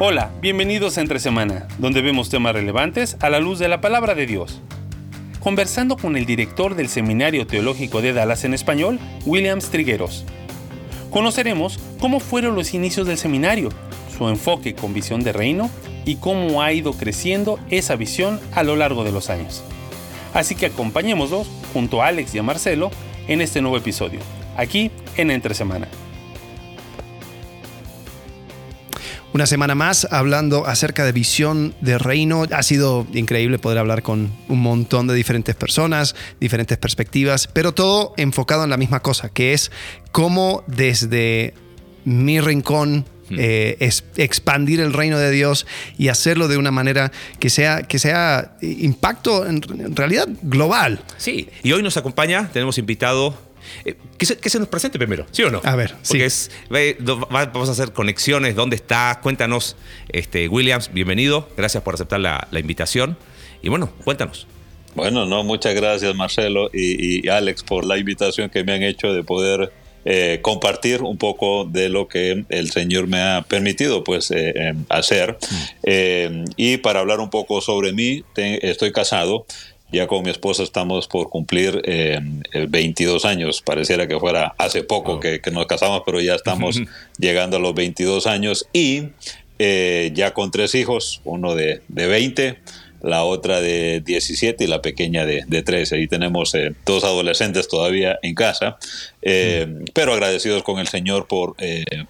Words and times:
Hola, 0.00 0.30
bienvenidos 0.40 0.96
a 0.96 1.00
Entre 1.00 1.18
Semana, 1.18 1.66
donde 1.78 2.02
vemos 2.02 2.30
temas 2.30 2.52
relevantes 2.52 3.16
a 3.18 3.30
la 3.30 3.40
luz 3.40 3.58
de 3.58 3.66
la 3.66 3.80
palabra 3.80 4.14
de 4.14 4.26
Dios. 4.26 4.62
Conversando 5.40 5.96
con 5.96 6.16
el 6.16 6.24
director 6.24 6.76
del 6.76 6.88
Seminario 6.88 7.48
Teológico 7.48 8.00
de 8.00 8.12
Dallas 8.12 8.44
en 8.44 8.54
español, 8.54 9.00
Williams 9.26 9.70
Trigueros. 9.70 10.24
Conoceremos 11.10 11.80
cómo 11.98 12.20
fueron 12.20 12.54
los 12.54 12.74
inicios 12.74 13.08
del 13.08 13.18
seminario, 13.18 13.70
su 14.16 14.28
enfoque 14.28 14.76
con 14.76 14.94
visión 14.94 15.24
de 15.24 15.32
reino 15.32 15.68
y 16.04 16.14
cómo 16.14 16.62
ha 16.62 16.72
ido 16.72 16.92
creciendo 16.92 17.58
esa 17.68 17.96
visión 17.96 18.38
a 18.54 18.62
lo 18.62 18.76
largo 18.76 19.02
de 19.02 19.10
los 19.10 19.30
años. 19.30 19.64
Así 20.32 20.54
que 20.54 20.66
acompañémoslos 20.66 21.50
junto 21.72 22.02
a 22.02 22.06
Alex 22.06 22.36
y 22.36 22.38
a 22.38 22.44
Marcelo 22.44 22.92
en 23.26 23.40
este 23.40 23.60
nuevo 23.60 23.76
episodio, 23.76 24.20
aquí 24.56 24.92
en 25.16 25.32
Entre 25.32 25.56
Semana. 25.56 25.88
Una 29.34 29.46
semana 29.46 29.74
más 29.74 30.08
hablando 30.10 30.66
acerca 30.66 31.04
de 31.04 31.12
visión 31.12 31.74
de 31.82 31.98
reino. 31.98 32.44
Ha 32.50 32.62
sido 32.62 33.06
increíble 33.12 33.58
poder 33.58 33.78
hablar 33.78 34.02
con 34.02 34.32
un 34.48 34.60
montón 34.60 35.06
de 35.06 35.14
diferentes 35.14 35.54
personas, 35.54 36.14
diferentes 36.40 36.78
perspectivas, 36.78 37.46
pero 37.46 37.72
todo 37.72 38.14
enfocado 38.16 38.64
en 38.64 38.70
la 38.70 38.78
misma 38.78 39.00
cosa, 39.00 39.28
que 39.28 39.52
es 39.52 39.70
cómo 40.12 40.64
desde 40.66 41.52
mi 42.04 42.40
rincón 42.40 43.04
eh, 43.30 43.76
es 43.80 44.04
expandir 44.16 44.80
el 44.80 44.94
reino 44.94 45.18
de 45.18 45.30
Dios 45.30 45.66
y 45.98 46.08
hacerlo 46.08 46.48
de 46.48 46.56
una 46.56 46.70
manera 46.70 47.12
que 47.38 47.50
sea, 47.50 47.82
que 47.82 47.98
sea 47.98 48.56
impacto 48.62 49.46
en, 49.46 49.60
en 49.78 49.94
realidad 49.94 50.26
global. 50.42 51.00
Sí, 51.18 51.50
y 51.62 51.72
hoy 51.72 51.82
nos 51.82 51.98
acompaña, 51.98 52.48
tenemos 52.50 52.78
invitado 52.78 53.47
eh, 53.84 53.94
que, 54.16 54.26
se, 54.26 54.58
nos 54.58 54.68
presente 54.68 54.98
primero, 54.98 55.26
¿sí 55.30 55.42
o 55.42 55.50
no? 55.50 55.60
A 55.64 55.76
ver, 55.76 55.94
Porque 56.06 56.24
es, 56.24 56.50
vamos 57.30 57.68
a 57.68 57.72
hacer 57.72 57.92
conexiones, 57.92 58.54
¿dónde 58.54 58.76
estás? 58.76 59.18
Cuéntanos, 59.18 59.76
este, 60.08 60.48
Williams, 60.48 60.92
bienvenido, 60.92 61.48
gracias 61.56 61.82
por 61.82 61.94
aceptar 61.94 62.20
la, 62.20 62.48
invitación. 62.52 63.16
Y 63.62 63.68
bueno, 63.68 63.90
cuéntanos. 64.04 64.46
Bueno, 64.94 65.26
no, 65.26 65.44
muchas 65.44 65.74
gracias 65.74 66.14
Marcelo 66.14 66.70
y, 66.72 67.28
Alex 67.28 67.62
por 67.62 67.84
la 67.84 67.98
invitación 67.98 68.50
que 68.50 68.64
me 68.64 68.72
han 68.72 68.82
hecho 68.82 69.12
de 69.12 69.22
poder 69.22 69.72
eh, 70.04 70.40
compartir 70.42 71.02
un 71.02 71.18
poco 71.18 71.64
de 71.64 71.88
lo 71.88 72.08
que 72.08 72.44
el 72.48 72.70
Señor 72.70 73.06
me 73.06 73.20
ha 73.20 73.42
permitido 73.42 74.02
pues 74.02 74.30
eh, 74.30 74.74
hacer. 74.88 75.38
Mm. 75.84 76.44
y 76.56 76.78
para 76.78 77.00
hablar 77.00 77.20
un 77.20 77.30
poco 77.30 77.60
sobre 77.60 77.92
mí, 77.92 78.24
estoy 78.36 78.92
casado, 78.92 79.46
ya 79.90 80.06
con 80.06 80.22
mi 80.22 80.30
esposa 80.30 80.62
estamos 80.62 81.08
por 81.08 81.30
cumplir 81.30 81.82
22 82.68 83.24
eh, 83.24 83.28
años. 83.28 83.62
Pareciera 83.62 84.06
que 84.06 84.18
fuera 84.18 84.54
hace 84.58 84.82
poco 84.82 85.18
que, 85.18 85.40
nos 85.52 85.66
casamos, 85.66 86.02
pero 86.04 86.20
ya 86.20 86.34
estamos 86.34 86.80
llegando 87.18 87.56
a 87.56 87.60
los 87.60 87.74
22 87.74 88.26
años 88.26 88.68
y 88.72 89.04
eh, 89.58 90.10
ya 90.14 90.34
con 90.34 90.50
tres 90.50 90.74
hijos, 90.74 91.20
uno 91.24 91.54
de, 91.54 91.80
de, 91.88 92.06
20, 92.06 92.58
la 93.02 93.24
otra 93.24 93.60
de 93.60 94.02
17 94.04 94.62
y 94.62 94.66
la 94.66 94.82
pequeña 94.82 95.24
de, 95.24 95.44
de 95.46 95.62
13. 95.62 95.96
Ahí 95.96 96.06
tenemos 96.06 96.54
eh, 96.54 96.74
dos 96.84 97.04
adolescentes 97.04 97.66
todavía 97.66 98.18
en 98.22 98.34
casa, 98.34 98.76
pero 99.20 100.12
agradecidos 100.12 100.62
con 100.62 100.80
el 100.80 100.88
Señor 100.88 101.26
por, 101.26 101.56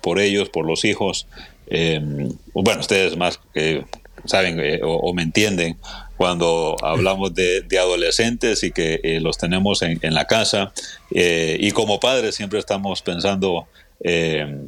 por 0.01 0.19
ellos, 0.19 0.49
por 0.49 0.67
los 0.67 0.85
hijos. 0.85 1.29
bueno, 1.71 2.81
ustedes 2.81 3.17
más 3.17 3.39
que 3.55 3.85
saben 4.25 4.81
o 4.83 5.15
me 5.15 5.23
entienden 5.23 5.77
cuando 6.19 6.75
hablamos 6.83 7.33
de, 7.33 7.65
adolescentes 7.79 8.65
y 8.65 8.73
que 8.73 9.01
eh, 9.05 9.21
los 9.21 9.39
tenemos 9.39 9.83
en, 9.83 10.01
la 10.13 10.27
casa. 10.27 10.73
Eh, 11.13 11.57
y 11.61 11.71
como 11.71 12.01
padres 12.01 12.35
siempre 12.35 12.59
estamos 12.59 13.03
pensando 13.03 13.69
eh, 14.03 14.67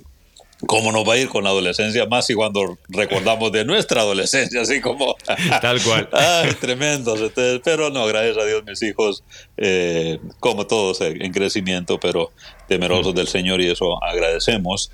cómo 0.67 0.93
nos 0.93 1.09
va 1.09 1.15
a 1.15 1.17
ir 1.19 1.29
con 1.29 1.43
la 1.43 1.51
adolescencia, 1.51 2.07
más 2.07 2.31
y 2.31 2.35
cuando 2.35 2.79
recordamos 2.89 3.51
de 3.51 3.65
nuestra 3.65 4.03
adolescencia, 4.03 4.61
así 4.61 4.81
como... 4.81 5.17
Tal 5.61 5.83
cual. 5.83 6.09
Ay, 6.13 6.53
tremendos. 6.61 7.21
pero 7.65 7.91
no, 7.91 8.07
gracias 8.07 8.39
a 8.39 8.45
Dios, 8.45 8.63
mis 8.65 8.81
hijos, 8.85 9.25
como 10.39 10.69
todos, 10.69 11.01
en 11.01 11.33
crecimiento, 11.33 11.99
pero 11.99 12.31
temerosos 12.69 13.13
del 13.13 13.27
Señor 13.27 13.61
y 13.61 13.69
eso 13.69 14.01
agradecemos. 14.05 14.93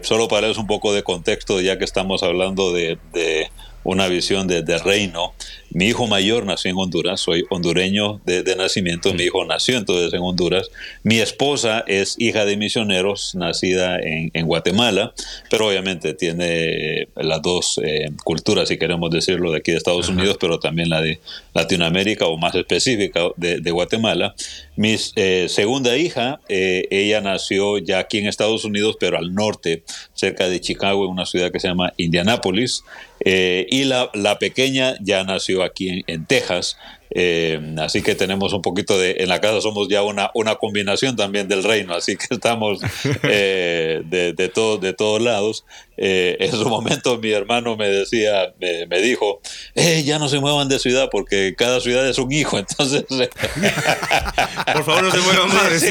solo 0.00 0.26
para 0.28 0.46
eso 0.46 0.58
un 0.58 0.66
poco 0.66 0.94
de 0.94 1.02
contexto, 1.02 1.60
ya 1.60 1.76
que 1.76 1.84
estamos 1.84 2.22
hablando 2.22 2.72
de 2.72 3.50
una 3.86 4.08
visión 4.08 4.48
de, 4.48 4.78
reino. 4.78 5.32
Mi 5.70 5.86
hijo 5.86 6.06
mayor 6.06 6.44
nació 6.44 6.70
en 6.70 6.76
Honduras, 6.76 7.20
soy 7.20 7.44
hondureño 7.50 8.20
de, 8.24 8.56
nacimiento, 8.56 9.12
mi 9.14 9.24
hijo 9.24 9.44
nació 9.44 9.78
entonces 9.78 10.12
en 10.12 10.22
Honduras. 10.22 10.70
Mi 11.04 11.18
esposa 11.20 11.84
es 11.86 12.16
hija 12.18 12.44
de 12.44 12.56
misioneros, 12.56 13.34
nacida 13.36 13.98
en, 14.00 14.46
Guatemala, 14.46 15.12
pero 15.50 15.68
obviamente 15.68 16.14
tiene 16.14 17.02
eh, 17.02 17.08
las 17.16 17.42
dos 17.42 17.80
eh, 17.82 18.10
culturas, 18.24 18.68
si 18.68 18.76
queremos 18.76 19.10
decirlo, 19.10 19.52
de 19.52 19.58
aquí 19.58 19.70
de 19.70 19.78
Estados 19.78 20.08
Unidos, 20.08 20.36
pero 20.40 20.58
también 20.58 20.88
la 20.88 21.00
de 21.00 21.20
Latinoamérica 21.54 22.26
o 22.26 22.36
más 22.36 22.54
específica 22.54 23.20
de, 23.36 23.70
Guatemala. 23.70 24.34
Mi 24.76 24.96
eh, 25.16 25.46
segunda 25.48 25.96
hija, 25.96 26.40
ella 26.48 27.20
nació 27.20 27.78
ya 27.78 27.98
aquí 28.00 28.18
en 28.18 28.26
Estados 28.26 28.64
Unidos, 28.64 28.96
pero 28.98 29.18
al 29.18 29.32
norte, 29.34 29.84
cerca 30.14 30.48
de 30.48 30.60
Chicago, 30.60 31.04
en 31.04 31.10
una 31.10 31.26
ciudad 31.26 31.52
que 31.52 31.60
se 31.60 31.68
llama 31.68 31.92
Indianápolis. 31.96 32.82
Eh, 33.20 33.66
y 33.70 33.84
la, 33.84 34.10
la, 34.14 34.38
pequeña 34.38 34.94
ya 35.00 35.24
nació 35.24 35.62
aquí 35.62 36.04
en, 36.06 36.26
Texas, 36.26 36.76
eh, 37.10 37.74
así 37.78 38.02
que 38.02 38.14
tenemos 38.14 38.52
un 38.52 38.60
poquito 38.60 38.98
de, 38.98 39.16
en 39.20 39.28
la 39.28 39.40
casa 39.40 39.60
somos 39.62 39.88
ya 39.88 40.02
una, 40.02 40.30
una 40.34 40.56
combinación 40.56 41.16
también 41.16 41.48
del 41.48 41.64
reino, 41.64 41.94
así 41.94 42.16
que 42.16 42.26
estamos 42.34 42.80
eh, 43.22 44.02
de, 44.04 44.32
de, 44.34 44.48
todo, 44.48 44.76
de 44.78 44.92
todos 44.92 45.22
lados. 45.22 45.64
Eh, 45.96 46.36
en 46.40 46.50
su 46.52 46.68
momento 46.68 47.18
mi 47.18 47.30
hermano 47.30 47.76
me 47.76 47.88
decía, 47.88 48.54
me, 48.58 49.00
dijo, 49.00 49.40
eh, 49.74 50.02
ya 50.04 50.18
no 50.18 50.28
se 50.28 50.40
muevan 50.40 50.68
de 50.68 50.78
ciudad 50.78 51.08
porque 51.10 51.54
cada 51.56 51.80
ciudad 51.80 52.06
es 52.08 52.18
un 52.18 52.30
hijo, 52.32 52.58
entonces... 52.58 53.04
Por 54.72 54.84
favor 54.84 55.04
no 55.04 55.10
se 55.10 55.18
muevan 55.18 55.48
más. 55.48 55.84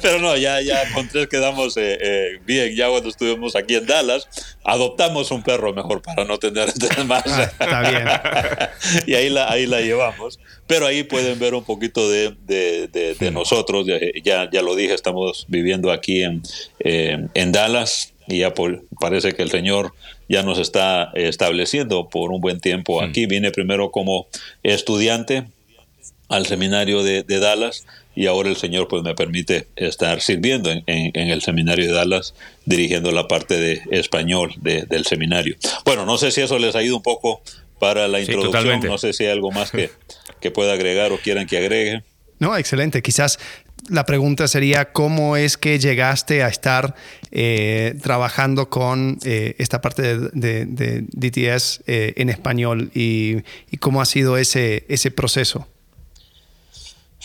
Pero 0.02 0.18
no, 0.20 0.36
ya, 0.36 0.60
ya 0.60 0.92
con 0.92 1.08
tres 1.08 1.28
quedamos 1.28 1.76
eh, 1.76 2.40
bien, 2.44 2.74
ya 2.76 2.88
cuando 2.88 3.08
estuvimos 3.08 3.56
aquí 3.56 3.74
en 3.74 3.86
Dallas, 3.86 4.28
adoptamos 4.64 5.30
un 5.30 5.42
perro 5.42 5.72
mejor 5.72 6.02
para 6.02 6.24
no 6.24 6.38
tener 6.38 6.72
más. 7.06 7.24
Ah, 7.26 7.42
está 7.42 7.80
bien. 7.90 8.08
y 9.06 9.14
ahí 9.14 9.30
la, 9.30 9.50
ahí 9.50 9.66
la 9.66 9.80
llevamos. 9.80 10.38
Pero 10.70 10.86
ahí 10.86 11.02
pueden 11.02 11.36
ver 11.40 11.54
un 11.54 11.64
poquito 11.64 12.08
de, 12.08 12.32
de, 12.46 13.30
nosotros, 13.32 13.88
ya, 14.22 14.48
ya 14.48 14.62
lo 14.62 14.76
dije, 14.76 14.94
estamos 14.94 15.44
viviendo 15.48 15.90
aquí 15.90 16.22
en, 16.22 16.42
en 16.78 17.50
Dallas 17.50 18.12
y 18.28 18.38
ya 18.38 18.54
parece 19.00 19.32
que 19.32 19.42
el 19.42 19.50
Señor 19.50 19.92
ya 20.28 20.44
nos 20.44 20.60
está 20.60 21.10
estableciendo 21.14 22.08
por 22.08 22.30
un 22.30 22.40
buen 22.40 22.60
tiempo 22.60 23.02
aquí. 23.02 23.26
Vine 23.26 23.50
primero 23.50 23.90
como 23.90 24.28
estudiante 24.62 25.48
al 26.28 26.46
seminario 26.46 27.02
de, 27.02 27.24
Dallas 27.24 27.84
y 28.14 28.26
ahora 28.26 28.48
el 28.48 28.56
Señor 28.56 28.86
pues 28.86 29.02
me 29.02 29.16
permite 29.16 29.66
estar 29.74 30.20
sirviendo 30.20 30.70
en, 30.70 30.84
el 30.86 31.42
seminario 31.42 31.86
de 31.86 31.92
Dallas 31.92 32.34
dirigiendo 32.64 33.10
la 33.10 33.26
parte 33.26 33.58
de 33.58 33.82
español 33.90 34.54
del 34.60 35.04
seminario. 35.04 35.56
Bueno, 35.84 36.06
no 36.06 36.16
sé 36.16 36.30
si 36.30 36.40
eso 36.40 36.60
les 36.60 36.76
ha 36.76 36.82
ido 36.84 36.96
un 36.96 37.02
poco 37.02 37.42
para 37.80 38.06
la 38.06 38.20
introducción, 38.20 38.80
no 38.82 38.98
sé 38.98 39.12
si 39.12 39.24
hay 39.24 39.32
algo 39.32 39.50
más 39.50 39.72
que, 39.72 39.90
que 40.40 40.50
pueda 40.52 40.74
agregar 40.74 41.10
o 41.10 41.18
quieran 41.18 41.46
que 41.46 41.56
agregue. 41.56 42.04
No, 42.38 42.56
excelente. 42.56 43.02
Quizás 43.02 43.38
la 43.88 44.04
pregunta 44.04 44.46
sería, 44.48 44.92
¿cómo 44.92 45.36
es 45.36 45.56
que 45.56 45.78
llegaste 45.78 46.42
a 46.42 46.48
estar 46.48 46.94
eh, 47.32 47.96
trabajando 48.02 48.68
con 48.68 49.18
eh, 49.24 49.56
esta 49.58 49.80
parte 49.80 50.18
de, 50.18 51.04
DTS 51.10 51.82
eh, 51.86 52.12
en 52.16 52.28
español 52.28 52.90
y, 52.94 53.38
y, 53.70 53.78
cómo 53.78 54.00
ha 54.00 54.04
sido 54.04 54.36
ese, 54.36 54.84
ese 54.88 55.10
proceso? 55.10 55.66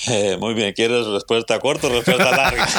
Eh, 0.07 0.35
muy 0.38 0.53
bien, 0.53 0.73
¿quieres 0.73 1.07
respuesta 1.07 1.57
corta 1.59 1.88
o 1.88 1.89
respuesta 1.89 2.31
larga? 2.31 2.67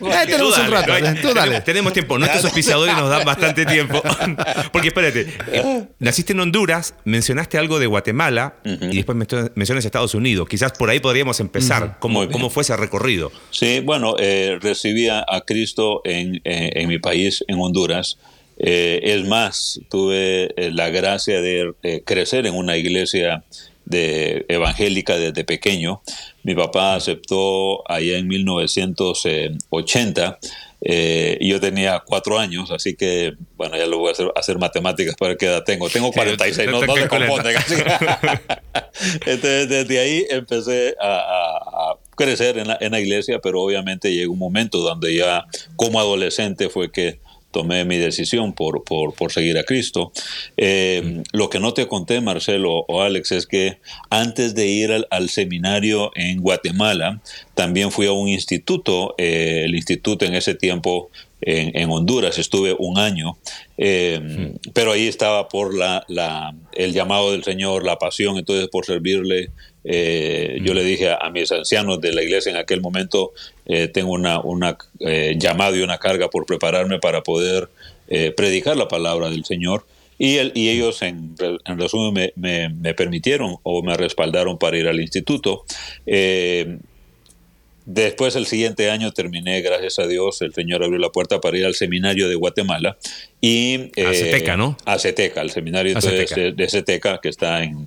Eh, 0.00 0.26
tenemos 0.26 0.58
un 0.58 0.70
rato, 0.70 0.92
tú 1.20 1.34
dale. 1.34 1.60
Tenemos, 1.60 1.92
tiempo, 1.92 2.18
nuestros 2.18 2.44
auspiciadores 2.44 2.94
nos 2.96 3.08
dan 3.08 3.24
bastante 3.24 3.64
tiempo. 3.64 4.02
Porque 4.72 4.88
espérate, 4.88 5.26
eh, 5.52 5.84
naciste 5.98 6.32
en 6.32 6.40
Honduras, 6.40 6.94
mencionaste 7.04 7.58
algo 7.58 7.78
de 7.78 7.86
Guatemala 7.86 8.56
y 8.64 8.96
después 8.96 9.16
mencionas 9.54 9.84
Estados 9.84 10.14
Unidos. 10.14 10.48
Quizás 10.48 10.72
por 10.72 10.90
ahí 10.90 11.00
podríamos 11.00 11.40
empezar. 11.40 11.98
¿Cómo, 12.00 12.28
¿Cómo, 12.28 12.50
fue 12.50 12.62
ese 12.62 12.76
recorrido? 12.76 13.30
Sí, 13.50 13.80
bueno, 13.80 14.16
recibí 14.60 15.08
a 15.08 15.24
Cristo 15.46 16.02
en, 16.04 16.40
en, 16.44 16.88
mi 16.88 16.98
país, 16.98 17.44
en 17.48 17.58
Honduras. 17.60 18.18
es 18.56 19.24
más, 19.26 19.80
tuve 19.88 20.54
la 20.56 20.90
gracia 20.90 21.40
de 21.40 22.02
crecer 22.04 22.46
en 22.46 22.54
una 22.54 22.76
iglesia 22.76 23.44
de 23.90 24.46
evangélica 24.48 25.16
desde 25.18 25.44
pequeño. 25.44 26.00
Mi 26.42 26.54
papá 26.54 26.94
aceptó 26.94 27.82
allá 27.90 28.18
en 28.18 28.28
1980 28.28 30.38
eh, 30.82 31.36
y 31.40 31.50
yo 31.50 31.60
tenía 31.60 32.02
cuatro 32.06 32.38
años, 32.38 32.70
así 32.70 32.96
que, 32.96 33.34
bueno, 33.56 33.76
ya 33.76 33.86
lo 33.86 33.98
voy 33.98 34.08
a 34.08 34.12
hacer, 34.12 34.32
hacer 34.34 34.58
matemáticas 34.58 35.14
para 35.16 35.36
qué 35.36 35.46
edad 35.46 35.62
tengo. 35.62 35.90
Tengo 35.90 36.10
46, 36.10 36.70
no, 36.70 36.86
no, 36.86 36.96
se 36.96 37.08
confunden. 37.08 37.56
Entonces, 39.26 39.68
desde 39.68 39.98
ahí 39.98 40.26
empecé 40.30 40.96
a, 41.00 41.96
crecer 42.16 42.58
en 42.58 42.68
la, 42.68 42.78
en 42.80 42.92
la, 42.92 43.00
iglesia, 43.00 43.40
pero 43.42 43.62
obviamente 43.62 44.12
llegó 44.12 44.32
un 44.32 44.38
momento 44.38 44.78
donde 44.78 45.14
ya 45.14 45.46
como 45.76 46.00
adolescente 46.00 46.68
fue 46.68 46.90
que 46.90 47.20
tomé 47.50 47.84
mi 47.84 47.96
decisión 47.96 48.52
por, 48.52 48.84
por, 48.84 49.32
seguir 49.32 49.58
a 49.58 49.64
Cristo. 49.64 50.12
Eh, 50.56 51.22
lo 51.32 51.50
que 51.50 51.60
no 51.60 51.74
te 51.74 51.88
conté, 51.88 52.20
Marcelo 52.20 52.84
o 52.88 53.02
Alex, 53.02 53.32
es 53.32 53.46
que 53.46 53.78
antes 54.08 54.54
de 54.54 54.66
ir 54.66 55.06
al, 55.10 55.28
seminario 55.30 56.10
en 56.14 56.40
Guatemala, 56.40 57.20
también 57.54 57.90
fui 57.90 58.06
a 58.06 58.12
un 58.12 58.28
instituto, 58.28 59.14
eh, 59.18 59.62
el 59.64 59.74
instituto 59.74 60.24
en 60.24 60.34
ese 60.34 60.54
tiempo 60.54 61.10
en, 61.42 61.90
Honduras, 61.90 62.38
estuve 62.38 62.76
un 62.78 62.98
año, 62.98 63.38
eh, 63.78 64.54
pero 64.74 64.92
ahí 64.92 65.06
estaba 65.06 65.48
por 65.48 65.74
la, 65.74 66.04
la, 66.08 66.54
el 66.72 66.92
llamado 66.92 67.32
del 67.32 67.44
Señor, 67.44 67.84
la 67.84 67.96
pasión, 67.96 68.36
entonces 68.36 68.68
por 68.68 68.84
servirle 68.84 69.50
eh, 69.84 70.58
yo 70.62 70.74
le 70.74 70.84
dije 70.84 71.10
a, 71.10 71.30
mis 71.30 71.50
ancianos 71.52 72.00
de 72.00 72.12
la 72.12 72.22
iglesia 72.22 72.50
en 72.50 72.58
aquel 72.58 72.80
momento, 72.80 73.32
eh, 73.66 73.88
tengo 73.88 74.12
una, 74.12 74.40
una 74.40 74.76
eh, 75.00 75.34
llamado 75.38 75.76
y 75.76 75.82
una 75.82 75.98
carga 75.98 76.28
por 76.28 76.46
prepararme 76.46 76.98
para 76.98 77.22
poder 77.22 77.68
predicar 78.36 78.76
la 78.76 78.88
palabra 78.88 79.30
del 79.30 79.44
Señor. 79.44 79.86
Y, 80.18 80.38
y 80.58 80.68
ellos, 80.68 81.00
en, 81.02 81.36
resumen, 81.64 82.32
me, 82.34 82.68
me, 82.68 82.92
permitieron 82.92 83.58
o 83.62 83.84
me 83.84 83.96
respaldaron 83.96 84.58
para 84.58 84.76
ir 84.76 84.88
al 84.88 85.00
instituto. 85.00 85.64
Después, 87.86 88.34
el 88.34 88.46
siguiente 88.46 88.90
año, 88.90 89.12
terminé, 89.12 89.60
gracias 89.62 90.00
a 90.00 90.08
Dios, 90.08 90.42
el 90.42 90.52
Señor 90.52 90.82
abrió 90.82 90.98
la 90.98 91.10
puerta 91.10 91.40
para 91.40 91.56
ir 91.56 91.64
al 91.64 91.76
seminario 91.76 92.28
de 92.28 92.34
Guatemala. 92.34 92.96
Y, 93.40 93.92
a 94.04 94.12
Ceteca, 94.12 94.56
¿no? 94.56 94.76
A 94.86 94.98
Ceteca, 94.98 95.40
el 95.40 95.50
seminario 95.50 95.94
de, 95.94 96.52
de 96.52 96.68
Ceteca, 96.68 97.20
que 97.22 97.28
está 97.28 97.62
en, 97.62 97.86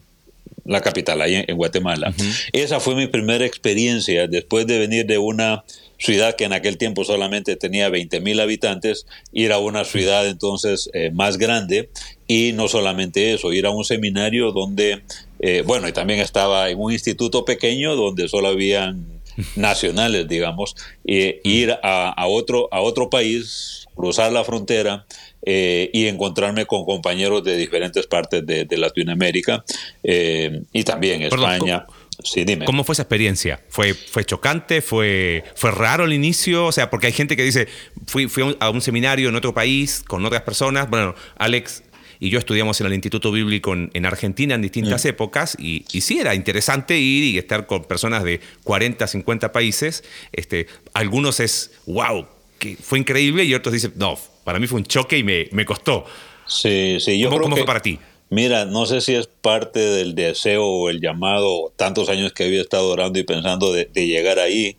la 0.65 0.81
capital, 0.81 1.21
ahí 1.21 1.43
en, 1.47 1.57
Guatemala. 1.57 2.13
Esa 2.51 2.79
fue 2.79 2.95
mi 2.95 3.07
primera 3.07 3.45
experiencia. 3.45 4.27
Después 4.27 4.65
de 4.67 4.79
venir 4.79 5.05
de 5.05 5.17
una 5.17 5.63
ciudad 5.97 6.35
que 6.35 6.45
en 6.45 6.53
aquel 6.53 6.77
tiempo 6.77 7.03
solamente 7.03 7.55
tenía 7.55 7.89
20 7.89 8.19
mil 8.21 8.39
habitantes, 8.39 9.05
ir 9.31 9.51
a 9.51 9.59
una 9.59 9.85
ciudad 9.85 10.27
entonces 10.27 10.89
eh, 10.93 11.11
más 11.11 11.37
grande. 11.37 11.89
Y 12.27 12.51
no 12.53 12.67
solamente 12.67 13.33
eso, 13.33 13.51
ir 13.53 13.65
a 13.65 13.71
un 13.71 13.83
seminario 13.83 14.51
donde, 14.51 15.03
eh, 15.39 15.63
bueno, 15.65 15.87
y 15.87 15.91
también 15.91 16.19
estaba 16.19 16.69
en 16.69 16.79
un 16.79 16.91
instituto 16.91 17.45
pequeño 17.45 17.95
donde 17.95 18.27
solo 18.29 18.47
habían 18.47 19.21
nacionales, 19.55 20.27
digamos, 20.27 20.75
ir 21.03 21.71
a, 21.83 22.09
a, 22.09 22.27
otro, 22.27 22.69
a 22.71 22.81
otro 22.81 23.09
país, 23.09 23.87
cruzar 23.95 24.31
la 24.31 24.43
frontera 24.43 25.05
eh, 25.45 25.89
y 25.93 26.07
encontrarme 26.07 26.65
con 26.65 26.85
compañeros 26.85 27.43
de 27.43 27.57
diferentes 27.57 28.07
partes 28.07 28.45
de, 28.45 28.67
Latinoamérica 28.77 29.63
eh, 30.03 30.61
y 30.71 30.83
también 30.83 31.21
España. 31.21 31.85
Sí, 32.23 32.43
dime. 32.45 32.65
¿Cómo 32.65 32.83
fue 32.83 32.93
esa 32.93 33.03
experiencia? 33.03 33.61
¿Fue, 33.69 33.93
¿Fue 33.93 34.23
chocante? 34.23 34.81
¿Fue, 34.81 35.43
¿Fue 35.55 35.71
raro 35.71 36.03
al 36.05 36.13
inicio? 36.13 36.67
O 36.67 36.71
sea, 36.71 36.89
porque 36.89 37.07
hay 37.07 37.13
gente 37.13 37.35
que 37.35 37.43
dice, 37.43 37.67
fui, 38.07 38.27
fui 38.27 38.55
a 38.59 38.69
un 38.69 38.81
seminario 38.81 39.29
en 39.29 39.35
otro 39.35 39.53
país 39.53 40.03
con 40.07 40.25
otras 40.25 40.43
personas. 40.43 40.89
Bueno, 40.89 41.15
Alex 41.37 41.83
y 42.19 42.29
yo 42.29 42.39
estudiamos 42.39 42.79
en 42.79 42.87
el 42.87 42.93
Instituto 42.93 43.31
Bíblico 43.31 43.73
en, 43.73 44.05
Argentina 44.05 44.55
en 44.55 44.61
distintas 44.61 45.03
mm. 45.03 45.07
épocas 45.09 45.57
y, 45.59 45.83
y, 45.91 46.01
sí 46.01 46.19
era 46.19 46.35
interesante 46.35 46.97
ir 46.97 47.23
y 47.25 47.37
estar 47.37 47.67
con 47.67 47.83
personas 47.83 48.23
de 48.23 48.39
40, 48.63 49.05
50 49.05 49.51
países. 49.51 50.05
Este, 50.31 50.67
algunos 50.93 51.41
es, 51.41 51.71
wow, 51.85 52.27
que 52.59 52.77
fue 52.77 52.99
increíble 52.99 53.43
y 53.43 53.53
otros 53.53 53.73
dicen, 53.73 53.91
no, 53.97 54.17
para 54.43 54.59
mí 54.59 54.67
fue 54.67 54.79
un 54.79 54.85
choque 54.85 55.17
y 55.17 55.23
me, 55.23 55.47
me 55.51 55.65
costó. 55.65 56.05
Sí, 56.45 56.97
sí, 56.99 57.19
yo 57.19 57.29
¿Cómo, 57.29 57.55
fue 57.55 57.65
para 57.65 57.81
ti? 57.81 57.99
Mira, 58.29 58.65
no 58.65 58.85
sé 58.85 59.01
si 59.01 59.15
es 59.15 59.27
parte 59.27 59.79
del 59.79 60.15
deseo 60.15 60.65
o 60.65 60.89
el 60.89 60.99
llamado, 61.01 61.71
tantos 61.75 62.09
años 62.09 62.33
que 62.33 62.45
había 62.45 62.61
estado 62.61 62.89
orando 62.89 63.19
y 63.19 63.23
pensando 63.23 63.71
de, 63.71 63.87
llegar 63.93 64.39
ahí, 64.39 64.75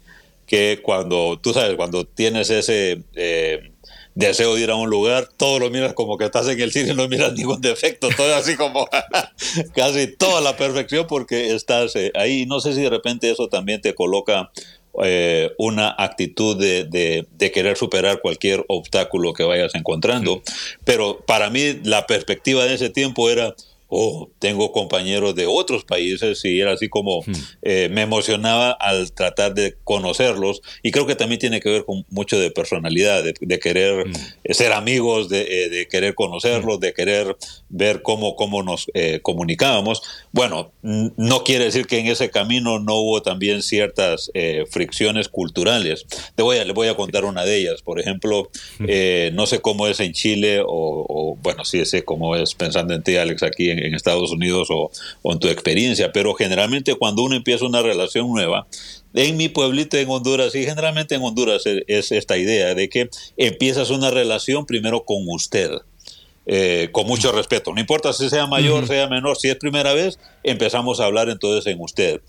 que 0.46 0.81
cuando, 0.82 1.38
tú 1.40 1.52
sabes, 1.52 1.76
cuando 1.76 2.05
tienes 2.05 2.50
ese 2.50 3.02
eh, 3.14 3.70
deseo 4.14 4.55
de 4.55 4.62
ir 4.62 4.70
a 4.70 4.75
un 4.75 4.90
lugar, 4.90 5.28
todo 5.37 5.58
lo 5.58 5.70
miras 5.70 5.94
como 5.94 6.19
que 6.19 6.25
estás 6.25 6.49
en 6.49 6.60
el 6.60 6.72
cine, 6.72 6.94
no 6.94 7.08
miras 7.08 7.32
ningún 7.34 7.60
defecto, 7.60 8.08
todo 8.17 8.34
así 8.34 8.56
como 8.56 8.88
casi 9.75 10.08
toda 10.08 10.40
la 10.40 10.56
perfección 10.56 11.06
porque 11.06 11.55
estás 11.55 11.94
eh, 11.96 12.12
ahí. 12.14 12.46
No 12.46 12.60
sé 12.60 12.75
si 12.75 12.82
de 12.82 12.90
repente 12.90 13.31
eso 13.31 13.49
también 13.49 13.81
te 13.81 13.94
coloca 13.94 14.50
eh, 15.02 15.52
una 15.58 15.94
actitud 15.99 16.56
de, 16.56 16.85
de, 16.85 17.50
querer 17.52 17.76
superar 17.76 18.20
cualquier 18.20 18.64
obstáculo 18.69 19.32
que 19.32 19.44
vayas 19.44 19.75
encontrando. 19.75 20.43
Pero 20.85 21.19
para 21.26 21.50
mí 21.50 21.81
la 21.85 22.06
perspectiva 22.06 22.64
de 22.64 22.75
ese 22.75 22.91
tiempo 22.91 23.29
era, 23.31 23.55
oh, 23.96 24.31
tengo 24.41 24.73
compañeros 24.73 25.37
de 25.37 25.46
otros 25.46 25.85
países 25.85 26.44
y 26.44 26.61
era 26.61 26.73
así 26.73 26.88
como 26.88 27.20
hmm. 27.23 27.32
eh, 27.62 27.88
me 27.93 28.02
emocionaba 28.02 28.73
al 28.73 29.12
tratar 29.12 29.55
de 29.55 29.76
conocerlos 29.85 30.62
y 30.82 30.91
creo 30.91 31.06
que 31.06 31.14
también 31.14 31.38
tiene 31.38 31.61
que 31.61 31.70
ver 31.70 31.85
con 31.85 32.05
mucho 32.11 32.38
de 32.38 32.50
personalidad, 32.50 33.23
de, 33.23 33.58
querer 33.61 34.08
hmm. 34.08 34.12
ser 34.50 34.73
amigos, 34.73 35.29
de, 35.29 35.69
de 35.69 35.87
querer 35.88 36.14
conocerlos, 36.14 36.79
hmm. 36.79 36.81
de 36.81 36.93
querer 36.93 37.37
ver 37.69 38.02
cómo, 38.02 38.35
cómo 38.35 38.62
nos 38.62 38.87
eh, 38.94 39.20
comunicábamos. 39.23 40.02
Bueno, 40.32 40.73
no 40.82 41.44
quiere 41.44 41.67
decir 41.67 41.87
que 41.87 41.99
en 41.99 42.08
ese 42.08 42.31
camino 42.31 42.81
no 42.81 42.96
hubo 42.96 43.23
también 43.23 43.62
ciertas 43.62 44.31
eh, 44.35 44.64
fricciones 44.70 45.29
culturales. 45.29 46.05
Te 46.35 46.43
voy 46.43 46.58
a, 46.58 46.64
le 46.64 46.73
voy 46.73 46.88
a 46.88 46.96
contar 46.96 47.25
una 47.25 47.44
de 47.44 47.58
ellas. 47.58 47.82
Por 47.82 48.00
ejemplo, 48.00 48.50
no 49.32 49.46
sé 49.46 49.61
cómo 49.61 49.87
es 49.87 50.00
en 50.00 50.12
Chile 50.12 50.61
o, 50.61 50.67
o 50.69 51.37
bueno, 51.37 51.64
sí 51.64 51.85
sé 51.85 52.05
cómo 52.05 52.37
es 52.37 52.55
pensando 52.55 52.94
en 52.94 53.02
ti, 53.02 53.17
Alex, 53.17 53.43
aquí 53.43 53.70
en, 53.70 53.83
en 53.86 53.94
Estados 53.94 54.31
Unidos 54.31 54.69
o, 54.70 54.90
en 55.25 55.38
tu 55.38 55.48
experiencia, 55.48 56.12
pero 56.12 56.34
generalmente 56.34 56.94
cuando 56.94 57.22
uno 57.22 57.36
empieza 57.36 57.64
una 57.64 57.82
relación 57.82 58.32
nueva, 58.32 58.66
en 59.14 59.36
mi 59.36 59.48
pueblito 59.48 59.96
en 59.96 60.08
Honduras, 60.10 60.54
y 60.54 60.64
generalmente 60.64 61.14
en 61.14 61.22
Honduras 61.22 61.62
es, 61.66 62.12
esta 62.12 62.36
idea 62.36 62.75
de 62.75 62.88
que 62.88 63.08
empiezas 63.36 63.90
una 63.90 64.10
relación 64.10 64.66
primero 64.66 65.04
con 65.04 65.25
usted. 65.28 65.70
Eh, 66.46 66.90
con 66.92 67.06
mucho 67.06 67.32
respeto. 67.32 67.72
No 67.72 67.81
importa 67.81 68.12
si 68.12 68.28
sea 68.28 68.46
mayor, 68.46 68.86
sea 68.86 69.08
menor, 69.08 69.38
si 69.38 69.48
es 69.48 69.56
primera 69.56 69.94
vez, 69.94 70.19
empezamos 70.42 71.00
a 71.00 71.06
hablar 71.06 71.31
entonces 71.31 71.72
en 71.72 71.81
usted. 71.81 72.20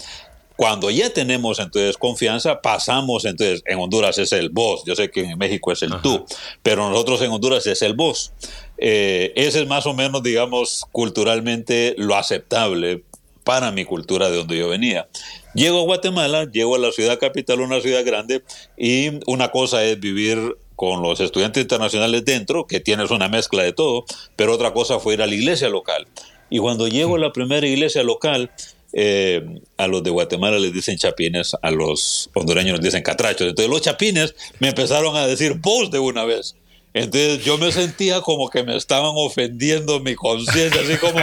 Cuando 0.55 0.89
ya 0.89 1.09
tenemos 1.09 1.59
entonces 1.59 1.97
confianza, 1.97 2.61
pasamos 2.61 3.25
entonces, 3.25 3.61
en 3.65 3.79
Honduras 3.79 4.17
es 4.17 4.31
el 4.31 4.49
vos, 4.49 4.83
yo 4.85 4.95
sé 4.95 5.11
que 5.11 5.21
en 5.21 5.37
México 5.37 5.71
es 5.71 5.81
el 5.81 5.99
tú, 6.01 6.25
pero 6.63 6.89
nosotros 6.89 7.21
en 7.21 7.31
Honduras 7.31 7.67
es 7.67 7.81
el 7.81 7.93
vos. 7.93 8.31
Eh, 8.77 9.33
ese 9.35 9.61
es 9.61 9.67
más 9.67 9.85
o 9.85 9.93
menos, 9.93 10.23
digamos, 10.23 10.85
culturalmente 10.91 11.95
lo 11.97 12.15
aceptable 12.15 13.03
para 13.43 13.71
mi 13.71 13.85
cultura 13.85 14.29
de 14.29 14.37
donde 14.37 14.57
yo 14.57 14.69
venía. 14.69 15.07
Llego 15.53 15.79
a 15.81 15.83
Guatemala, 15.83 16.49
llego 16.51 16.75
a 16.75 16.79
la 16.79 16.91
ciudad 16.91 17.19
capital, 17.19 17.61
una 17.61 17.79
ciudad 17.79 18.03
grande, 18.03 18.43
y 18.77 19.19
una 19.27 19.51
cosa 19.51 19.83
es 19.83 19.99
vivir 19.99 20.57
con 20.75 21.01
los 21.01 21.19
estudiantes 21.19 21.61
internacionales 21.61 22.25
dentro, 22.25 22.65
que 22.67 22.79
tienes 22.79 23.11
una 23.11 23.29
mezcla 23.29 23.63
de 23.63 23.71
todo, 23.71 24.05
pero 24.35 24.53
otra 24.53 24.73
cosa 24.73 24.99
fue 24.99 25.13
ir 25.13 25.21
a 25.21 25.27
la 25.27 25.35
iglesia 25.35 25.69
local. 25.69 26.07
Y 26.49 26.59
cuando 26.59 26.87
llego 26.87 27.15
a 27.15 27.19
la 27.19 27.31
primera 27.31 27.65
iglesia 27.67 28.03
local, 28.03 28.51
eh, 28.97 29.59
a 29.75 29.87
los 29.87 30.03
de 30.03 30.09
Guatemala 30.09 30.57
les 30.57 30.71
dicen 30.71 30.97
chapines, 30.97 31.53
a 31.61 31.69
los 31.69 32.29
hondureños 32.33 32.77
les 32.77 32.85
dicen 32.85 33.03
catrachos. 33.03 33.49
Entonces 33.49 33.69
los 33.69 33.81
chapines 33.81 34.33
me 34.59 34.69
empezaron 34.69 35.17
a 35.17 35.27
decir 35.27 35.55
vos 35.55 35.91
de 35.91 35.99
una 35.99 36.23
vez. 36.23 36.55
Entonces 36.95 37.43
yo 37.43 37.57
me 37.57 37.73
sentía 37.73 38.21
como 38.21 38.49
que 38.49 38.63
me 38.63 38.77
estaban 38.77 39.11
ofendiendo 39.15 39.99
mi 39.99 40.15
conciencia, 40.15 40.81
así 40.81 40.95
como, 40.95 41.19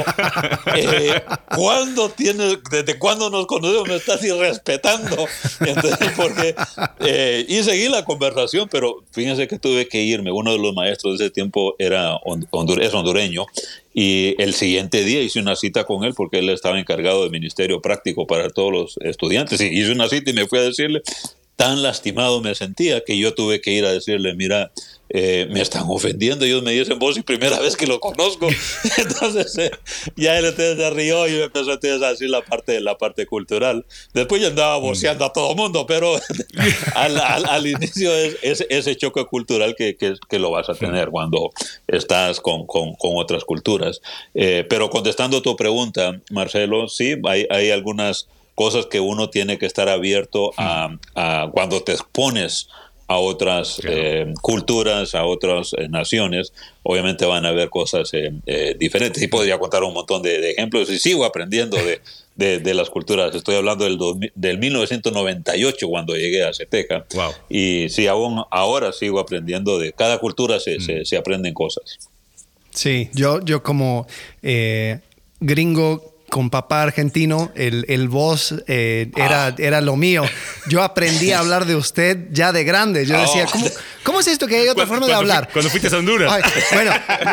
eh, 0.76 1.22
¿cuándo 1.56 2.10
tienes, 2.10 2.58
desde 2.70 2.98
cuándo 2.98 3.30
nos 3.30 3.46
conocemos? 3.46 3.88
Me 3.88 3.96
estás 3.96 4.22
irrespetando. 4.22 5.26
Entonces, 5.60 6.10
porque, 6.14 6.54
eh, 7.00 7.46
y 7.48 7.62
seguí 7.62 7.88
la 7.88 8.04
conversación, 8.04 8.68
pero 8.70 9.02
fíjense 9.12 9.48
que 9.48 9.58
tuve 9.58 9.88
que 9.88 10.02
irme. 10.02 10.30
Uno 10.30 10.52
de 10.52 10.58
los 10.58 10.74
maestros 10.74 11.18
de 11.18 11.24
ese 11.24 11.32
tiempo 11.32 11.74
era 11.78 12.18
es 12.78 12.92
hondureño 12.94 13.46
y 13.94 14.34
el 14.42 14.52
siguiente 14.52 15.04
día 15.04 15.22
hice 15.22 15.40
una 15.40 15.56
cita 15.56 15.84
con 15.84 16.04
él 16.04 16.12
porque 16.14 16.40
él 16.40 16.50
estaba 16.50 16.78
encargado 16.78 17.24
de 17.24 17.30
ministerio 17.30 17.80
práctico 17.80 18.26
para 18.26 18.50
todos 18.50 18.72
los 18.72 18.96
estudiantes. 19.00 19.58
Y 19.62 19.68
hice 19.68 19.92
una 19.92 20.10
cita 20.10 20.30
y 20.30 20.34
me 20.34 20.46
fui 20.46 20.58
a 20.58 20.62
decirle, 20.64 21.00
tan 21.56 21.82
lastimado 21.82 22.40
me 22.40 22.54
sentía 22.54 23.04
que 23.04 23.18
yo 23.18 23.34
tuve 23.34 23.60
que 23.60 23.72
ir 23.72 23.84
a 23.84 23.92
decirle, 23.92 24.34
mira, 24.34 24.72
eh, 25.14 25.46
me 25.50 25.60
están 25.60 25.84
ofendiendo, 25.88 26.46
ellos 26.46 26.62
me 26.62 26.72
dicen 26.72 26.98
vos 26.98 27.18
y 27.18 27.22
primera 27.22 27.60
vez 27.60 27.76
que 27.76 27.86
lo 27.86 28.00
conozco. 28.00 28.48
Entonces 28.96 29.58
eh, 29.58 29.70
ya 30.16 30.38
él 30.38 30.54
se 30.56 30.90
rió 30.90 31.28
y 31.28 31.32
me 31.32 31.44
empezó 31.44 31.72
a 31.72 31.76
decir 31.76 32.30
la 32.30 32.40
parte, 32.40 32.80
la 32.80 32.96
parte 32.96 33.26
cultural. 33.26 33.84
Después 34.14 34.40
ya 34.40 34.48
andaba 34.48 34.78
voceando 34.78 35.26
a 35.26 35.32
todo 35.32 35.54
mundo, 35.54 35.84
pero 35.86 36.18
al, 36.94 37.18
al, 37.18 37.66
inicio 37.66 38.10
es, 38.14 38.64
ese 38.70 38.96
choque 38.96 39.26
cultural 39.26 39.74
que, 39.76 39.96
que, 39.96 40.14
que, 40.30 40.38
lo 40.38 40.50
vas 40.50 40.70
a 40.70 40.74
tener 40.74 41.10
cuando 41.10 41.50
estás 41.88 42.40
con, 42.40 42.66
con, 42.66 42.94
con 42.94 43.12
otras 43.16 43.44
culturas. 43.44 44.00
Eh, 44.32 44.64
pero 44.66 44.88
contestando 44.88 45.42
tu 45.42 45.54
pregunta, 45.56 46.22
Marcelo, 46.30 46.88
sí, 46.88 47.16
hay, 47.24 47.46
hay 47.50 47.70
algunas 47.70 48.28
cosas 48.54 48.86
que 48.86 49.00
uno 49.00 49.28
tiene 49.28 49.58
que 49.58 49.66
estar 49.66 49.90
abierto 49.90 50.52
a, 50.56 50.96
a 51.14 51.50
cuando 51.52 51.82
te 51.82 51.92
expones 51.92 52.68
a 53.12 53.18
otras 53.18 53.78
eh, 53.84 54.32
culturas, 54.40 55.14
a 55.14 55.26
otras 55.26 55.74
eh, 55.76 55.86
naciones, 55.88 56.52
obviamente 56.82 57.26
van 57.26 57.44
a 57.44 57.50
haber 57.50 57.68
cosas 57.68 58.10
eh, 58.14 58.76
diferentes. 58.78 59.22
Y 59.22 59.28
podría 59.28 59.58
contar 59.58 59.82
un 59.84 59.92
montón 59.92 60.22
de, 60.22 60.50
ejemplos 60.50 60.88
y 60.88 60.98
sigo 60.98 61.26
aprendiendo 61.26 61.76
de, 61.76 62.60
de, 62.60 62.74
las 62.74 62.88
culturas. 62.88 63.34
Estoy 63.34 63.56
hablando 63.56 63.84
del, 63.84 63.98
del 64.34 64.58
1998 64.58 65.88
cuando 65.88 66.16
llegué 66.16 66.42
a 66.42 66.54
Ceteca. 66.54 67.04
Y 67.50 67.90
sí, 67.90 68.06
aún 68.06 68.42
ahora 68.50 68.92
sigo 68.92 69.20
aprendiendo 69.20 69.78
de 69.78 69.92
cada 69.92 70.16
cultura 70.18 70.58
se, 70.58 70.80
se, 70.80 71.04
se 71.04 71.16
aprenden 71.18 71.52
cosas. 71.52 71.98
Sí, 72.70 73.10
yo, 73.12 73.44
yo 73.44 73.62
como 73.62 74.06
eh, 74.42 75.00
gringo 75.40 76.11
con 76.32 76.48
papá 76.48 76.80
argentino, 76.80 77.52
el, 77.54 77.84
el 77.88 78.08
voz 78.08 78.54
eh, 78.66 79.10
era, 79.16 79.48
ah. 79.48 79.54
era 79.58 79.82
lo 79.82 79.96
mío. 79.96 80.24
Yo 80.66 80.82
aprendí 80.82 81.30
a 81.30 81.40
hablar 81.40 81.66
de 81.66 81.76
usted 81.76 82.28
ya 82.30 82.52
de 82.52 82.64
grande. 82.64 83.04
Yo 83.04 83.20
decía, 83.20 83.44
¿cómo, 83.52 83.66
¿cómo 84.02 84.20
es 84.20 84.28
esto 84.28 84.46
que 84.46 84.56
hay 84.56 84.68
otra 84.68 84.86
forma 84.86 85.06
de 85.06 85.12
hablar? 85.12 85.50
cuando 85.52 85.68
fuiste 85.68 85.94
a 85.94 85.98
Honduras. 85.98 86.42
bueno, 86.72 86.90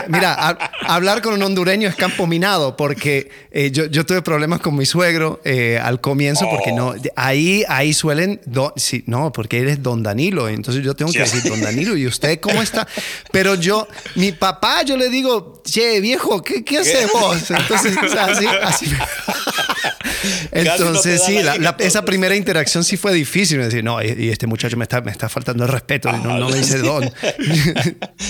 mira, 0.10 0.34
hablar 0.82 1.22
con 1.22 1.34
un 1.34 1.42
hondureño 1.42 1.88
es 1.88 1.96
campo 1.96 2.28
minado 2.28 2.76
porque 2.76 3.32
eh, 3.52 3.72
yo, 3.72 3.86
yo, 3.86 4.06
tuve 4.06 4.22
problemas 4.22 4.60
con 4.60 4.76
mi 4.76 4.86
suegro 4.86 5.40
eh, 5.46 5.80
al 5.82 6.02
comienzo 6.02 6.50
porque 6.50 6.74
no, 6.74 6.90
oh. 6.90 6.96
ahí, 7.16 7.64
ahí 7.70 7.94
suelen, 7.94 8.42
sí, 8.76 9.06
no, 9.08 9.32
porque 9.32 9.60
eres 9.60 9.82
don 9.82 10.04
Danilo. 10.04 10.50
Entonces 10.50 10.84
yo 10.84 10.94
tengo 10.94 11.14
que 11.14 11.20
decir 11.20 11.44
don 11.44 11.62
Danilo 11.62 11.96
y 11.96 12.06
usted 12.06 12.42
cómo 12.42 12.62
está. 12.62 12.86
Pero 13.32 13.56
yo, 13.56 13.88
mi 14.16 14.34
papá, 14.34 14.84
yo 14.84 14.98
le 14.98 15.08
digo, 15.08 15.62
che, 15.64 16.02
viejo, 16.02 16.44
¿qué, 16.44 16.66
qué 16.66 16.80
hacemos? 16.80 17.50
Entonces, 17.50 17.96
así, 17.98 18.46
así 18.46 18.89
Entonces, 20.52 21.24
sí, 21.26 21.38
esa 21.80 22.04
primera 22.04 22.36
interacción 22.36 22.84
sí 22.84 22.98
fue 22.98 23.14
difícil. 23.14 23.60
Decir, 23.60 23.84
no, 23.84 24.02
y, 24.02 24.30
este 24.30 24.48
muchacho 24.48 24.78
me 24.78 24.84
está, 24.84 25.02
me 25.02 25.12
está 25.12 25.30
faltando 25.30 25.64
el 25.64 25.70
respeto, 25.70 26.12
no, 26.12 26.38
no, 26.38 26.50
me 26.50 26.58
dice 26.58 26.80
don. 26.80 27.04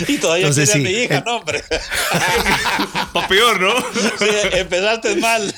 y 0.08 0.18
todavía 0.18 0.48
Entonces, 0.48 0.70
sí, 0.70 0.80
mi 0.80 0.90
hija, 0.90 1.24
no, 1.26 1.38
hombre. 1.38 1.64
o 3.14 3.28
peor, 3.28 3.60
¿no? 3.60 3.76
Sí, 4.18 4.28
empezaste 4.54 5.16
mal. 5.18 5.54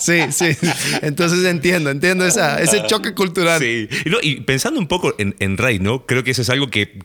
sí, 0.00 0.20
sí. 0.30 0.56
Entonces 1.02 1.44
entiendo, 1.44 1.90
entiendo 1.90 2.26
esa, 2.26 2.60
ese 2.60 2.84
choque 2.86 3.14
cultural. 3.14 3.60
Sí. 3.60 3.88
Y, 4.22 4.40
pensando 4.40 4.80
un 4.80 4.88
poco 4.88 5.14
en, 5.18 5.34
en 5.38 5.58
Rey, 5.58 5.78
¿no? 5.78 6.06
Creo 6.06 6.24
que 6.24 6.30
eso 6.30 6.42
es 6.42 6.50
algo 6.50 6.68
que, 6.68 6.98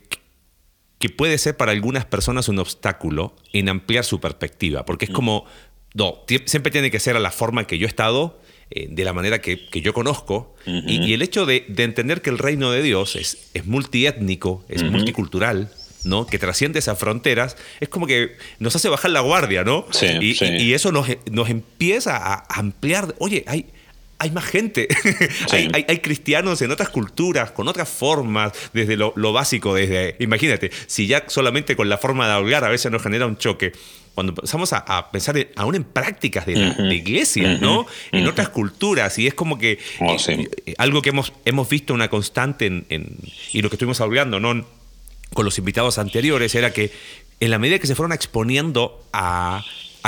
que 0.99 1.09
puede 1.09 1.37
ser 1.37 1.57
para 1.57 1.71
algunas 1.71 2.05
personas 2.05 2.47
un 2.47 2.59
obstáculo 2.59 3.35
en 3.53 3.69
ampliar 3.69 4.05
su 4.05 4.19
perspectiva, 4.19 4.85
porque 4.85 5.05
es 5.05 5.11
mm. 5.11 5.15
como 5.15 5.45
no, 5.93 6.23
siempre 6.45 6.71
tiene 6.71 6.91
que 6.91 6.99
ser 6.99 7.15
a 7.15 7.19
la 7.19 7.31
forma 7.31 7.67
que 7.67 7.77
yo 7.77 7.85
he 7.85 7.89
estado, 7.89 8.39
eh, 8.69 8.87
de 8.89 9.03
la 9.03 9.13
manera 9.13 9.41
que, 9.41 9.67
yo 9.73 9.93
conozco. 9.93 10.55
y, 10.65 11.13
el 11.13 11.21
hecho 11.21 11.45
de, 11.45 11.65
entender 11.77 12.21
que 12.21 12.29
el 12.29 12.37
reino 12.37 12.71
de 12.71 12.81
Dios 12.81 13.15
es, 13.15 13.49
es 13.53 13.65
multiétnico, 13.65 14.63
es 14.69 14.83
multicultural, 14.83 15.71
¿no? 16.03 16.25
que 16.25 16.39
trasciende 16.39 16.79
esas 16.79 16.97
fronteras, 16.97 17.57
es 17.79 17.89
como 17.89 18.07
que 18.07 18.37
nos 18.59 18.75
hace 18.75 18.89
bajar 18.89 19.11
la 19.11 19.19
guardia, 19.19 19.63
¿no? 19.63 19.85
y, 20.21 20.73
eso 20.73 20.91
nos, 20.91 21.07
nos, 21.29 21.49
empieza 21.49 22.15
a 22.15 22.45
ampliar. 22.47 23.13
Oye, 23.19 23.43
hay, 23.47 23.65
hay 24.21 24.29
más 24.29 24.45
gente. 24.45 24.87
hay, 25.51 25.97
cristianos 25.97 26.61
en 26.61 26.69
otras 26.69 26.89
culturas, 26.89 27.51
con 27.51 27.67
otras 27.67 27.89
formas, 27.89 28.53
desde 28.71 28.95
lo, 28.95 29.33
básico, 29.33 29.73
desde. 29.73 30.15
Imagínate, 30.19 30.69
si 30.85 31.07
ya 31.07 31.25
solamente 31.27 31.75
con 31.75 31.89
la 31.89 31.97
forma 31.97 32.27
de 32.27 32.33
hablar 32.33 32.63
a 32.63 32.69
veces 32.69 32.91
nos 32.91 33.01
genera 33.01 33.25
un 33.25 33.37
choque 33.37 33.71
cuando 34.13 34.31
empezamos 34.31 34.73
a, 34.73 35.09
pensar 35.11 35.47
aún 35.55 35.75
en 35.75 35.83
prácticas 35.83 36.45
de, 36.45 36.55
la, 36.55 36.93
iglesia, 36.93 37.57
¿no? 37.59 37.85
En 38.11 38.27
otras 38.27 38.49
culturas, 38.49 39.17
y 39.17 39.27
es 39.27 39.33
como 39.33 39.57
que 39.57 39.79
oh, 39.99 40.17
eh, 40.27 40.49
eh, 40.65 40.75
algo 40.77 41.01
que 41.01 41.09
hemos, 41.09 41.31
hemos 41.45 41.69
visto 41.69 41.93
una 41.93 42.09
constante 42.09 42.65
en, 42.65 43.17
y 43.53 43.61
lo 43.61 43.69
que 43.69 43.75
estuvimos 43.75 44.01
hablando, 44.01 44.39
¿no? 44.39 44.65
Con 45.33 45.45
los 45.45 45.57
invitados 45.57 45.97
anteriores, 45.97 46.55
era 46.55 46.73
que 46.73 46.91
en 47.39 47.51
la 47.51 47.59
medida 47.59 47.79
que 47.79 47.87
se 47.87 47.95
fueron 47.95 48.11
exponiendo 48.11 49.01
a, 49.13 49.63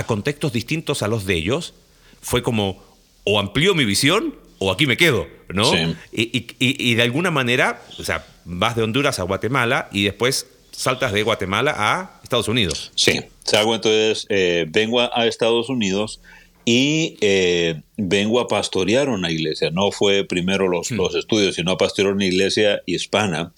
contextos 0.05 0.51
distintos 0.51 1.01
a 1.01 1.07
los 1.07 1.25
de 1.25 1.35
ellos, 1.35 1.73
fue 2.21 2.43
como, 2.43 2.83
o 3.23 3.39
amplío 3.39 3.73
mi 3.73 3.85
visión, 3.85 4.35
o 4.59 4.71
aquí 4.71 4.85
me 4.85 4.97
quedo, 4.97 5.27
¿no? 5.49 5.71
Y, 6.11 6.47
y, 6.59 6.95
de 6.95 7.01
alguna 7.01 7.31
manera, 7.31 7.81
o 7.99 8.03
sea, 8.03 8.25
vas 8.43 8.75
de 8.75 8.83
Honduras 8.83 9.19
a 9.19 9.23
Guatemala 9.23 9.89
y 9.91 10.03
después 10.03 10.47
saltas 10.73 11.13
de 11.13 11.23
Guatemala 11.23 11.73
a 11.77 12.19
Estados 12.23 12.47
Unidos. 12.47 12.91
Sí, 12.95 13.21
salgo 13.43 13.75
entonces, 13.75 14.25
eh, 14.29 14.65
vengo 14.69 14.99
a, 14.99 15.27
Estados 15.27 15.69
Unidos 15.69 16.19
y 16.65 17.17
eh, 17.21 17.81
vengo 17.95 18.39
a 18.39 18.47
pastorear 18.47 19.09
una 19.09 19.31
iglesia. 19.31 19.69
No 19.71 19.91
fue 19.91 20.25
primero 20.25 20.67
los, 20.67 20.91
hmm. 20.91 20.95
los 20.95 21.15
estudios, 21.15 21.55
sino 21.55 21.71
a 21.71 21.77
pastorear 21.77 22.15
una 22.15 22.25
iglesia 22.25 22.81
hispana. 22.85 23.53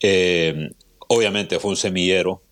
Eh, 0.00 0.70
obviamente 1.08 1.58
fue 1.58 1.70
un 1.70 1.76
semillero. 1.76 2.42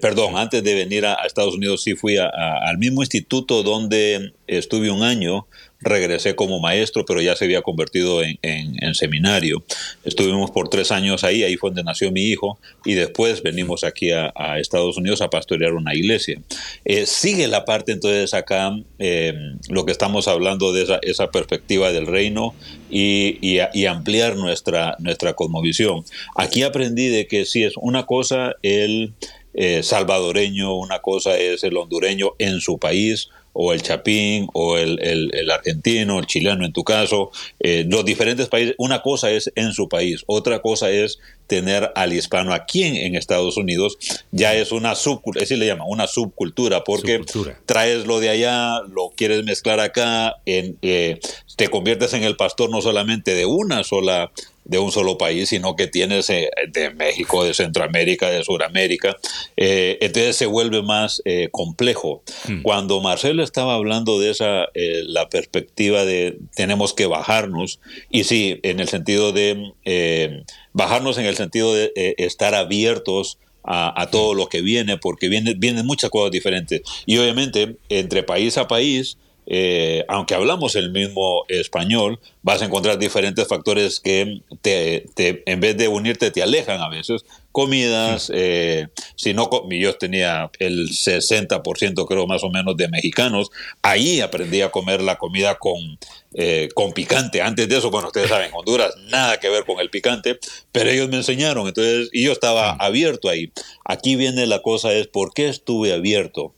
Perdón, 0.00 0.36
antes 0.36 0.64
de 0.64 0.74
venir 0.74 1.06
a, 1.06 1.14
Estados 1.26 1.54
Unidos 1.54 1.82
sí 1.82 1.94
fui 1.94 2.16
al 2.16 2.78
mismo 2.78 3.02
instituto 3.02 3.62
donde 3.62 4.32
estuve 4.46 4.90
un 4.90 5.02
año 5.02 5.46
regresé 5.80 6.34
como 6.34 6.60
maestro, 6.60 7.04
pero 7.04 7.20
ya 7.20 7.34
se 7.36 7.46
había 7.46 7.62
convertido 7.62 8.22
en, 8.22 8.94
seminario. 8.94 9.62
Estuvimos 10.04 10.50
por 10.50 10.68
tres 10.68 10.90
años 10.90 11.24
ahí, 11.24 11.42
ahí 11.42 11.56
fue 11.56 11.70
donde 11.70 11.84
nació 11.84 12.10
mi 12.10 12.22
hijo, 12.22 12.58
y 12.84 12.94
después 12.94 13.42
venimos 13.42 13.84
aquí 13.84 14.10
a, 14.10 14.30
Estados 14.58 14.96
Unidos 14.96 15.22
a 15.22 15.30
pastorear 15.30 15.72
una 15.74 15.94
iglesia. 15.94 16.40
Eh, 16.84 17.06
sigue 17.06 17.48
la 17.48 17.64
parte 17.64 17.92
entonces 17.92 18.34
acá, 18.34 18.72
eh, 18.98 19.32
lo 19.68 19.84
que 19.86 19.92
estamos 19.92 20.28
hablando 20.28 20.72
de 20.72 20.98
esa, 21.02 21.30
perspectiva 21.30 21.92
del 21.92 22.06
reino 22.06 22.54
y, 22.90 23.58
ampliar 23.86 24.36
nuestra, 24.36 24.96
nuestra 24.98 25.34
cosmovisión. 25.34 26.04
Aquí 26.36 26.62
aprendí 26.62 27.08
de 27.08 27.26
que 27.26 27.44
si 27.44 27.62
es 27.62 27.74
una 27.76 28.04
cosa 28.04 28.56
el 28.62 29.14
eh, 29.54 29.82
salvadoreño, 29.82 30.74
una 30.76 31.00
cosa 31.00 31.36
es 31.38 31.64
el 31.64 31.76
hondureño 31.76 32.32
en 32.38 32.60
su 32.60 32.78
país, 32.78 33.30
o 33.52 33.72
el 33.72 33.82
chapín, 33.82 34.46
o 34.52 34.76
el, 34.76 35.00
el, 35.02 35.50
argentino, 35.50 36.18
el 36.18 36.26
chileno 36.26 36.64
en 36.64 36.72
tu 36.72 36.84
caso, 36.84 37.30
eh, 37.58 37.84
los 37.88 38.04
diferentes 38.04 38.48
países, 38.48 38.74
una 38.78 39.02
cosa 39.02 39.30
es 39.30 39.52
en 39.56 39.72
su 39.72 39.88
país, 39.88 40.22
otra 40.26 40.60
cosa 40.60 40.90
es 40.90 41.18
tener 41.46 41.90
al 41.96 42.12
hispano 42.12 42.54
aquí 42.54 42.84
en, 42.84 43.16
Estados 43.16 43.56
Unidos, 43.56 43.98
ya 44.30 44.54
es 44.54 44.70
una 44.70 44.94
subcultura, 44.94 45.44
así 45.44 45.56
le 45.56 45.66
llaman, 45.66 45.88
una 45.90 46.06
subcultura, 46.06 46.84
porque 46.84 47.20
traes 47.66 48.06
lo 48.06 48.20
de 48.20 48.28
allá, 48.28 48.80
lo 48.88 49.10
quieres 49.16 49.44
mezclar 49.44 49.80
acá, 49.80 50.36
en, 50.46 50.78
eh, 50.82 51.18
te 51.56 51.68
conviertes 51.68 52.14
en 52.14 52.22
el 52.22 52.36
pastor 52.36 52.70
no 52.70 52.80
solamente 52.80 53.34
de 53.34 53.46
una 53.46 53.82
sola 53.82 54.30
de 54.70 54.78
un 54.78 54.92
solo 54.92 55.18
país, 55.18 55.48
sino 55.48 55.74
que 55.74 55.88
tienes 55.88 56.30
eh, 56.30 56.48
de 56.68 56.90
México, 56.90 57.42
de 57.42 57.54
Centroamérica, 57.54 58.30
de 58.30 58.44
Sudamérica. 58.44 59.16
Eh, 59.56 59.98
entonces 60.00 60.36
se 60.36 60.46
vuelve 60.46 60.80
más 60.80 61.20
eh, 61.24 61.48
complejo. 61.50 62.22
Hmm. 62.46 62.62
Cuando 62.62 63.00
Marcelo 63.00 63.42
estaba 63.42 63.74
hablando 63.74 64.20
de 64.20 64.30
esa, 64.30 64.68
la 64.74 65.28
perspectiva 65.28 66.04
de 66.04 66.38
tenemos 66.54 66.94
que 66.94 67.06
bajarnos, 67.06 67.80
y 68.10 68.24
sí, 68.24 68.60
en 68.62 68.78
el 68.78 68.88
sentido 68.88 69.32
de 69.32 70.44
bajarnos 70.72 71.18
en 71.18 71.26
el 71.26 71.36
sentido 71.36 71.74
de 71.74 71.92
estar 72.18 72.54
abiertos 72.54 73.38
a, 73.64 74.08
todo 74.12 74.34
hmm. 74.34 74.36
lo 74.36 74.46
que 74.46 74.62
viene, 74.62 74.98
porque 74.98 75.28
viene, 75.28 75.54
vienen 75.54 75.84
muchas 75.84 76.10
cosas 76.10 76.30
diferentes. 76.30 76.82
Y 77.06 77.18
obviamente, 77.18 77.76
entre 77.88 78.22
país 78.22 78.56
a 78.56 78.68
país, 78.68 79.18
eh, 79.52 80.04
aunque 80.06 80.36
hablamos 80.36 80.76
el 80.76 80.92
mismo 80.92 81.44
español, 81.48 82.20
vas 82.40 82.62
a 82.62 82.66
encontrar 82.66 83.00
diferentes 83.00 83.48
factores 83.48 83.98
que 83.98 84.42
te, 84.62 85.06
en 85.44 85.58
vez 85.58 85.76
de 85.76 85.88
unirte 85.88 86.30
te 86.30 86.40
alejan 86.40 86.80
a 86.80 86.88
veces. 86.88 87.24
Comidas, 87.50 88.30
eh, 88.32 88.86
si 89.16 89.34
no, 89.34 89.50
yo 89.68 89.96
tenía 89.96 90.52
el 90.60 90.90
60% 90.90 92.06
creo 92.06 92.28
más 92.28 92.44
o 92.44 92.50
menos 92.50 92.76
de 92.76 92.86
mexicanos, 92.86 93.50
ahí 93.82 94.20
aprendí 94.20 94.60
a 94.60 94.70
comer 94.70 95.02
la 95.02 95.18
comida 95.18 95.56
con, 95.56 95.98
eh, 96.34 96.68
con 96.72 96.92
picante. 96.92 97.42
Antes 97.42 97.68
de 97.68 97.78
eso, 97.78 97.90
bueno, 97.90 98.06
ustedes 98.06 98.28
saben, 98.28 98.52
Honduras, 98.54 98.94
nada 99.08 99.40
que 99.40 99.48
ver 99.48 99.64
con 99.64 99.80
el 99.80 99.90
picante, 99.90 100.38
pero 100.70 100.90
ellos 100.90 101.08
me 101.08 101.16
enseñaron, 101.16 101.66
entonces, 101.66 102.08
y 102.12 102.22
yo 102.22 102.30
estaba 102.30 102.70
abierto 102.74 103.28
ahí. 103.28 103.50
Aquí 103.84 104.14
viene 104.14 104.46
la 104.46 104.62
cosa, 104.62 104.92
es 104.92 105.08
por 105.08 105.34
qué 105.34 105.48
estuve 105.48 105.92
abierto 105.92 106.54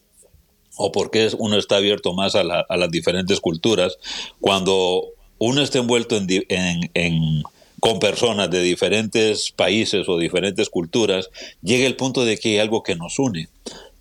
o 0.77 0.93
por 0.93 1.11
qué 1.11 1.31
uno 1.39 1.59
está 1.59 1.77
abierto 1.77 2.15
más 2.15 2.35
a, 2.35 2.45
las 2.45 2.91
diferentes 2.91 3.41
culturas, 3.41 3.99
cuando 4.41 5.09
uno 5.39 5.63
está 5.63 5.79
envuelto 5.79 6.17
en, 6.17 7.43
con 7.81 7.99
personas 7.99 8.51
de 8.51 8.63
diferentes 8.63 9.51
países 9.53 10.09
o 10.09 10.19
diferentes 10.19 10.71
culturas, 10.71 11.31
llega 11.63 11.87
el 11.87 11.97
punto 11.97 12.25
de 12.25 12.39
que 12.39 12.51
hay 12.51 12.59
algo 12.59 12.83
que 12.83 12.97
nos 12.97 13.19
une 13.19 13.49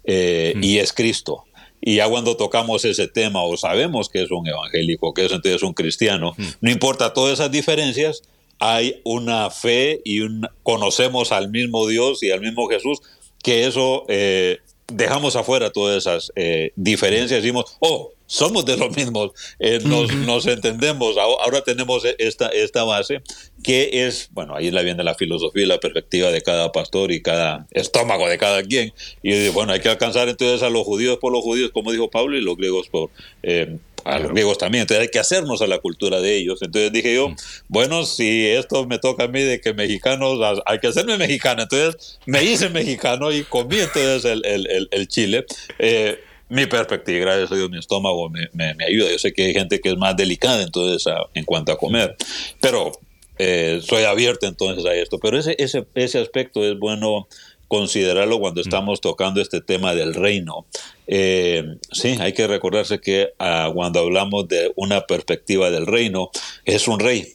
eh, 0.05 0.53
y 0.61 0.77
es 0.77 0.93
Cristo. 0.93 1.45
Y 1.81 1.95
ya 1.95 2.07
cuando 2.07 2.37
tocamos 2.37 2.85
ese 2.85 3.07
tema 3.07 3.41
o 3.41 3.57
sabemos 3.57 4.07
que 4.07 4.21
es 4.21 4.29
un 4.29 4.47
evangélico, 4.47 5.13
que 5.13 5.25
es 5.25 5.31
entonces 5.31 5.63
un 5.63 5.73
cristiano, 5.73 6.35
no 6.61 6.69
importa 6.69 7.13
todas 7.13 7.33
esas 7.33 7.51
diferencias, 7.51 8.21
hay 8.59 9.01
una 9.03 9.49
fe 9.49 9.99
y 10.05 10.19
un, 10.19 10.47
conocemos 10.61 11.31
al 11.31 11.49
mismo 11.49 11.87
Dios 11.87 12.21
y 12.21 12.29
al 12.29 12.41
mismo 12.41 12.67
Jesús, 12.67 12.99
que 13.41 13.65
eso 13.65 14.05
eh, 14.07 14.59
dejamos 14.91 15.35
afuera 15.35 15.71
todas 15.71 15.97
esas 15.97 16.31
eh, 16.35 16.71
diferencias, 16.75 17.41
decimos, 17.41 17.77
oh, 17.79 18.11
somos 18.25 18.65
de 18.65 18.77
los 18.77 18.95
mismos, 18.95 19.31
eh, 19.59 19.79
nos, 19.83 20.47
entendemos, 20.47 21.17
ahora 21.17 21.61
tenemos 21.63 22.03
esta, 22.17 22.47
esta 22.47 22.83
base, 22.83 23.21
que 23.61 24.05
es, 24.07 24.29
bueno, 24.31 24.55
ahí 24.55 24.71
la 24.71 24.83
viene 24.83 25.03
la 25.03 25.15
filosofía 25.15 25.63
y 25.63 25.67
la 25.67 25.79
perspectiva 25.79 26.31
de 26.31 26.41
cada 26.41 26.71
pastor 26.71 27.11
y 27.11 27.21
cada 27.21 27.67
estómago 27.71 28.29
de 28.29 28.37
cada 28.37 28.63
quien, 28.63 28.93
y 29.21 29.49
bueno, 29.49 29.73
hay 29.73 29.81
que 29.81 29.89
alcanzar 29.89 30.29
entonces 30.29 30.63
a 30.63 30.69
los 30.69 30.83
judíos 30.83 31.17
por 31.17 31.33
los 31.33 31.41
judíos, 31.41 31.71
como 31.73 31.91
dijo 31.91 32.09
Pablo, 32.09 32.37
y 32.37 32.41
los 32.41 32.55
griegos 32.55 32.87
por, 32.87 33.09
eh, 33.43 33.77
a 34.03 34.19
los 34.19 34.31
griegos 34.31 34.57
también, 34.57 34.83
entonces 34.83 35.01
hay 35.01 35.09
que 35.09 35.19
hacernos 35.19 35.61
a 35.61 35.67
la 35.67 35.79
cultura 35.79 36.21
de 36.21 36.37
ellos. 36.37 36.61
Entonces 36.61 36.91
dije 36.91 37.15
yo, 37.15 37.33
bueno, 37.67 38.05
si 38.05 38.47
esto 38.47 38.85
me 38.85 38.99
toca 38.99 39.25
a 39.25 39.27
mí 39.27 39.41
de 39.41 39.59
que 39.61 39.73
mexicanos, 39.73 40.39
hay 40.65 40.79
que 40.79 40.87
hacerme 40.87 41.17
mexicano, 41.17 41.63
entonces 41.63 42.19
me 42.25 42.43
hice 42.43 42.69
mexicano 42.69 43.31
y 43.31 43.43
comí 43.43 43.79
entonces 43.79 44.25
el, 44.25 44.45
el, 44.45 44.87
el, 44.91 45.07
chile. 45.07 45.45
Eh, 45.79 46.19
mi 46.49 46.65
perspectiva, 46.65 47.19
gracias 47.19 47.51
a 47.51 47.55
Dios, 47.55 47.69
mi 47.69 47.79
estómago 47.79 48.29
me, 48.29 48.49
me, 48.53 48.75
ayuda. 48.85 49.09
Yo 49.09 49.19
sé 49.19 49.31
que 49.31 49.45
hay 49.45 49.53
gente 49.53 49.79
que 49.79 49.89
es 49.89 49.97
más 49.97 50.17
delicada 50.17 50.61
entonces 50.61 51.11
en 51.33 51.45
cuanto 51.45 51.71
a 51.71 51.77
comer, 51.77 52.15
pero 52.59 52.91
eh, 53.37 53.81
soy 53.83 54.03
abierto 54.03 54.45
entonces 54.45 54.85
a 54.85 54.93
esto. 54.93 55.17
Pero 55.17 55.39
ese, 55.39 55.55
ese, 55.57 55.87
ese 55.95 56.19
aspecto 56.19 56.63
es 56.63 56.77
bueno 56.77 57.27
considerarlo 57.71 58.37
cuando 58.41 58.59
mm. 58.59 58.67
estamos 58.67 58.99
tocando 58.99 59.39
este 59.39 59.61
tema 59.61 59.95
del 59.95 60.13
reino. 60.13 60.65
Eh, 61.07 61.77
sí, 61.89 62.17
hay 62.19 62.33
que 62.33 62.45
recordarse 62.45 62.99
que 62.99 63.29
ah, 63.39 63.71
cuando 63.73 64.01
hablamos 64.01 64.49
de 64.49 64.73
una 64.75 65.07
perspectiva 65.07 65.71
del 65.71 65.85
reino, 65.85 66.31
es 66.65 66.89
un 66.89 66.99
rey. 66.99 67.31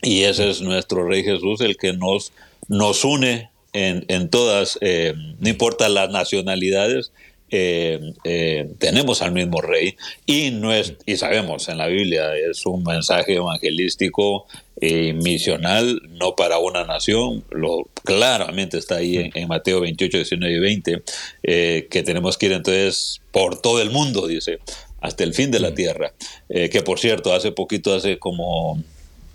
Y 0.00 0.22
ese 0.22 0.48
es 0.48 0.60
nuestro 0.60 1.08
rey 1.08 1.24
Jesús, 1.24 1.60
el 1.60 1.76
que 1.76 1.92
nos, 1.92 2.32
nos 2.68 3.04
une 3.04 3.50
en, 3.72 4.04
en 4.06 4.30
todas, 4.30 4.78
eh, 4.80 5.14
no 5.40 5.48
importa 5.48 5.88
las 5.88 6.08
nacionalidades, 6.10 7.10
eh, 7.50 8.12
eh, 8.24 8.70
tenemos 8.78 9.22
al 9.22 9.32
mismo 9.32 9.60
rey 9.60 9.96
y, 10.26 10.50
no 10.50 10.72
es, 10.72 10.94
y 11.06 11.16
sabemos 11.16 11.68
en 11.68 11.78
la 11.78 11.86
Biblia 11.86 12.36
es 12.36 12.66
un 12.66 12.82
mensaje 12.82 13.34
evangelístico 13.34 14.46
y 14.80 15.14
misional 15.14 16.02
no 16.10 16.36
para 16.36 16.58
una 16.58 16.84
nación, 16.84 17.44
lo 17.50 17.88
claramente 18.04 18.78
está 18.78 18.96
ahí 18.96 19.30
en, 19.34 19.48
Mateo 19.48 19.80
28, 19.80 20.18
19 20.18 20.54
y 20.54 20.58
20, 20.58 21.02
eh, 21.42 21.88
que 21.90 22.02
tenemos 22.02 22.36
que 22.36 22.46
ir 22.46 22.52
entonces 22.52 23.20
por 23.32 23.60
todo 23.60 23.80
el 23.80 23.90
mundo, 23.90 24.26
dice, 24.26 24.58
hasta 25.00 25.24
el 25.24 25.32
fin 25.32 25.50
de 25.50 25.60
la 25.60 25.74
tierra, 25.74 26.12
que 26.48 26.82
por 26.82 26.98
cierto, 26.98 27.32
hace 27.32 27.52
poquito, 27.52 27.94
hace 27.94 28.18
como 28.18 28.82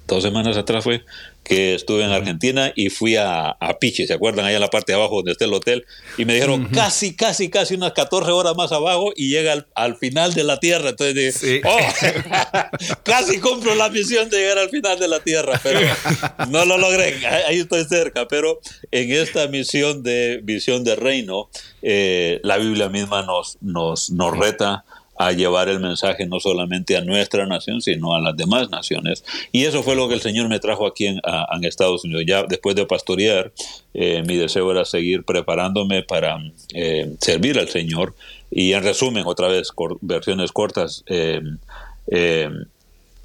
dos 0.07 0.23
semanas 0.23 0.57
atrás 0.57 0.83
fue, 0.83 1.03
que 1.43 1.75
estuve 1.75 2.03
en 2.03 2.11
Argentina 2.11 2.71
y 2.75 2.89
fui 2.89 3.15
a, 3.17 3.49
a 3.49 3.79
Piche, 3.79 4.07
¿se 4.07 4.13
acuerdan? 4.13 4.45
Allá 4.45 4.55
en 4.55 4.61
la 4.61 4.69
parte 4.69 4.93
de 4.93 4.97
abajo 4.97 5.17
donde 5.17 5.33
está 5.33 5.45
el 5.45 5.53
hotel. 5.53 5.85
Y 6.17 6.25
me 6.25 6.33
dijeron 6.33 6.69
casi, 6.73 7.15
casi, 7.15 7.49
casi 7.49 7.75
unas 7.75 7.91
14 7.91 8.31
horas 8.31 8.55
más 8.55 8.71
abajo 8.71 9.11
y 9.15 9.29
llega 9.29 9.65
al, 9.75 9.97
final 9.97 10.33
de 10.33 10.43
la 10.43 10.59
Tierra. 10.59 10.89
Entonces 10.89 11.41
dije, 11.41 11.61
oh, 11.65 11.77
casi 13.03 13.39
cumplo 13.39 13.75
la 13.75 13.89
misión 13.89 14.29
de 14.29 14.37
llegar 14.37 14.57
al 14.57 14.69
final 14.69 14.97
de 14.99 15.07
la 15.07 15.19
Tierra, 15.19 15.59
pero 15.61 15.79
no 16.49 16.65
lo 16.65 16.77
logré. 16.77 17.25
Ahí 17.47 17.59
estoy 17.59 17.83
cerca. 17.85 18.27
Pero 18.27 18.59
en 18.91 19.11
esta 19.11 19.47
misión 19.47 20.01
de 20.01 20.39
visión 20.43 20.83
de 20.83 20.95
reino, 20.95 21.49
eh, 21.81 22.39
la 22.43 22.57
Biblia 22.57 22.89
misma 22.89 23.23
nos, 23.23 23.57
nos, 23.61 24.11
nos 24.11 24.37
reta 24.37 24.85
a 25.15 25.31
llevar 25.31 25.69
el 25.69 25.79
mensaje 25.79 26.25
no 26.25 26.39
solamente 26.39 26.97
a 26.97 27.01
nuestra 27.01 27.45
nación, 27.45 27.81
sino 27.81 28.15
a 28.15 28.19
las 28.19 28.35
demás 28.35 28.69
naciones. 28.69 29.23
Y 29.51 29.65
eso 29.65 29.83
fue 29.83 29.95
lo 29.95 30.07
que 30.07 30.15
el 30.15 30.21
Señor 30.21 30.49
me 30.49 30.59
trajo 30.59 30.87
aquí 30.87 31.05
en, 31.07 31.21
Estados 31.63 32.03
Unidos. 32.03 32.23
Ya 32.27 32.43
después 32.43 32.75
de 32.75 32.85
pastorear, 32.85 33.51
eh, 33.93 34.23
mi 34.27 34.35
deseo 34.35 34.69
era 34.71 34.85
seguir 34.85 35.23
preparándome 35.23 36.03
para 36.03 36.37
eh, 36.73 37.13
servir 37.19 37.59
al 37.59 37.69
Señor. 37.69 38.15
Y 38.51 38.73
en 38.73 38.83
resumen, 38.83 39.23
otra 39.25 39.47
vez, 39.47 39.69
versiones 40.01 40.51
cortas. 40.51 41.03
Eh, 41.07 41.41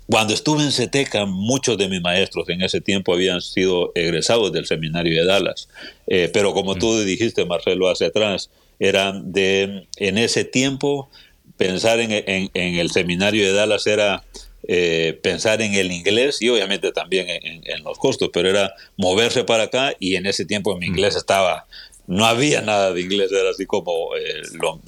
cuando 0.07 0.33
estuve 0.33 0.63
en 0.63 0.73
Ceteca, 0.73 1.27
muchos 1.27 1.77
de 1.77 1.89
mis 1.89 2.01
maestros 2.01 2.49
en 2.49 2.63
ese 2.63 2.81
tiempo 2.81 3.13
habían 3.13 3.43
sido 3.43 3.93
egresados 3.95 4.53
del 4.53 4.67
seminario 4.67 5.19
de 5.19 5.27
Dallas. 5.27 5.69
pero 6.07 6.55
como 6.55 6.77
tú 6.77 6.93
mm. 6.93 7.05
dijiste, 7.05 7.45
Marcelo, 7.45 7.91
hacia 7.91 8.07
atrás, 8.07 8.51
eran 8.79 9.33
de, 9.33 9.87
en 9.97 10.19
ese 10.19 10.45
tiempo, 10.45 11.11
pensar 11.59 11.99
en, 12.01 12.51
el 12.55 12.91
seminario 12.91 13.45
de 13.45 13.53
Dallas 13.53 13.87
era 13.87 14.25
eh, 14.67 15.19
pensar 15.23 15.61
en 15.61 15.75
el 15.75 15.93
inglés 15.93 16.41
y 16.41 16.49
obviamente 16.49 16.93
también 16.93 17.27
en, 17.29 17.85
los 17.85 17.99
costos, 17.99 18.31
pero 18.33 18.49
era 18.49 18.73
moverse 18.97 19.45
para 19.45 19.65
acá 19.65 19.93
y 19.99 20.15
en 20.15 20.27
ese 20.27 20.47
tiempo 20.47 20.77
mi 20.79 20.87
inglés 20.87 21.17
estaba, 21.17 21.67
no 22.07 22.25
había 22.25 22.63
nada 22.63 22.93
de 22.93 23.01
inglés, 23.01 23.31
era 23.33 23.51
así 23.51 23.67
como, 23.67 24.15
eh, 24.17 24.43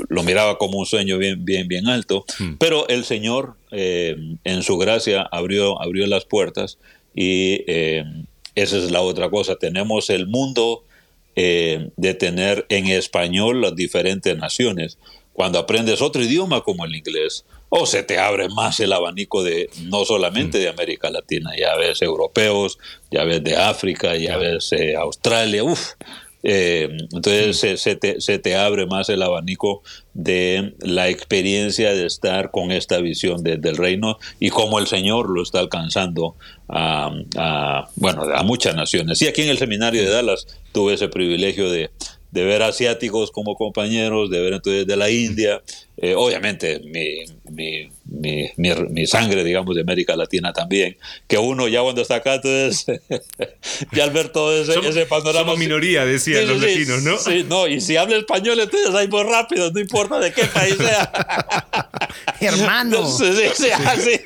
lo, 0.08 0.22
miraba 0.22 0.58
como 0.58 0.78
un 0.78 0.86
sueño 0.86 1.18
bien, 1.18 1.44
bien, 1.44 1.66
bien 1.66 1.88
alto, 1.88 2.24
pero 2.58 2.88
el 2.88 3.04
Señor 3.04 3.56
eh, 3.72 4.16
en 4.44 4.62
su 4.62 4.78
gracia 4.78 5.22
abrió, 5.22 5.82
abrió 5.82 6.06
las 6.06 6.24
puertas 6.24 6.78
y 7.14 7.64
esa 8.54 8.76
es 8.76 8.90
la 8.92 9.00
otra 9.00 9.28
cosa, 9.28 9.56
tenemos 9.56 10.08
el 10.08 10.28
mundo 10.28 10.84
de 11.34 12.14
tener 12.18 12.66
en 12.68 12.86
español 12.88 13.62
las 13.62 13.74
diferentes 13.74 14.36
naciones 14.36 14.98
cuando 15.32 15.58
aprendes 15.58 16.02
otro 16.02 16.22
idioma 16.22 16.60
como 16.62 16.84
el 16.84 16.94
inglés, 16.94 17.44
o 17.70 17.86
se 17.86 18.02
te 18.02 18.18
abre 18.18 18.48
más 18.48 18.80
el 18.80 18.92
abanico 18.92 19.42
de 19.42 19.70
no 19.84 20.04
solamente 20.04 20.58
de 20.58 20.68
América 20.68 21.08
Latina, 21.08 21.52
ya 21.58 21.76
ves 21.76 22.02
europeos, 22.02 22.78
ya 23.10 23.24
ves 23.24 23.42
de 23.42 23.56
África, 23.56 24.16
ya 24.16 24.36
ves 24.36 24.72
eh, 24.72 24.96
Australia, 24.96 25.64
uff. 25.64 25.92
Eh, 26.42 26.88
entonces 27.12 27.80
se, 27.80 28.38
te, 28.38 28.56
abre 28.56 28.86
más 28.86 29.10
el 29.10 29.22
abanico 29.22 29.82
de 30.14 30.74
la 30.80 31.10
experiencia 31.10 31.92
de 31.92 32.06
estar 32.06 32.50
con 32.50 32.72
esta 32.72 32.98
visión 32.98 33.42
del 33.42 33.76
reino 33.76 34.16
y 34.38 34.48
cómo 34.48 34.78
el 34.78 34.86
Señor 34.86 35.28
lo 35.28 35.42
está 35.42 35.58
alcanzando 35.60 36.36
a, 36.66 37.10
bueno, 37.96 38.22
a 38.34 38.42
muchas 38.42 38.74
naciones. 38.74 39.20
Y 39.20 39.26
aquí 39.26 39.42
en 39.42 39.50
el 39.50 39.58
seminario 39.58 40.02
de 40.02 40.08
Dallas 40.08 40.46
tuve 40.72 40.94
ese 40.94 41.08
privilegio 41.08 41.70
de, 41.70 41.90
de 42.30 42.44
ver 42.44 42.62
asiáticos 42.62 43.30
como 43.30 43.54
compañeros, 43.54 44.30
de 44.30 44.40
ver 44.40 44.54
entonces 44.54 44.86
de 44.86 44.96
la 44.96 45.10
India, 45.10 45.62
eh, 46.02 46.14
obviamente 46.14 46.80
mi, 46.80 47.24
mi, 47.50 47.90
mi, 48.06 48.50
mi, 48.88 49.06
sangre, 49.06 49.44
digamos, 49.44 49.74
de 49.74 49.82
América 49.82 50.16
Latina 50.16 50.52
también, 50.52 50.96
que 51.26 51.36
uno 51.36 51.68
ya 51.68 51.82
cuando 51.82 52.00
está 52.00 52.16
acá, 52.16 52.36
entonces, 52.36 52.86
ya 53.92 54.04
al 54.04 54.10
ver 54.10 54.30
todo 54.30 54.56
ese, 54.56 54.78
ese 54.88 55.04
panorama... 55.04 55.40
Somos 55.40 55.58
minoría, 55.58 56.06
decían 56.06 56.48
los 56.48 56.60
vecinos, 56.60 57.02
¿no? 57.02 57.18
Sí, 57.18 57.44
no, 57.46 57.66
y 57.68 57.82
si 57.82 57.96
habla 57.96 58.16
español, 58.16 58.58
entonces 58.60 58.94
ahí 58.94 59.08
muy 59.08 59.24
rápido, 59.24 59.70
no 59.70 59.78
importa 59.78 60.18
de 60.20 60.32
qué 60.32 60.44
país 60.44 60.76
sea. 60.76 61.12
Hermano. 62.40 63.08
Sí, 63.20 63.26
sí, 63.54 63.70
así. 63.70 64.20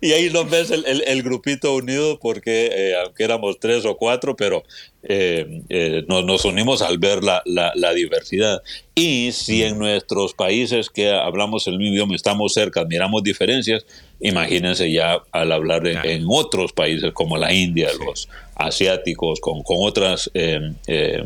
y 0.00 0.12
ahí 0.12 0.30
nos 0.30 0.48
ves 0.48 0.70
el, 0.70 1.02
el, 1.06 1.22
grupito 1.22 1.74
unido, 1.74 2.18
porque 2.18 2.70
eh, 2.72 2.94
aunque 2.96 3.24
éramos 3.24 3.58
tres 3.60 3.84
o 3.84 3.96
cuatro, 3.96 4.34
pero 4.34 4.62
eh, 5.02 6.04
nos, 6.08 6.24
nos, 6.24 6.44
unimos 6.44 6.80
al 6.80 6.98
ver 6.98 7.22
la, 7.22 7.42
la, 7.44 7.72
la 7.74 7.92
diversidad. 7.92 8.62
Y 8.94 9.32
si 9.32 9.62
en 9.62 9.78
nuestros 9.78 10.34
países 10.34 10.61
que 10.94 11.10
hablamos 11.10 11.66
el 11.66 11.78
mismo 11.78 11.94
idioma 11.94 12.14
estamos 12.14 12.52
cerca, 12.52 12.84
miramos 12.84 13.22
diferencias, 13.22 13.84
imagínense 14.20 14.90
ya 14.92 15.22
al 15.32 15.52
hablar 15.52 15.86
en 15.86 16.24
otros 16.28 16.72
países 16.72 17.12
como 17.12 17.36
la 17.36 17.52
India, 17.52 17.88
los 18.04 18.28
asiáticos, 18.54 19.40
con, 19.40 19.62
con 19.62 19.78
otras, 19.80 20.30
eh, 20.34 20.72
eh, 20.86 21.24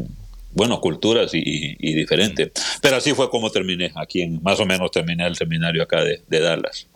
bueno, 0.53 0.81
culturas 0.81 1.33
y, 1.35 1.77
diferentes. 1.94 2.53
Pero 2.81 2.96
así 2.96 3.12
fue 3.12 3.29
como 3.31 3.51
terminé, 3.51 3.92
aquí 3.94 4.22
en, 4.22 4.42
más 4.42 4.59
o 4.61 4.66
menos 4.66 4.90
terminé 4.90 5.27
el 5.27 5.37
seminario 5.37 5.83
acá 5.83 6.03
de, 6.03 6.22
de 6.27 6.40
Dallas. 6.40 6.87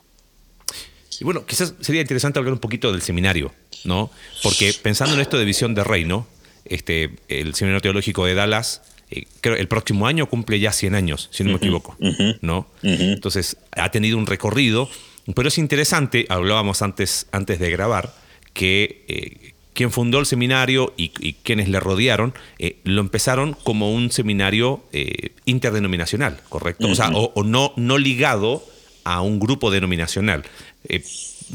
Y 1.21 1.25
bueno, 1.25 1.45
quizás 1.45 1.75
sería 1.81 2.01
interesante 2.01 2.39
hablar 2.39 2.55
un 2.55 2.61
poquito 2.61 2.91
del 2.93 3.03
seminario, 3.03 3.53
¿no? 3.85 4.11
Porque 4.43 4.73
pensando 4.73 5.15
en 5.15 5.21
esto 5.21 5.39
de 5.39 5.45
visión 5.45 5.75
de 5.75 5.85
reino, 5.85 6.27
este, 6.65 7.11
el 7.29 7.55
seminario 7.55 7.83
teológico 7.83 8.25
de 8.25 8.35
Dallas 8.35 8.83
eh, 9.11 9.25
creo 9.41 9.57
el 9.57 9.69
próximo 9.69 10.07
año 10.07 10.27
cumple 10.27 10.61
ya 10.61 10.73
100 10.73 10.95
años, 10.95 11.29
si 11.33 11.43
no 11.43 11.51
me 11.51 11.57
equivoco, 11.57 11.97
¿no? 12.41 12.67
Entonces, 12.83 13.57
ha 13.73 13.91
tenido 13.91 14.17
un 14.19 14.27
recorrido, 14.27 14.89
pero 15.35 15.49
es 15.49 15.59
interesante, 15.59 16.27
hablábamos 16.29 16.83
antes, 16.83 17.27
antes 17.33 17.59
de 17.59 17.71
grabar, 17.71 18.15
que 18.53 19.05
eh, 19.09 19.53
quien 19.73 19.91
fundó 19.91 20.21
el 20.21 20.27
seminario 20.27 20.95
y, 20.97 21.09
quienes 21.43 21.69
le 21.69 21.81
rodearon, 21.81 22.35
eh, 22.59 22.77
lo 22.85 23.01
empezaron 23.01 23.57
como 23.65 23.93
un 23.93 24.13
seminario 24.13 24.85
interdenominacional, 25.45 26.41
¿correcto? 26.49 26.89
O 26.89 26.95
sea, 26.95 27.11
o, 27.13 27.43
no, 27.43 27.73
no 27.77 27.99
ligado 27.99 28.63
a 29.05 29.23
un 29.23 29.39
grupo 29.41 29.71
denominacional 29.71 30.45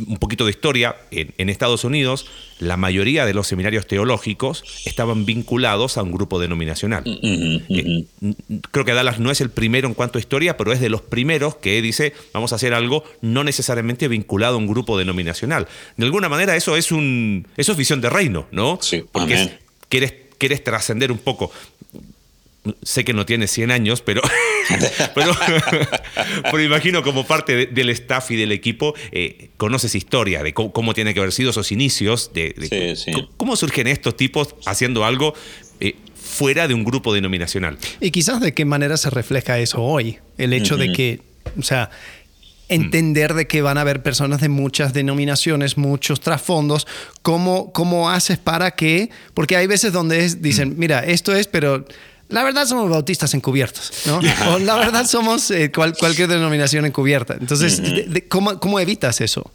un 0.08 0.18
poquito 0.18 0.46
de 0.46 0.52
historia, 0.52 0.96
en, 1.12 1.50
Estados 1.50 1.84
Unidos 1.84 2.26
la 2.60 2.78
mayoría 2.78 3.26
de 3.26 3.34
los 3.34 3.48
seminarios 3.48 3.88
teológicos 3.88 4.64
estaban 4.86 5.26
vinculados 5.26 5.98
a 5.98 6.04
un 6.04 6.12
grupo 6.12 6.40
denominacional. 6.40 7.04
Mm, 7.06 7.58
eh, 7.70 8.06
creo 8.72 8.86
que 8.86 8.94
Dallas 8.94 9.20
no 9.20 9.32
es 9.32 9.42
el 9.42 9.50
primero 9.50 9.88
en 9.88 9.94
cuanto 9.94 10.18
a 10.18 10.22
historia, 10.22 10.58
pero 10.58 10.72
es 10.74 10.80
de 10.80 10.90
los 10.90 11.02
primeros 11.02 11.56
que 11.56 11.82
dice 11.82 12.14
vamos 12.34 12.52
a 12.52 12.56
hacer 12.56 12.74
algo 12.74 13.04
no 13.22 13.44
necesariamente 13.44 14.08
vinculado 14.08 14.56
a 14.56 14.58
un 14.58 14.68
grupo 14.68 14.98
denominacional. 14.98 15.68
De 15.98 16.06
alguna 16.06 16.30
manera 16.30 16.56
eso 16.56 16.76
es 16.76 16.92
un 16.92 17.48
eso 17.58 17.72
es 17.72 17.78
visión 17.78 18.02
de 18.02 18.10
reino, 18.10 18.48
¿no? 18.52 18.80
Sí, 18.82 19.04
Porque 19.12 19.60
quieres, 19.90 20.14
quieres 20.38 20.64
trascender 20.64 21.12
un 21.12 21.20
poco 21.20 21.52
sé 22.84 23.06
que 23.06 23.14
no 23.14 23.26
tiene 23.26 23.48
100 23.48 23.72
años, 23.72 24.02
pero, 24.02 24.22
pero, 25.16 26.62
imagino 26.62 27.04
como 27.04 27.26
parte 27.26 27.68
del 27.68 27.90
staff 27.90 28.32
y 28.32 28.36
del 28.36 28.52
equipo, 28.52 28.94
eh, 29.12 29.50
conoces 29.58 29.96
historia 29.96 30.44
de 30.44 30.54
cómo, 30.54 30.94
tiene 30.94 31.14
que 31.14 31.20
haber 31.20 31.32
sido 31.32 31.50
esos 31.52 31.72
inicios, 31.72 32.32
de, 32.34 32.54
cómo 33.38 33.56
surgen 33.56 33.88
estos 33.88 34.16
tipos 34.16 34.56
haciendo 34.66 35.06
algo 35.06 35.34
eh, 35.80 35.96
fuera 36.16 36.68
de 36.68 36.74
un 36.74 36.84
grupo 36.84 37.14
denominacional. 37.14 37.78
Y 38.00 38.12
quizás 38.12 38.40
de 38.42 38.54
qué 38.54 38.66
manera 38.66 38.98
se 38.98 39.10
refleja 39.10 39.60
eso 39.60 39.82
hoy, 39.82 40.20
el 40.38 40.54
hecho 40.54 40.78
de 40.78 40.92
que, 40.92 41.22
o 41.58 41.64
sea, 41.64 41.90
entender 42.70 43.34
de 43.34 43.48
que 43.48 43.62
van 43.62 43.78
a 43.78 43.82
haber 43.82 44.02
personas 44.02 44.42
de 44.42 44.50
muchas 44.50 44.94
denominaciones, 44.94 45.78
muchos 45.78 46.20
trasfondos. 46.20 46.88
¿Cómo, 47.22 47.72
cómo 47.72 48.10
haces 48.10 48.38
para 48.38 48.72
que, 48.72 49.10
porque 49.34 49.56
hay 49.56 49.68
veces 49.68 49.94
donde 49.94 50.28
dicen, 50.36 50.70
mm. 50.70 50.80
mira, 50.80 51.00
esto 51.02 51.36
es, 51.36 51.48
pero 51.48 51.86
la 52.30 52.44
verdad 52.44 52.66
somos 52.66 52.90
bautistas 52.90 53.34
encubiertos, 53.34 53.92
¿no? 54.06 54.20
o 54.54 54.60
la 54.60 54.76
verdad 54.76 55.06
somos 55.06 55.52
eh, 55.52 55.72
cualquier 55.72 56.28
denominación 56.28 56.86
encubierta. 56.86 57.38
Entonces, 57.40 57.82
¿cómo, 58.30 58.80
evitas 58.80 59.22
eso? 59.22 59.52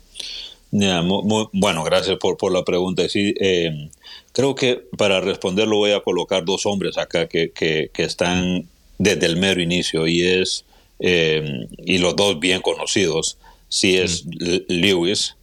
bueno, 0.71 1.83
gracias 1.83 2.17
por, 2.19 2.37
por 2.37 2.53
la 2.53 2.65
pregunta. 2.65 3.09
Sí, 3.09 3.35
eh, 3.41 3.91
creo 4.33 4.55
que 4.55 4.83
para 4.97 5.21
responderlo 5.21 5.77
voy 5.77 5.93
a 5.93 6.01
colocar 6.01 6.45
dos 6.45 6.65
hombres 6.65 6.97
acá 6.97 7.27
que, 7.29 7.51
que, 7.51 7.91
que 7.93 8.05
están 8.05 8.69
desde 8.99 9.27
el 9.27 9.37
mero 9.37 9.61
inicio 9.61 10.07
y 10.07 10.23
es, 10.23 10.65
eh, 11.01 11.67
y 11.79 11.99
los 11.99 12.15
dos 12.15 12.39
bien 12.39 12.61
conocidos, 12.61 13.39
sí 13.69 13.97
es 13.97 14.25
Lewis 14.69 15.35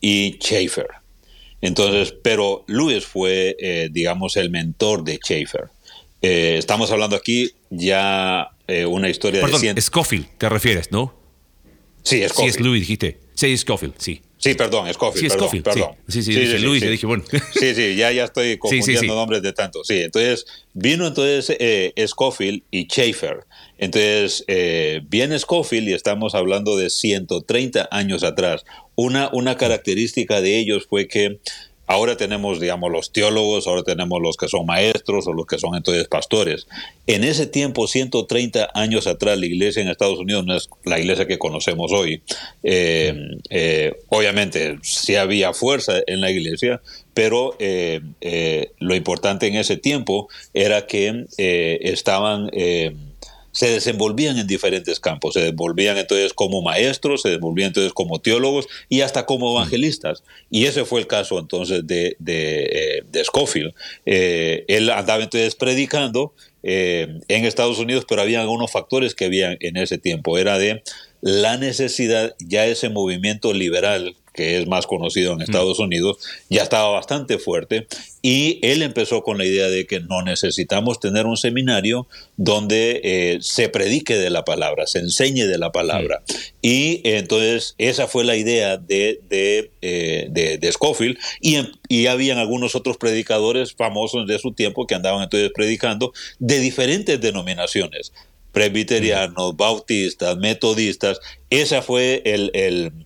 y 0.00 0.38
Schaefer. 0.40 0.88
Entonces, 1.60 2.14
pero 2.22 2.64
Lewis 2.68 3.04
fue, 3.04 3.88
digamos, 3.90 4.36
el 4.36 4.50
mentor 4.50 5.04
de 5.04 5.16
Schaefer. 5.16 5.68
Eh, 6.22 6.56
estamos 6.58 6.90
hablando 6.90 7.16
aquí 7.16 7.52
ya 7.70 8.50
eh, 8.66 8.86
una 8.86 9.08
historia 9.08 9.40
Perdón, 9.40 9.74
de... 9.74 9.80
Scofield, 9.80 10.26
te 10.38 10.48
refieres, 10.48 10.90
¿no? 10.90 11.14
Sí, 12.02 12.22
Scofield. 12.28 12.52
Sí, 12.52 12.58
es 12.58 12.60
Louis, 12.60 12.80
dijiste. 12.80 13.20
Sí, 13.34 13.56
Scofield, 13.56 13.94
sí. 13.98 14.22
Sí, 14.38 14.54
perdón, 14.54 14.92
Scofield, 14.92 15.22
sí, 15.22 15.28
perdón, 15.28 15.38
Scofield, 15.38 15.64
perdón. 15.64 15.90
Sí, 16.08 16.22
sí, 16.22 16.32
sí, 16.32 16.46
sí 16.46 16.80
sí. 16.80 16.88
dije, 16.88 17.06
bueno. 17.06 17.24
Sí, 17.58 17.74
sí, 17.74 17.96
ya, 17.96 18.12
ya 18.12 18.24
estoy 18.24 18.58
confundiendo 18.58 19.14
nombres 19.14 19.42
de 19.42 19.52
tanto. 19.52 19.82
Sí, 19.82 20.02
entonces 20.02 20.46
vino 20.74 21.06
entonces 21.06 21.56
eh, 21.58 21.92
Scofield 22.06 22.62
y 22.70 22.84
Schaefer. 22.84 23.44
Entonces 23.78 24.44
eh, 24.46 25.00
viene 25.08 25.38
Scofield 25.38 25.88
y 25.88 25.94
estamos 25.94 26.34
hablando 26.34 26.76
de 26.76 26.90
130 26.90 27.88
años 27.90 28.22
atrás. 28.22 28.64
Una, 28.94 29.30
una 29.32 29.56
característica 29.56 30.40
de 30.40 30.58
ellos 30.58 30.86
fue 30.88 31.08
que 31.08 31.40
Ahora 31.86 32.16
tenemos, 32.16 32.60
digamos, 32.60 32.90
los 32.90 33.12
teólogos, 33.12 33.66
ahora 33.66 33.82
tenemos 33.82 34.20
los 34.20 34.36
que 34.36 34.48
son 34.48 34.66
maestros 34.66 35.26
o 35.26 35.32
los 35.32 35.46
que 35.46 35.58
son 35.58 35.76
entonces 35.76 36.08
pastores. 36.08 36.66
En 37.06 37.22
ese 37.22 37.46
tiempo, 37.46 37.86
130 37.86 38.70
años 38.74 39.06
atrás, 39.06 39.38
la 39.38 39.46
iglesia 39.46 39.82
en 39.82 39.88
Estados 39.88 40.18
Unidos 40.18 40.44
no 40.44 40.56
es 40.56 40.68
la 40.84 40.98
iglesia 40.98 41.26
que 41.26 41.38
conocemos 41.38 41.92
hoy. 41.92 42.22
Eh, 42.64 43.14
eh, 43.50 43.94
obviamente, 44.08 44.78
sí 44.82 45.14
había 45.14 45.52
fuerza 45.52 46.00
en 46.06 46.20
la 46.20 46.30
iglesia, 46.30 46.80
pero 47.14 47.56
eh, 47.60 48.00
lo 48.80 48.94
importante 48.94 49.46
en 49.46 49.54
ese 49.54 49.76
tiempo 49.76 50.28
era 50.54 50.86
que 50.86 51.26
estaban 51.38 52.50
se 53.56 53.70
desenvolvían 53.70 54.36
en 54.38 54.46
diferentes 54.46 55.00
campos, 55.00 55.32
se 55.32 55.40
desenvolvían 55.40 55.96
entonces 55.96 56.34
como 56.34 56.60
maestros, 56.60 57.22
se 57.22 57.30
desenvolvían 57.30 57.68
entonces 57.68 57.94
como 57.94 58.20
teólogos 58.20 58.68
y 58.90 59.00
hasta 59.00 59.24
como 59.24 59.50
evangelistas. 59.50 60.22
Y 60.50 60.66
ese 60.66 60.84
fue 60.84 61.00
el 61.00 61.06
caso 61.06 61.38
entonces 61.38 61.86
de, 61.86 62.16
de, 62.18 63.00
eh, 63.14 63.24
Scofield. 63.24 63.72
Eh, 64.04 64.66
él 64.68 64.90
andaba 64.90 65.22
entonces 65.22 65.54
predicando 65.54 66.34
eh, 66.62 67.18
en 67.28 67.46
Estados 67.46 67.78
Unidos, 67.78 68.04
pero 68.06 68.20
había 68.20 68.42
algunos 68.42 68.70
factores 68.70 69.14
que 69.14 69.24
había 69.24 69.56
en 69.58 69.78
ese 69.78 69.96
tiempo. 69.96 70.36
Era 70.36 70.58
de 70.58 70.82
la 71.26 71.56
necesidad, 71.56 72.36
ya 72.38 72.66
ese 72.66 72.88
movimiento 72.88 73.52
liberal 73.52 74.14
que 74.32 74.58
es 74.58 74.68
más 74.68 74.86
conocido 74.86 75.32
en. 75.32 75.40
Estados 75.40 75.80
Unidos, 75.80 76.18
ya 76.50 76.62
estaba 76.62 76.90
bastante 76.90 77.38
fuerte 77.38 77.88
y 78.22 78.60
él 78.62 78.82
empezó 78.82 79.22
con 79.22 79.38
la 79.38 79.44
idea 79.44 79.68
de 79.68 79.86
que 79.86 79.98
no 79.98 80.22
necesitamos 80.22 81.00
tener 81.00 81.26
un 81.26 81.36
seminario 81.36 82.06
donde 82.36 83.00
eh, 83.02 83.38
se 83.40 83.68
predique 83.68 84.16
de 84.16 84.30
la 84.30 84.44
palabra, 84.44 84.86
se 84.86 85.00
enseñe 85.00 85.46
de 85.46 85.58
la 85.58 85.72
palabra. 85.72 86.22
Y 86.62 87.00
entonces 87.02 87.74
esa 87.78 88.06
fue 88.06 88.24
la 88.24 88.36
idea 88.36 88.76
de, 88.76 89.20
de, 89.28 89.72
eh, 89.82 90.28
de, 90.30 90.72
Scofield 90.72 91.18
y, 91.40 91.56
y 91.88 92.06
habían 92.06 92.38
algunos 92.38 92.76
otros 92.76 92.98
predicadores 92.98 93.72
famosos 93.72 94.28
de 94.28 94.38
su 94.38 94.52
tiempo 94.52 94.86
que 94.86 94.94
andaban 94.94 95.24
entonces 95.24 95.50
predicando 95.52 96.12
de 96.38 96.60
diferentes 96.60 97.20
denominaciones 97.20 98.12
presbiterianos, 98.56 99.54
bautistas, 99.54 100.38
metodistas. 100.38 101.20
Esa 101.50 101.82
fue 101.82 102.22
el, 102.24 102.50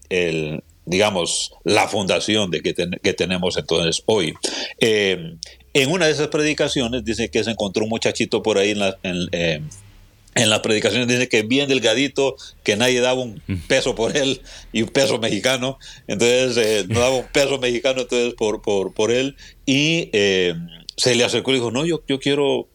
el, 0.08 0.62
digamos, 0.86 1.54
la 1.64 1.88
fundación 1.88 2.52
de 2.52 2.60
que, 2.60 2.72
que 2.72 3.14
tenemos 3.14 3.56
entonces 3.56 4.04
hoy. 4.06 4.32
Eh, 4.78 5.34
en 5.74 5.90
una 5.90 6.06
de 6.06 6.12
esas 6.12 6.28
predicaciones 6.28 7.04
dice 7.04 7.32
que 7.32 7.42
se 7.42 7.50
encontró 7.50 7.82
un 7.82 7.90
muchachito 7.90 8.44
por 8.44 8.58
ahí 8.58 8.70
en 8.70 8.78
la, 8.78 8.96
en, 9.02 9.28
eh, 9.32 9.60
las 10.36 10.60
predicaciones 10.60 11.08
dice 11.08 11.28
que 11.28 11.42
bien 11.42 11.68
delgadito, 11.68 12.36
que 12.62 12.76
nadie 12.76 13.00
daba 13.00 13.20
un 13.20 13.42
peso 13.66 13.96
por 13.96 14.16
él 14.16 14.42
y 14.72 14.82
un 14.82 14.90
peso 14.90 15.18
mexicano, 15.18 15.80
entonces 16.06 16.56
eh, 16.58 16.84
no 16.88 17.00
daba 17.00 17.16
un 17.16 17.26
peso 17.26 17.58
mexicano 17.58 18.02
entonces 18.02 18.34
por, 18.34 18.62
por, 18.62 18.94
por 18.94 19.10
él 19.10 19.34
y 19.66 20.10
se 20.96 21.16
le 21.16 21.24
acercó 21.24 21.50
y 21.50 21.54
dijo, 21.54 21.72
no, 21.72 21.84
yo, 21.86 22.04
yo 22.06 22.20
quiero 22.20 22.68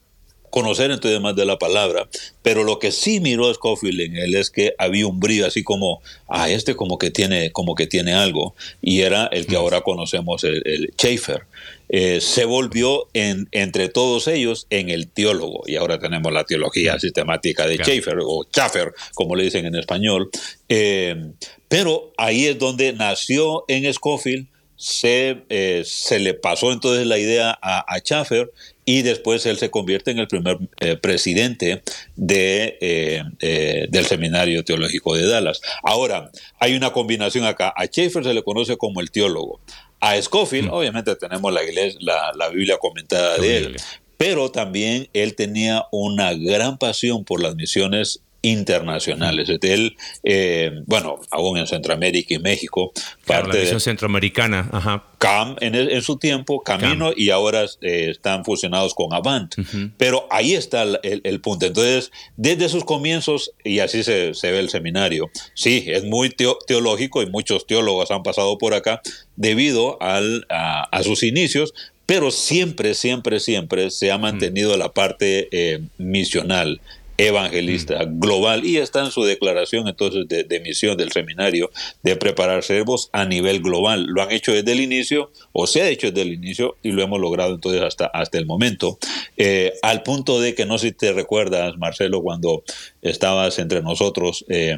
conocer 0.55 0.89
entonces 0.89 1.19
más 1.19 1.35
de 1.35 1.45
la 1.45 1.59
palabra, 1.59 2.07
pero 2.41 2.63
lo 2.63 2.79
que 2.79 2.93
sí 2.93 3.19
miró 3.19 3.53
Scofield 3.53 3.99
en 3.99 4.15
él 4.15 4.35
es 4.35 4.49
que 4.49 4.73
había 4.77 5.05
un 5.05 5.19
brillo 5.19 5.45
así 5.45 5.63
como, 5.63 6.01
ah, 6.29 6.49
este 6.49 6.77
como 6.77 6.97
que 6.97 7.11
tiene, 7.11 7.51
como 7.51 7.75
que 7.75 7.87
tiene 7.87 8.13
algo, 8.13 8.55
y 8.81 9.01
era 9.01 9.25
el 9.25 9.47
que 9.47 9.57
ahora 9.57 9.81
conocemos, 9.81 10.45
el, 10.45 10.65
el 10.65 10.93
Schaefer. 10.93 11.41
Eh, 11.89 12.21
se 12.21 12.45
volvió 12.45 13.09
en, 13.13 13.49
entre 13.51 13.89
todos 13.89 14.29
ellos 14.29 14.65
en 14.69 14.89
el 14.89 15.09
teólogo, 15.09 15.63
y 15.67 15.75
ahora 15.75 15.99
tenemos 15.99 16.31
la 16.31 16.45
teología 16.45 16.97
sistemática 16.99 17.67
de 17.67 17.75
Schaefer, 17.75 18.19
o 18.21 18.45
Schaffer, 18.45 18.93
como 19.13 19.35
le 19.35 19.43
dicen 19.43 19.65
en 19.65 19.75
español, 19.75 20.29
eh, 20.69 21.31
pero 21.67 22.13
ahí 22.15 22.45
es 22.45 22.57
donde 22.57 22.93
nació 22.93 23.65
en 23.67 23.93
Scofield 23.93 24.47
se, 24.75 25.43
eh, 25.49 25.83
se, 25.85 26.19
le 26.19 26.33
pasó 26.33 26.71
entonces 26.71 27.07
la 27.07 27.17
idea 27.17 27.57
a, 27.61 27.79
a 27.87 27.99
Schaffer 27.99 28.51
y 28.85 29.01
después 29.01 29.45
él 29.47 29.57
se 29.57 29.71
convierte 29.71 30.11
en 30.11 30.19
el 30.19 30.27
primer 30.27 30.59
eh, 30.79 30.95
presidente 30.95 31.81
de, 32.15 32.77
eh, 32.79 33.23
eh, 33.39 33.87
del 33.89 34.05
Seminario 34.05 34.63
Teológico 34.63 35.15
de 35.15 35.27
Dallas. 35.27 35.59
Ahora, 35.83 36.31
hay 36.59 36.75
una 36.75 36.93
combinación 36.93 37.45
acá. 37.45 37.73
A 37.75 37.85
Schaeffer 37.85 38.23
se 38.23 38.33
le 38.33 38.43
conoce 38.43 38.77
como 38.77 39.01
el 39.01 39.09
teólogo. 39.09 39.59
A 39.99 40.21
Scofield, 40.21 40.69
mm. 40.69 40.73
obviamente 40.73 41.15
tenemos 41.15 41.51
la, 41.51 41.63
iglesia, 41.63 41.99
la, 41.99 42.49
Biblia 42.49 42.77
comentada 42.77 43.37
de 43.39 43.57
él, 43.57 43.75
pero 44.17 44.51
también 44.51 45.09
él 45.13 45.35
tenía 45.35 45.85
una 45.91 46.33
gran 46.33 46.77
pasión 46.77 47.25
por 47.25 47.41
las 47.41 47.55
misiones 47.55 48.21
internacionales. 48.45 49.49
Él, 49.61 49.97
eh, 50.23 50.71
bueno, 50.85 51.19
aún 51.31 51.57
en 51.57 51.67
Centroamérica 51.67 52.35
y 52.35 52.39
México, 52.39 52.91
parte 53.25 53.57
la 53.57 53.63
misión 53.63 53.79
centroamericana, 53.79 54.69
ajá. 54.71 55.03
CAM 55.17 55.55
en, 55.61 56.01
su 56.01 56.17
tiempo, 56.17 56.61
Camino, 56.61 57.11
y 57.15 57.31
ahora 57.31 57.65
eh, 57.81 58.09
están 58.11 58.45
fusionados 58.45 58.93
con 58.93 59.13
Avant. 59.13 59.55
Pero 59.97 60.27
ahí 60.29 60.53
está 60.53 60.83
el, 60.83 61.41
punto. 61.41 61.65
Entonces, 61.65 62.11
desde 62.37 62.69
sus 62.69 62.85
comienzos, 62.85 63.51
y 63.63 63.79
así 63.79 64.03
se, 64.03 64.33
ve 64.43 64.59
el 64.59 64.69
seminario, 64.69 65.31
sí, 65.55 65.85
es 65.87 66.03
muy 66.03 66.29
teológico 66.67 67.23
y 67.23 67.29
muchos 67.29 67.65
teólogos 67.65 68.11
han 68.11 68.23
pasado 68.23 68.57
por 68.57 68.73
acá 68.73 69.01
debido 69.35 70.01
al, 70.01 70.45
a, 70.49 71.01
sus 71.03 71.23
inicios, 71.23 71.73
pero 72.05 72.29
siempre, 72.29 72.93
siempre, 72.93 73.39
siempre 73.39 73.89
se 73.89 74.11
ha 74.11 74.17
mantenido 74.17 74.77
la 74.77 74.93
parte 74.93 75.47
eh, 75.51 75.81
misional, 75.97 76.81
evangelista 77.17 78.05
mm. 78.05 78.19
global 78.19 78.65
y 78.65 78.77
está 78.77 79.01
en 79.05 79.11
su 79.11 79.23
declaración 79.23 79.87
entonces 79.87 80.27
de, 80.27 80.59
misión 80.59 80.97
del 80.97 81.11
seminario 81.11 81.71
de 82.03 82.15
preparar 82.15 82.63
servos 82.63 83.09
a 83.13 83.25
nivel 83.25 83.61
global. 83.61 84.05
Lo 84.07 84.21
han 84.21 84.31
hecho 84.31 84.51
desde 84.51 84.71
el 84.71 84.81
inicio 84.81 85.31
o 85.51 85.67
se 85.67 85.81
ha 85.81 85.89
hecho 85.89 86.07
desde 86.07 86.23
el 86.23 86.33
inicio 86.33 86.77
y 86.83 86.91
lo 86.91 87.03
hemos 87.03 87.19
logrado 87.19 87.53
entonces 87.53 87.81
hasta, 87.81 88.05
hasta 88.07 88.37
el 88.37 88.45
momento. 88.45 88.97
Eh, 89.37 89.73
al 89.81 90.03
punto 90.03 90.39
de 90.39 90.55
que 90.55 90.65
no 90.65 90.77
sé 90.77 90.87
si 90.87 90.93
te 90.93 91.13
recuerdas, 91.13 91.77
Marcelo, 91.77 92.21
cuando 92.21 92.63
estabas 93.01 93.59
entre 93.59 93.81
nosotros, 93.81 94.45
eh, 94.49 94.77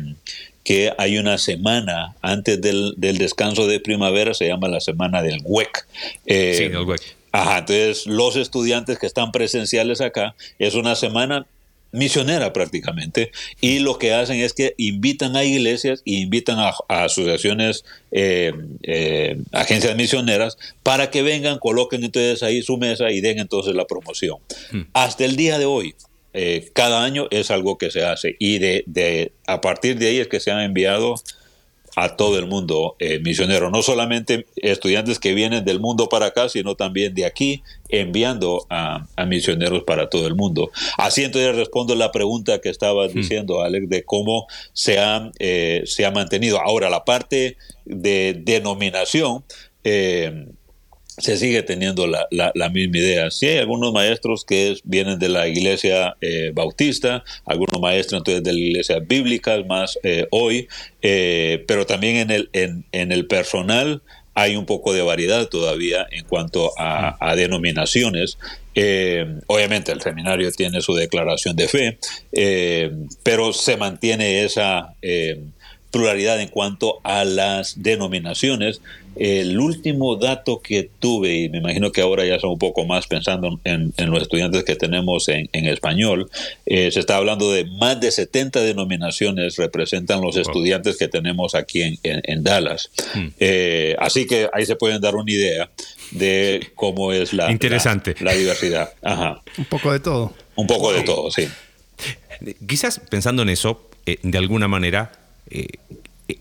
que 0.63 0.91
hay 0.97 1.17
una 1.17 1.37
semana 1.37 2.15
antes 2.21 2.59
del, 2.59 2.93
descanso 2.97 3.67
de 3.67 3.79
primavera, 3.79 4.33
se 4.33 4.47
llama 4.47 4.67
la 4.67 4.81
semana 4.81 5.23
del 5.23 5.39
WEC. 5.45 5.87
Eh, 6.25 6.55
sí, 6.57 6.67
del 6.67 6.83
WEC. 6.83 7.01
Ajá, 7.31 7.59
entonces 7.59 8.05
los 8.05 8.35
estudiantes 8.35 8.99
que 8.99 9.05
están 9.05 9.31
presenciales 9.31 10.01
acá, 10.01 10.35
es 10.59 10.73
una 10.73 10.95
semana 10.95 11.45
misionera 11.91 12.53
prácticamente, 12.53 13.31
y 13.61 13.79
lo 13.79 13.97
que 13.97 14.13
hacen 14.13 14.39
es 14.39 14.53
que 14.53 14.73
invitan 14.77 15.35
a 15.35 15.43
iglesias 15.43 16.01
y 16.05 16.21
invitan 16.21 16.59
a, 16.59 16.73
asociaciones, 16.87 17.85
eh, 18.11 18.53
eh, 18.83 19.37
agencias 19.51 19.95
misioneras, 19.95 20.57
para 20.83 21.09
que 21.09 21.21
vengan, 21.21 21.59
coloquen 21.59 22.03
entonces 22.03 22.43
ahí 22.43 22.61
su 22.61 22.77
mesa 22.77 23.11
y 23.11 23.21
den 23.21 23.39
entonces 23.39 23.75
la 23.75 23.85
promoción. 23.85 24.37
Hmm. 24.71 24.81
Hasta 24.93 25.25
el 25.25 25.35
día 25.35 25.59
de 25.59 25.65
hoy, 25.65 25.95
eh, 26.33 26.69
cada 26.73 27.03
año 27.03 27.27
es 27.31 27.49
algo 27.49 27.77
que 27.77 27.89
se 27.89 28.05
hace 28.05 28.35
y 28.37 28.59
de, 28.59 28.83
de, 28.85 29.31
a 29.47 29.59
partir 29.61 29.97
de 29.97 30.09
ahí 30.09 30.17
es 30.17 30.27
que 30.27 30.39
se 30.39 30.51
han 30.51 30.61
enviado 30.61 31.15
a 31.99 32.15
todo 32.15 32.37
el 32.37 32.45
mundo 32.45 32.95
eh, 32.99 33.19
misionero, 33.21 33.71
no 33.71 33.81
solamente 33.81 34.45
estudiantes 34.57 35.17
que 35.17 35.33
vienen 35.33 35.65
del 35.65 35.79
mundo 35.79 36.09
para 36.09 36.27
acá, 36.27 36.47
sino 36.47 36.75
también 36.75 37.15
de 37.15 37.25
aquí 37.25 37.63
enviando 37.89 38.67
a, 38.69 39.07
misioneros 39.25 39.81
para 39.81 40.07
todo 40.07 40.27
el 40.27 40.35
mundo. 40.35 40.69
Así 40.99 41.23
entonces 41.23 41.55
respondo 41.55 41.95
la 41.95 42.11
pregunta 42.11 42.61
que 42.61 42.69
estabas 42.69 43.15
hmm. 43.15 43.17
diciendo, 43.17 43.61
Alex, 43.63 43.89
de 43.89 44.03
cómo 44.03 44.45
se 44.73 44.99
ha, 44.99 45.31
eh, 45.39 45.81
se 45.87 46.05
ha 46.05 46.11
mantenido. 46.11 46.61
Ahora, 46.61 46.91
la 46.91 47.03
parte 47.03 47.57
de 47.83 48.39
denominación, 48.43 49.43
eh, 49.83 50.49
se 51.17 51.35
sigue 51.37 51.63
teniendo 51.63 52.05
la, 52.05 52.27
la, 52.29 52.69
misma 52.69 52.97
idea. 52.97 53.31
Sí 53.31 53.47
hay 53.47 53.57
algunos 53.57 53.91
maestros 53.91 54.45
que 54.45 54.77
vienen 54.83 55.17
de 55.17 55.29
la 55.29 55.47
iglesia 55.47 56.15
eh, 56.21 56.51
bautista, 56.53 57.23
algunos 57.45 57.81
maestros 57.81 58.19
entonces 58.19 58.43
de 58.43 58.53
la 58.53 58.59
iglesia 58.59 58.99
bíblica, 58.99 59.57
más 59.67 59.97
eh, 60.03 60.27
hoy, 60.29 60.67
eh, 61.01 61.63
pero 61.67 61.85
también 61.87 62.17
en 62.17 62.31
el, 62.31 62.49
en, 62.53 62.85
en, 62.91 63.11
el 63.11 63.25
personal 63.25 64.03
hay 64.35 64.55
un 64.55 64.67
poco 64.67 64.93
de 64.93 65.01
variedad 65.01 65.47
todavía 65.47 66.05
en 66.11 66.23
cuanto 66.25 66.71
a, 66.77 67.17
a 67.19 67.35
denominaciones. 67.35 68.37
obviamente 69.47 69.91
el 69.91 70.01
seminario 70.01 70.51
tiene 70.51 70.81
su 70.81 70.93
declaración 70.93 71.55
de 71.55 71.67
fe, 71.67 71.97
pero 73.23 73.51
se 73.53 73.77
mantiene 73.77 74.43
esa 74.43 74.93
pluralidad 75.89 76.39
en 76.39 76.49
cuanto 76.49 76.99
a 77.03 77.25
las 77.25 77.81
denominaciones. 77.81 78.81
El 79.19 79.59
último 79.59 80.15
dato 80.15 80.61
que 80.61 80.89
tuve, 80.99 81.35
y 81.35 81.49
me 81.49 81.59
imagino 81.59 81.91
que 81.91 82.01
ahora 82.01 82.25
ya 82.25 82.39
son 82.39 82.51
un 82.51 82.59
poco 82.59 82.85
más 82.85 83.07
pensando 83.07 83.59
en, 83.63 83.93
los 83.97 84.21
estudiantes 84.21 84.63
que 84.63 84.75
tenemos 84.75 85.27
en, 85.29 85.49
español, 85.53 86.29
eh, 86.65 86.91
se 86.91 86.99
está 86.99 87.17
hablando 87.17 87.51
de 87.51 87.65
más 87.65 87.99
de 87.99 88.11
70 88.11 88.61
denominaciones 88.61 89.57
representan 89.57 90.21
los 90.21 90.37
estudiantes 90.37 90.97
que 90.97 91.07
tenemos 91.07 91.55
aquí 91.55 91.99
en, 92.03 92.43
Dallas. 92.43 92.91
Hmm. 93.13 93.27
Eh, 93.39 93.95
así 93.99 94.27
que 94.27 94.49
ahí 94.53 94.65
se 94.65 94.75
pueden 94.75 95.01
dar 95.01 95.15
una 95.15 95.31
idea 95.31 95.69
de 96.11 96.71
cómo 96.75 97.11
es 97.11 97.33
la, 97.33 97.51
Interesante. 97.51 98.15
la, 98.19 98.33
diversidad. 98.33 98.93
Un 99.57 99.65
poco 99.65 99.91
de 99.91 99.99
todo. 99.99 100.33
Un 100.55 100.67
poco 100.67 100.93
de 100.93 101.01
todo, 101.01 101.31
sí. 101.31 101.47
Quizás 102.67 102.99
pensando 102.99 103.41
en 103.41 103.49
eso, 103.49 103.89
eh, 104.05 104.19
de 104.21 104.37
alguna 104.37 104.67
manera, 104.67 105.11
eh, 105.49 105.67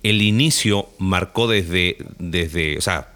el 0.03 0.23
inicio 0.23 0.89
marcó 0.99 1.49
desde, 1.49 1.97
desde, 2.19 2.79
o 2.79 2.81
sea, 2.81 3.09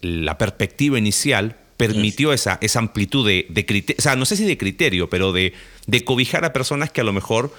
la 0.00 0.38
perspectiva 0.38 0.98
inicial 0.98 1.56
permitió 1.76 2.32
esa, 2.32 2.58
esa 2.60 2.78
amplitud 2.78 3.26
de, 3.26 3.46
de 3.48 3.66
criterio, 3.66 3.96
o 3.98 4.02
sea, 4.02 4.16
no 4.16 4.24
sé 4.24 4.36
si 4.36 4.44
de 4.44 4.56
criterio, 4.56 5.10
pero 5.10 5.32
de, 5.32 5.52
de 5.86 6.04
cobijar 6.04 6.44
a 6.44 6.52
personas 6.52 6.90
que 6.90 7.00
a 7.00 7.04
lo 7.04 7.12
mejor 7.12 7.52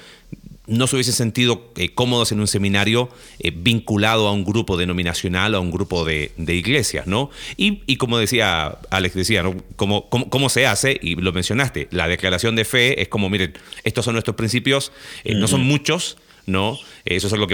no 0.67 0.87
se 0.87 0.95
hubiesen 0.95 1.13
sentido 1.13 1.71
eh, 1.75 1.89
cómodos 1.89 2.31
en 2.31 2.39
un 2.39 2.47
seminario 2.47 3.09
eh, 3.39 3.51
vinculado 3.55 4.27
a 4.27 4.31
un 4.31 4.43
grupo 4.43 4.77
denominacional, 4.77 5.55
a 5.55 5.59
un 5.59 5.71
grupo 5.71 6.05
de, 6.05 6.31
iglesias, 6.37 7.07
¿no? 7.07 7.29
Y, 7.57 7.97
como 7.97 8.17
decía 8.17 8.77
Alex, 8.89 9.15
decía, 9.15 9.43
¿no? 9.43 9.55
¿Cómo, 9.75 10.09
cómo, 10.09 10.49
se 10.49 10.65
hace? 10.65 10.97
Y 11.01 11.15
lo 11.15 11.31
mencionaste, 11.33 11.87
la 11.91 12.07
declaración 12.07 12.55
de 12.55 12.65
fe 12.65 13.01
es 13.01 13.09
como, 13.09 13.29
miren, 13.29 13.53
estos 13.83 14.05
son 14.05 14.13
nuestros 14.13 14.35
principios, 14.35 14.91
no 15.23 15.47
son 15.47 15.61
muchos, 15.61 16.17
¿no? 16.45 16.77
Eso 17.05 17.27
es 17.27 17.33
lo 17.33 17.47
que 17.47 17.53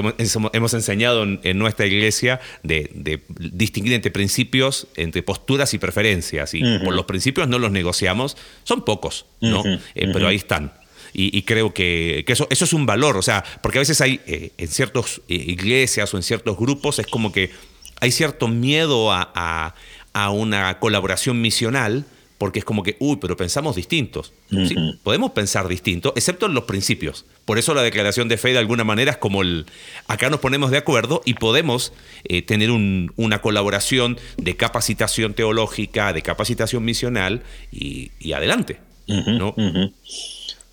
hemos, 0.53 0.73
enseñado 0.73 1.23
en, 1.23 1.57
nuestra 1.57 1.85
iglesia, 1.85 2.39
de, 2.63 3.21
distinguir 3.37 3.93
entre 3.93 4.09
principios, 4.09 4.87
entre 4.95 5.23
posturas 5.23 5.73
y 5.73 5.77
preferencias. 5.77 6.53
Y 6.53 6.79
por 6.79 6.95
los 6.95 7.05
principios 7.05 7.49
no 7.49 7.59
los 7.59 7.71
negociamos, 7.71 8.37
son 8.63 8.85
pocos, 8.85 9.25
¿no? 9.41 9.63
Eh, 9.65 10.09
pero 10.13 10.27
ahí 10.27 10.37
están. 10.37 10.71
Y, 11.13 11.41
creo 11.41 11.73
que, 11.73 12.23
eso, 12.25 12.47
eso, 12.49 12.63
es 12.63 12.71
un 12.71 12.85
valor, 12.85 13.17
o 13.17 13.21
sea, 13.21 13.43
porque 13.61 13.79
a 13.79 13.81
veces 13.81 13.99
hay 13.99 14.21
eh, 14.25 14.51
en 14.57 14.67
ciertas 14.69 15.19
eh, 15.27 15.35
iglesias 15.35 16.13
o 16.13 16.17
en 16.17 16.23
ciertos 16.23 16.57
grupos 16.57 16.99
es 16.99 17.07
como 17.07 17.33
que 17.33 17.51
hay 17.99 18.11
cierto 18.11 18.47
miedo 18.47 19.11
a, 19.11 19.75
a 20.13 20.29
una 20.31 20.79
colaboración 20.79 21.41
misional 21.41 22.05
porque 22.41 22.57
es 22.57 22.65
como 22.65 22.81
que, 22.81 22.97
uy, 22.97 23.19
pero 23.21 23.37
pensamos 23.37 23.75
distintos. 23.75 24.33
sí, 24.49 24.75
podemos 25.03 25.29
pensar 25.29 25.67
distinto, 25.67 26.11
excepto 26.15 26.47
en 26.47 26.55
los 26.55 26.63
principios. 26.63 27.23
Por 27.45 27.59
eso 27.59 27.75
la 27.75 27.83
declaración 27.83 28.27
de 28.29 28.37
fe 28.37 28.51
de 28.51 28.57
alguna 28.57 28.83
manera 28.83 29.11
es 29.11 29.17
como 29.17 29.43
el, 29.43 29.67
acá 30.07 30.31
nos 30.31 30.39
ponemos 30.39 30.71
de 30.71 30.79
acuerdo 30.79 31.21
y 31.23 31.35
podemos 31.35 31.93
eh, 32.23 32.41
tener 32.41 32.71
una 32.71 33.41
colaboración 33.43 34.17
de 34.37 34.57
capacitación 34.57 35.35
teológica, 35.35 36.13
de 36.13 36.23
capacitación 36.23 36.83
misional 36.83 37.43
y, 37.71 38.09
adelante. 38.33 38.79
¿no? 39.05 39.53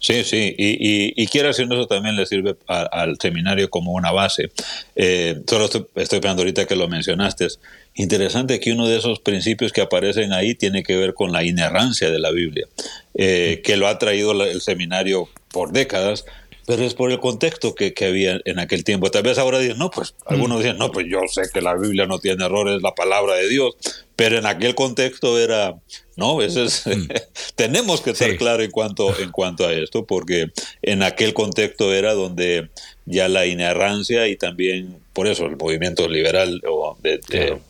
Sí, 0.00 0.22
sí, 0.22 0.54
y, 0.56 1.12
y, 1.20 1.26
quiero 1.26 1.48
decir 1.48 1.66
eso 1.68 1.88
también 1.88 2.14
le 2.14 2.24
sirve 2.24 2.56
al 2.68 3.18
seminario 3.20 3.68
como 3.68 3.92
una 3.92 4.12
base. 4.12 4.50
Eh, 4.94 5.40
solo 5.48 5.64
estoy, 5.64 5.86
estoy 5.96 6.20
pensando 6.20 6.42
ahorita 6.42 6.66
que 6.66 6.76
lo 6.76 6.86
mencionaste. 6.86 7.48
Interesante 7.94 8.60
que 8.60 8.70
uno 8.70 8.86
de 8.86 8.96
esos 8.96 9.18
principios 9.18 9.72
que 9.72 9.80
aparecen 9.80 10.32
ahí 10.32 10.54
tiene 10.54 10.84
que 10.84 10.96
ver 10.96 11.14
con 11.14 11.32
la 11.32 11.42
inerrancia 11.42 12.10
de 12.12 12.20
la 12.20 12.30
Biblia, 12.30 12.68
eh, 13.14 13.60
que 13.64 13.76
lo 13.76 13.88
ha 13.88 13.98
traído 13.98 14.40
el 14.44 14.60
seminario 14.60 15.28
por 15.50 15.72
décadas, 15.72 16.24
pero 16.68 16.84
es 16.84 16.92
por 16.92 17.10
el 17.10 17.18
contexto 17.18 17.74
que, 17.74 17.94
que, 17.94 18.04
había 18.04 18.42
en 18.44 18.58
aquel 18.58 18.84
tiempo. 18.84 19.10
Tal 19.10 19.22
vez 19.22 19.38
ahora 19.38 19.58
dicen, 19.58 19.78
no, 19.78 19.90
pues 19.90 20.14
algunos 20.26 20.58
dicen, 20.58 20.76
no, 20.76 20.92
pues 20.92 21.06
yo 21.08 21.20
sé 21.26 21.44
que 21.50 21.62
la 21.62 21.74
Biblia 21.74 22.04
no 22.04 22.18
tiene 22.18 22.44
errores, 22.44 22.82
la 22.82 22.94
palabra 22.94 23.36
de 23.36 23.48
Dios, 23.48 23.74
pero 24.16 24.36
en 24.36 24.44
aquel 24.44 24.74
contexto 24.74 25.38
era, 25.38 25.76
no, 26.16 26.42
es, 26.42 26.86
mm. 26.86 27.08
tenemos 27.54 28.02
que 28.02 28.10
estar 28.10 28.36
claros 28.36 28.66
en 28.66 28.70
cuanto, 28.70 29.18
en 29.18 29.30
cuanto 29.30 29.66
a 29.66 29.72
esto, 29.72 30.04
porque 30.04 30.50
en 30.82 31.02
aquel 31.02 31.32
contexto 31.32 31.94
era 31.94 32.12
donde 32.12 32.68
ya 33.06 33.28
la 33.28 33.46
inerrancia 33.46 34.28
y 34.28 34.36
también, 34.36 34.98
por 35.14 35.26
eso 35.26 35.46
el 35.46 35.56
movimiento 35.56 36.06
liberal 36.06 36.60
o 36.68 36.98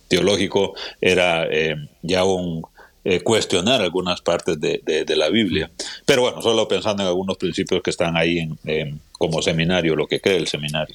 teológico 0.08 0.74
era 1.00 1.46
eh, 1.48 1.76
ya 2.02 2.24
un 2.24 2.64
eh, 3.04 3.20
cuestionar 3.20 3.80
algunas 3.80 4.20
partes 4.20 4.61
de, 4.61 5.16
la 5.16 5.28
Biblia. 5.28 5.70
Pero 6.04 6.22
bueno, 6.22 6.42
solo 6.42 6.68
pensando 6.68 7.02
en 7.02 7.08
algunos 7.08 7.37
principios 7.37 7.82
que 7.82 7.90
están 7.90 8.16
ahí 8.16 8.38
en, 8.64 9.00
como 9.12 9.42
seminario, 9.42 9.96
lo 9.96 10.06
que 10.06 10.20
cree 10.20 10.37
el 10.37 10.48
seminario. 10.48 10.94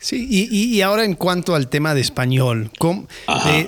Sí, 0.00 0.26
y, 0.50 0.80
ahora 0.80 1.04
en 1.04 1.14
cuanto 1.14 1.54
al 1.54 1.68
tema 1.68 1.94
de 1.94 2.00
español, 2.00 2.72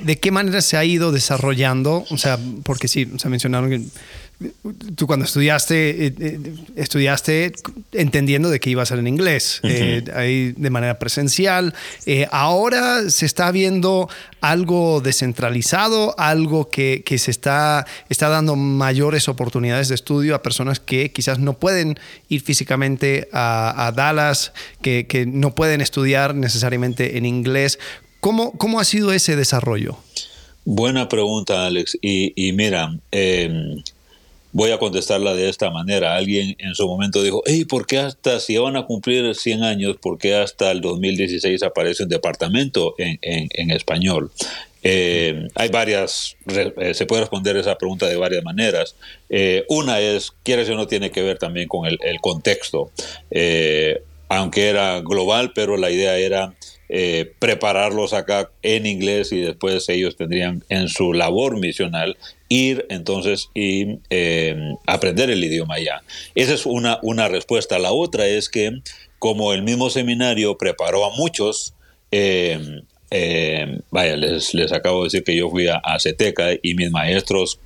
de, 0.03 0.19
qué 0.19 0.31
manera 0.33 0.61
se 0.61 0.77
ha 0.77 0.85
ido 0.85 1.13
desarrollando? 1.13 2.05
O 2.11 2.19
sea, 2.19 2.41
porque 2.65 2.89
sí, 2.89 3.09
se 3.19 3.29
mencionaron 3.29 3.71
que 3.71 3.83
tú 4.97 5.07
cuando 5.07 5.25
estudiaste, 5.25 6.07
eh, 6.07 6.15
eh, 6.19 6.55
estudiaste 6.77 7.53
entendiendo 7.93 8.51
de 8.51 8.61
que 8.61 8.69
iba 8.69 8.83
a 8.83 8.87
ser 8.87 8.99
en 8.99 9.07
inglés, 9.07 9.61
eh, 9.63 10.05
ahí 10.15 10.53
de 10.53 10.71
manera 10.71 10.99
presencial. 10.99 11.75
ahora 12.31 13.09
se 13.09 13.25
está 13.25 13.51
viendo 13.51 14.09
algo 14.41 15.01
descentralizado, 15.01 16.15
algo 16.19 16.69
que, 16.69 17.03
se 17.19 17.31
está, 17.31 17.87
está 18.09 18.29
dando 18.29 18.57
mayores 18.57 19.29
oportunidades 19.29 19.89
de 19.89 19.95
estudio 19.95 20.35
a 20.35 20.43
personas 20.43 20.81
que 20.81 21.11
quizás 21.13 21.39
no 21.39 21.55
pueden 21.55 21.99
ir 22.29 22.43
físicamente 22.43 23.29
a, 23.33 23.93
Dallas, 23.97 24.53
que, 24.83 25.27
no 25.27 25.55
pueden 25.55 25.81
estudiar 25.81 26.35
necesariamente 26.35 27.17
en 27.17 27.25
inglés. 27.25 27.79
¿Cómo, 28.21 28.53
cómo 28.53 28.81
ha 28.81 28.85
sido 28.85 29.13
ese 29.13 29.37
desarrollo? 29.37 29.99
Buena 30.65 31.09
pregunta, 31.09 31.65
Alex. 31.65 31.97
Y, 32.03 32.33
y 32.35 32.53
mira, 32.53 32.99
em, 33.13 33.83
Voy 34.57 34.71
a 34.71 34.79
contestarla 34.79 35.35
de 35.35 35.51
esta 35.51 35.69
manera. 35.69 36.17
Alguien 36.17 36.57
en 36.59 36.75
su 36.75 36.89
momento 36.89 37.23
dijo, 37.23 37.43
hey, 37.45 37.67
¿por 37.67 37.87
qué 37.87 37.99
hasta, 37.99 38.41
si 38.41 38.57
van 38.57 38.75
a 38.77 38.87
cumplir 38.87 39.35
100 39.35 39.63
años, 39.63 39.99
por 40.01 40.17
qué 40.17 40.35
hasta 40.35 40.71
el 40.71 40.81
2016 40.81 41.63
aparece 41.63 42.05
un 42.05 42.09
departamento 42.09 42.95
en, 42.97 43.19
en, 43.21 43.71
español? 43.71 44.31
Eh, 44.83 45.47
hay 45.57 45.69
varias, 45.69 46.39
eh, 46.47 46.95
se 46.95 47.05
puede 47.05 47.21
responder 47.21 47.59
esa 47.59 47.77
pregunta 47.77 48.07
de 48.07 48.17
varias 48.17 48.43
maneras. 48.45 48.97
Eh, 49.29 49.67
una 49.69 50.01
es, 50.01 50.33
quiere 50.43 50.63
o 50.73 50.75
no 50.75 50.87
tiene 50.87 51.11
que 51.11 51.21
ver 51.21 51.37
también 51.37 51.69
con 51.69 51.87
el, 51.87 51.99
contexto, 52.23 52.91
aunque 54.31 54.71
era 54.71 55.01
global, 55.01 55.53
pero 55.55 55.77
la 55.77 55.91
idea 55.91 56.17
era 56.17 56.55
prepararlos 57.39 58.15
acá 58.15 58.49
en 58.63 58.87
inglés 58.87 59.33
y 59.33 59.41
después 59.41 59.87
ellos 59.91 60.17
tendrían 60.17 60.65
en 60.71 60.89
su 60.89 61.13
labor 61.13 61.59
misional 61.59 62.17
ir 62.49 62.87
entonces 62.91 63.51
y 63.55 63.99
eh, 64.11 64.75
aprender 64.87 65.31
el 65.31 65.43
idioma 65.43 65.75
allá. 65.75 66.03
Esa 66.35 66.55
es 66.55 66.67
una, 66.67 66.99
una 67.03 67.29
respuesta. 67.29 67.79
La 67.79 67.93
otra 67.93 68.27
es 68.27 68.49
que 68.49 68.81
como 69.19 69.53
el 69.53 69.63
mismo 69.63 69.91
seminario 69.91 70.59
preparó 70.59 71.05
a 71.05 71.17
muchos, 71.17 71.75
eh, 72.11 72.83
vaya, 73.91 74.17
les, 74.17 74.55
les, 74.55 74.73
acabo 74.73 75.01
de 75.01 75.07
decir 75.07 75.25
que 75.25 75.37
yo 75.37 75.51
fui 75.51 75.69
a, 75.69 75.77
a 75.77 75.99
CETECA 75.99 76.51
y 76.63 76.75
mis 76.75 76.91
maestros, 76.91 77.59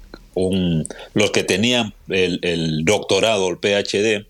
los 1.14 1.30
que 1.32 1.44
tenían 1.44 1.92
el, 2.08 2.38
el 2.42 2.84
doctorado, 2.84 3.48
el 3.48 3.58
PhD, 3.58 4.26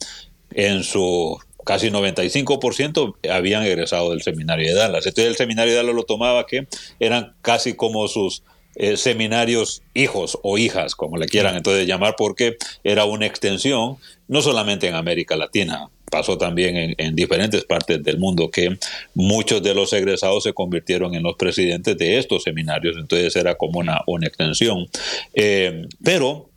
en 0.52 0.82
su 0.82 1.38
casi 1.64 1.88
95% 1.90 3.14
habían 3.30 3.62
egresado 3.62 4.10
del 4.10 4.22
seminario 4.22 4.68
de 4.68 4.74
Dallas. 4.74 5.06
Entonces 5.06 5.30
el 5.30 5.36
seminario 5.36 5.72
de 5.72 5.78
Dallas 5.78 5.94
lo 5.94 6.04
tomaba 6.04 6.46
que 6.46 6.66
eran 6.98 7.34
casi 7.42 7.74
como 7.74 8.08
sus 8.08 8.42
eh, 8.76 8.96
seminarios 8.96 9.83
hijos 9.94 10.38
o 10.42 10.59
hijas, 10.59 10.94
como 10.94 11.16
le 11.16 11.26
quieran 11.26 11.56
entonces 11.56 11.87
llamar, 11.87 12.14
porque 12.16 12.56
era 12.85 13.04
una 13.04 13.26
extensión, 13.26 13.96
no 14.28 14.42
solamente 14.42 14.87
en 14.88 14.94
América 14.94 15.37
Latina, 15.37 15.88
pasó 16.11 16.37
también 16.37 16.94
en, 16.98 17.14
diferentes 17.14 17.64
partes 17.64 18.02
del 18.02 18.18
mundo 18.18 18.50
que 18.50 18.76
muchos 19.14 19.62
de 19.62 19.74
los 19.74 19.92
egresados 19.92 20.42
se 20.42 20.52
convirtieron 20.52 21.14
en 21.14 21.22
los 21.22 21.37
presidentes 21.37 21.96
de 21.96 22.18
estos 22.18 22.42
seminarios, 22.42 22.96
entonces 22.98 23.35
era 23.37 23.54
como 23.54 23.78
una, 23.78 24.02
una 24.06 24.26
extensión. 24.26 24.88
Eh, 25.35 25.87
pero 26.02 26.50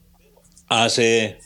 hace, 0.68 1.38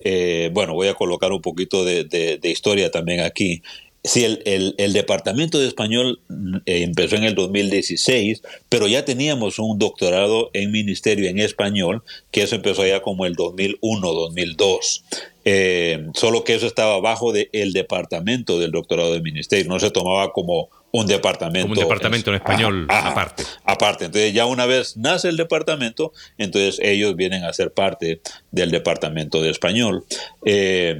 eh, 0.00 0.50
bueno, 0.52 0.74
voy 0.74 0.88
a 0.88 0.94
colocar 0.94 1.32
un 1.32 1.40
poquito 1.40 1.84
de, 1.84 2.38
historia 2.44 2.90
también 2.90 3.20
aquí. 3.20 3.62
Sí, 4.06 4.22
el, 4.22 4.74
el, 4.76 4.92
Departamento 4.92 5.58
de 5.58 5.66
Español 5.66 6.20
eh, 6.66 6.82
empezó 6.82 7.16
en 7.16 7.24
el 7.24 7.34
2016, 7.34 8.42
pero 8.68 8.86
ya 8.86 9.06
teníamos 9.06 9.58
un 9.58 9.78
doctorado 9.78 10.50
en 10.52 10.72
Ministerio 10.72 11.26
en 11.26 11.38
Español, 11.38 12.02
que 12.30 12.42
eso 12.42 12.54
empezó 12.54 12.86
ya 12.86 13.00
como 13.00 13.24
el 13.24 13.34
2001-2002. 13.34 15.02
Eh, 15.46 16.06
solo 16.12 16.44
que 16.44 16.54
eso 16.54 16.66
estaba 16.66 17.00
bajo 17.00 17.32
del 17.32 17.72
departamento 17.72 18.58
del 18.58 18.72
doctorado 18.72 19.14
de 19.14 19.22
Ministerio, 19.22 19.70
no 19.70 19.80
se 19.80 19.90
tomaba 19.90 20.32
como 20.32 20.68
un 20.92 21.06
departamento. 21.06 21.68
un 21.68 21.74
departamento 21.74 22.30
en, 22.30 22.36
español 22.36 22.86
aparte. 22.90 23.42
Aparte. 23.64 24.04
Entonces, 24.04 24.34
ya 24.34 24.44
una 24.44 24.66
vez 24.66 24.98
nace 24.98 25.28
el 25.28 25.38
departamento, 25.38 26.12
entonces 26.36 26.78
ellos 26.82 27.16
vienen 27.16 27.42
a 27.42 27.52
ser 27.54 27.72
parte 27.72 28.20
del 28.52 28.70
departamento 28.70 29.42
de 29.42 29.50
español. 29.50 30.04
Eh, 30.44 30.94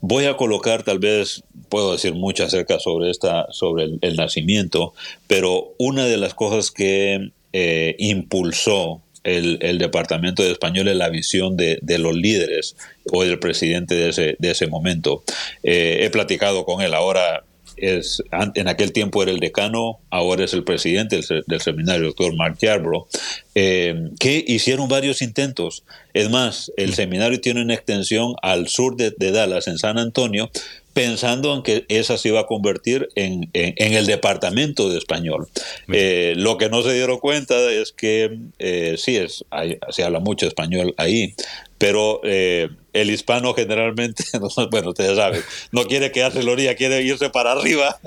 Voy 0.00 0.24
a 0.24 0.36
colocar, 0.36 0.82
tal 0.82 0.98
vez 0.98 1.44
puedo 1.68 1.92
decir 1.92 2.14
mucho 2.14 2.44
acerca 2.44 2.78
sobre, 2.78 3.10
esta, 3.10 3.46
sobre 3.52 3.84
el, 4.00 4.16
nacimiento, 4.16 4.94
pero 5.26 5.74
una 5.78 6.06
de 6.06 6.16
las 6.16 6.34
cosas 6.34 6.70
que 6.70 7.30
eh, 7.52 7.96
impulsó 7.98 9.02
el, 9.24 9.78
Departamento 9.78 10.42
de 10.42 10.52
Español 10.52 10.88
es 10.88 10.96
la 10.96 11.10
visión 11.10 11.56
de, 11.56 11.80
los 11.98 12.14
líderes 12.14 12.76
o 13.12 13.22
del 13.24 13.38
presidente 13.38 13.94
de 13.94 14.08
ese, 14.10 14.36
de 14.38 14.50
ese 14.50 14.66
momento. 14.66 15.22
Eh, 15.62 16.00
he 16.02 16.10
platicado 16.10 16.64
con 16.64 16.80
él 16.80 16.94
ahora 16.94 17.44
es, 17.80 18.22
en 18.54 18.68
aquel 18.68 18.92
tiempo 18.92 19.22
era 19.22 19.32
el 19.32 19.40
decano, 19.40 19.98
ahora 20.10 20.44
es 20.44 20.52
el 20.52 20.64
presidente 20.64 21.20
del, 21.46 21.60
seminario, 21.60 22.02
el 22.02 22.08
doctor 22.08 22.34
Mark 22.36 22.58
Yarbrough, 22.60 23.06
eh, 23.54 24.10
que 24.18 24.44
hicieron 24.46 24.88
varios 24.88 25.22
intentos. 25.22 25.84
Es 26.14 26.30
más, 26.30 26.72
el 26.76 26.94
seminario 26.94 27.40
tiene 27.40 27.62
una 27.62 27.74
extensión 27.74 28.34
al 28.42 28.68
sur 28.68 28.96
de, 28.96 29.12
Dallas, 29.30 29.68
en 29.68 29.78
San 29.78 29.98
Antonio, 29.98 30.50
pensando 30.92 31.54
en 31.54 31.62
que 31.62 31.84
esa 31.88 32.18
se 32.18 32.28
iba 32.28 32.40
a 32.40 32.46
convertir 32.46 33.08
en, 33.14 33.48
el 33.52 34.06
departamento 34.06 34.90
de 34.90 34.98
español. 34.98 35.48
Eh, 35.92 36.34
lo 36.36 36.58
que 36.58 36.68
no 36.68 36.82
se 36.82 36.92
dieron 36.92 37.18
cuenta 37.18 37.54
es 37.70 37.92
que 37.92 38.38
eh, 38.58 38.96
sí, 38.98 39.16
es, 39.16 39.44
se 39.90 40.02
habla 40.04 40.18
mucho 40.18 40.46
español 40.46 40.94
ahí, 40.96 41.34
pero 41.80 42.20
eh, 42.24 42.68
el 42.92 43.10
hispano 43.10 43.54
generalmente, 43.54 44.22
bueno, 44.70 44.90
ustedes 44.90 45.16
saben, 45.16 45.42
no 45.72 45.84
quiere 45.86 46.12
quedarse 46.12 46.40
en 46.40 46.44
la 46.44 46.52
orilla, 46.52 46.74
quiere 46.74 47.00
irse 47.00 47.30
para 47.30 47.52
arriba, 47.52 47.98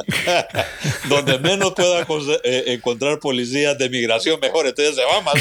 donde 1.09 1.39
menos 1.39 1.73
pueda 1.73 2.05
eh, 2.43 2.63
encontrar 2.67 3.19
policías 3.19 3.75
de 3.79 3.89
migración, 3.89 4.39
mejor, 4.39 4.67
entonces 4.67 4.95
se 4.95 5.03
va 5.03 5.21
más, 5.21 5.33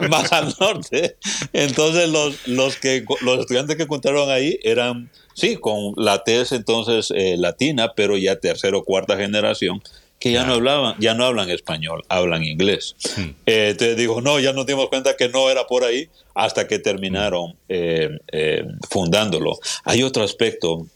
más 0.10 0.32
al 0.34 0.54
norte. 0.60 1.16
Entonces 1.54 2.10
los, 2.10 2.46
los, 2.46 2.76
que, 2.76 3.06
los 3.22 3.38
estudiantes 3.38 3.76
que 3.76 3.84
encontraron 3.84 4.28
ahí 4.28 4.58
eran, 4.62 5.10
sí, 5.32 5.56
con 5.56 5.94
la 5.96 6.24
TES 6.24 6.52
entonces 6.52 7.10
eh, 7.16 7.36
latina, 7.38 7.94
pero 7.96 8.18
ya 8.18 8.36
tercera 8.36 8.76
o 8.76 8.84
cuarta 8.84 9.16
generación, 9.16 9.82
que 10.26 10.32
ya 10.32 10.44
no 10.44 10.54
hablaban, 10.54 10.96
ya 10.98 11.14
no 11.14 11.24
hablan 11.24 11.50
español, 11.50 12.02
hablan 12.08 12.42
inglés. 12.42 12.96
Hmm. 13.16 13.30
Eh, 13.46 13.74
te 13.78 13.94
digo, 13.94 14.20
no, 14.20 14.40
ya 14.40 14.52
nos 14.52 14.66
dimos 14.66 14.88
cuenta 14.88 15.16
que 15.16 15.28
no 15.28 15.50
era 15.50 15.66
por 15.66 15.84
ahí 15.84 16.08
hasta 16.34 16.66
que 16.66 16.80
terminaron 16.80 17.56
eh, 17.68 18.10
eh, 18.32 18.64
fundándolo. 18.90 19.58
Hay 19.84 20.02
otro 20.02 20.24
aspecto 20.24 20.86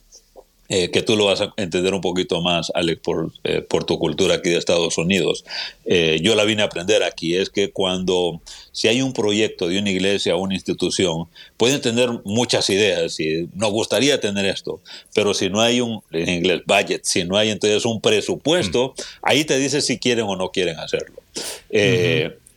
eh, 0.72 0.92
que 0.92 1.02
tú 1.02 1.16
lo 1.16 1.24
vas 1.24 1.40
a 1.40 1.52
entender 1.56 1.94
un 1.94 2.00
poquito 2.00 2.40
más, 2.42 2.70
Alex, 2.76 3.00
por, 3.00 3.32
eh, 3.42 3.60
por 3.60 3.82
tu 3.82 3.98
cultura 3.98 4.36
aquí 4.36 4.50
de 4.50 4.56
Estados 4.56 4.98
Unidos. 4.98 5.44
Eh, 5.84 6.20
yo 6.22 6.36
la 6.36 6.44
vine 6.44 6.62
a 6.62 6.66
aprender 6.66 7.02
aquí, 7.02 7.34
es 7.34 7.50
que 7.50 7.72
cuando, 7.72 8.40
si 8.70 8.86
hay 8.86 9.02
un 9.02 9.12
proyecto 9.12 9.66
de 9.66 9.80
una 9.80 9.90
iglesia 9.90 10.36
o 10.36 10.38
una 10.38 10.54
institución, 10.54 11.24
pueden 11.56 11.80
tener 11.80 12.08
muchas 12.24 12.70
ideas 12.70 13.18
y 13.18 13.48
nos 13.52 13.72
gustaría 13.72 14.20
tener 14.20 14.46
esto, 14.46 14.80
pero 15.12 15.34
si 15.34 15.50
no 15.50 15.60
hay 15.60 15.80
un, 15.80 16.02
en 16.12 16.28
inglés, 16.28 16.62
budget, 16.64 17.00
si 17.02 17.24
no 17.24 17.36
hay 17.36 17.50
entonces 17.50 17.84
un 17.84 18.00
presupuesto, 18.00 18.94
mm. 18.96 19.02
ahí 19.22 19.44
te 19.44 19.58
dice 19.58 19.80
si 19.80 19.98
quieren 19.98 20.26
o 20.26 20.36
no 20.36 20.50
quieren 20.50 20.78
hacerlo. 20.78 21.20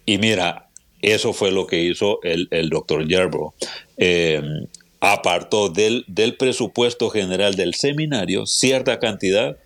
Y 0.05 0.17
mira, 0.19 0.69
eso 1.01 1.33
fue 1.33 1.49
lo 1.49 1.65
que 1.65 1.81
hizo 1.81 2.21
el, 2.21 2.47
el 2.51 2.69
doctor 2.69 3.07
Yerbo 3.07 3.55
apartó 5.03 5.67
del, 5.67 6.05
del 6.07 6.37
presupuesto 6.37 7.09
general 7.09 7.55
del 7.55 7.73
seminario 7.73 8.45
cierta 8.45 8.99
cantidad 8.99 9.57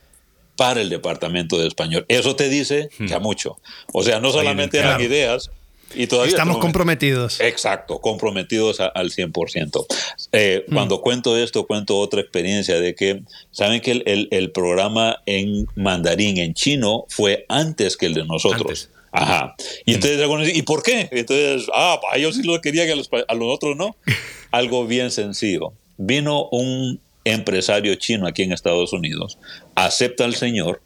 para 0.56 0.82
el 0.82 0.90
departamento 0.90 1.60
de 1.60 1.68
español. 1.68 2.06
Eso 2.08 2.36
te 2.36 2.50
dice 2.50 2.90
hmm. 2.98 3.06
ya 3.06 3.20
mucho. 3.20 3.60
O 3.94 4.02
sea, 4.02 4.20
no 4.20 4.32
solamente 4.32 4.80
eran 4.80 5.00
ideas, 5.00 5.52
y 5.94 6.08
todavía 6.08 6.32
estamos 6.32 6.58
comprometidos. 6.58 7.40
Exacto, 7.40 8.00
comprometidos 8.00 8.80
al 8.82 9.12
100%. 9.12 9.86
Eh, 10.32 10.66
hmm. 10.68 10.74
Cuando 10.74 11.02
cuento 11.02 11.38
esto, 11.38 11.68
cuento 11.68 12.00
otra 12.00 12.20
experiencia 12.20 12.82
de 12.82 12.96
que, 12.96 13.22
¿saben 13.52 13.80
que 13.80 13.92
el, 13.92 14.28
el, 14.32 14.52
programa 14.52 15.22
en 15.28 15.68
mandarín, 15.76 16.40
en 16.40 16.56
chino, 16.56 17.06
fue 17.10 17.46
antes 17.48 17.96
que 17.96 18.08
el 18.08 18.16
de 18.16 18.26
nosotros? 18.26 18.90
Ajá. 19.18 19.56
Y 19.86 19.96
entonces, 19.96 20.56
¿y 20.56 20.62
por 20.62 20.84
qué? 20.84 21.10
Entonces, 21.12 21.68
ah, 21.74 22.00
ellos 22.14 22.36
sí 22.36 22.44
lo 22.44 22.62
querían, 22.62 22.90
a 22.90 22.96
los, 22.96 23.10
a 23.28 23.34
los 23.34 23.56
otros 23.56 23.76
no. 23.76 23.96
Algo 24.52 24.86
bien 24.86 25.10
sencillo. 25.10 25.74
Vino 25.98 26.48
un 26.52 27.00
empresario 27.24 27.96
chino 27.96 28.28
aquí 28.28 28.44
en 28.44 28.54
Estados 28.54 28.94
Unidos, 28.94 29.38
acepta 29.76 30.24
al 30.24 30.36
señor 30.36 30.82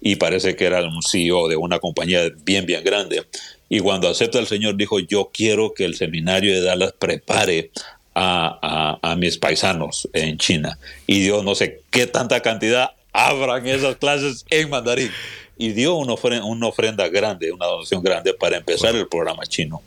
y 0.00 0.16
parece 0.16 0.56
que 0.56 0.64
era 0.64 0.82
un 0.82 1.02
CEO 1.02 1.48
de 1.48 1.56
una 1.56 1.78
compañía 1.78 2.22
bien, 2.44 2.66
bien 2.66 2.82
grande. 2.82 3.24
Y 3.68 3.80
cuando 3.80 4.08
acepta 4.08 4.38
al 4.38 4.46
señor 4.46 4.76
dijo, 4.76 4.98
yo 4.98 5.30
quiero 5.32 5.74
que 5.74 5.84
el 5.84 5.94
seminario 5.94 6.54
de 6.54 6.62
Dallas 6.62 6.94
prepare 6.98 7.70
a, 8.14 8.98
a, 9.02 9.16
mis 9.16 9.36
paisanos 9.36 10.08
en 10.14 10.38
China. 10.38 10.78
Y 11.06 11.20
dio 11.20 11.42
no 11.42 11.54
sé 11.54 11.82
qué 11.90 12.06
tanta 12.06 12.40
cantidad 12.40 12.92
abran 13.12 13.66
esas 13.66 13.96
clases 13.96 14.46
en 14.50 14.70
mandarín 14.70 15.10
y 15.56 15.72
dio 15.72 15.94
una 15.94 16.12
ofrenda, 16.12 16.44
una 16.44 16.66
ofrenda 16.66 17.08
grande, 17.08 17.52
una 17.52 17.66
donación 17.66 18.02
grande 18.02 18.34
para 18.34 18.56
empezar 18.56 18.94
el 18.94 19.08
programa 19.08 19.44
chino. 19.46 19.82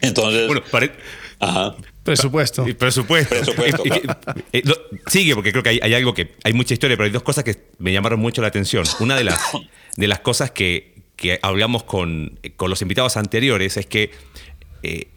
Entonces, 0.00 0.46
bueno, 0.46 0.62
ajá. 1.38 1.76
Presupuesto. 2.02 2.64
Presupuesto. 2.78 3.34
Presupuesto 3.34 3.82
sigue, 5.06 5.34
porque 5.34 5.52
creo 5.52 5.62
que 5.62 5.80
hay, 5.82 5.94
algo 5.94 6.14
que. 6.14 6.34
Hay 6.44 6.52
mucha 6.52 6.74
historia, 6.74 6.96
pero 6.96 7.04
hay 7.04 7.12
dos 7.12 7.22
cosas 7.22 7.44
que 7.44 7.56
me 7.78 7.92
llamaron 7.92 8.20
mucho 8.20 8.40
la 8.40 8.48
atención. 8.48 8.84
Una 9.00 9.16
de 9.16 9.24
las, 9.24 9.40
de 9.96 10.08
las 10.08 10.20
cosas 10.20 10.50
que, 10.50 10.94
que 11.16 11.38
hablamos 11.42 11.84
con, 11.84 12.38
con, 12.56 12.70
los 12.70 12.80
invitados 12.82 13.16
anteriores 13.16 13.76
es 13.76 13.86
que 13.86 14.10
eh, 14.82 15.08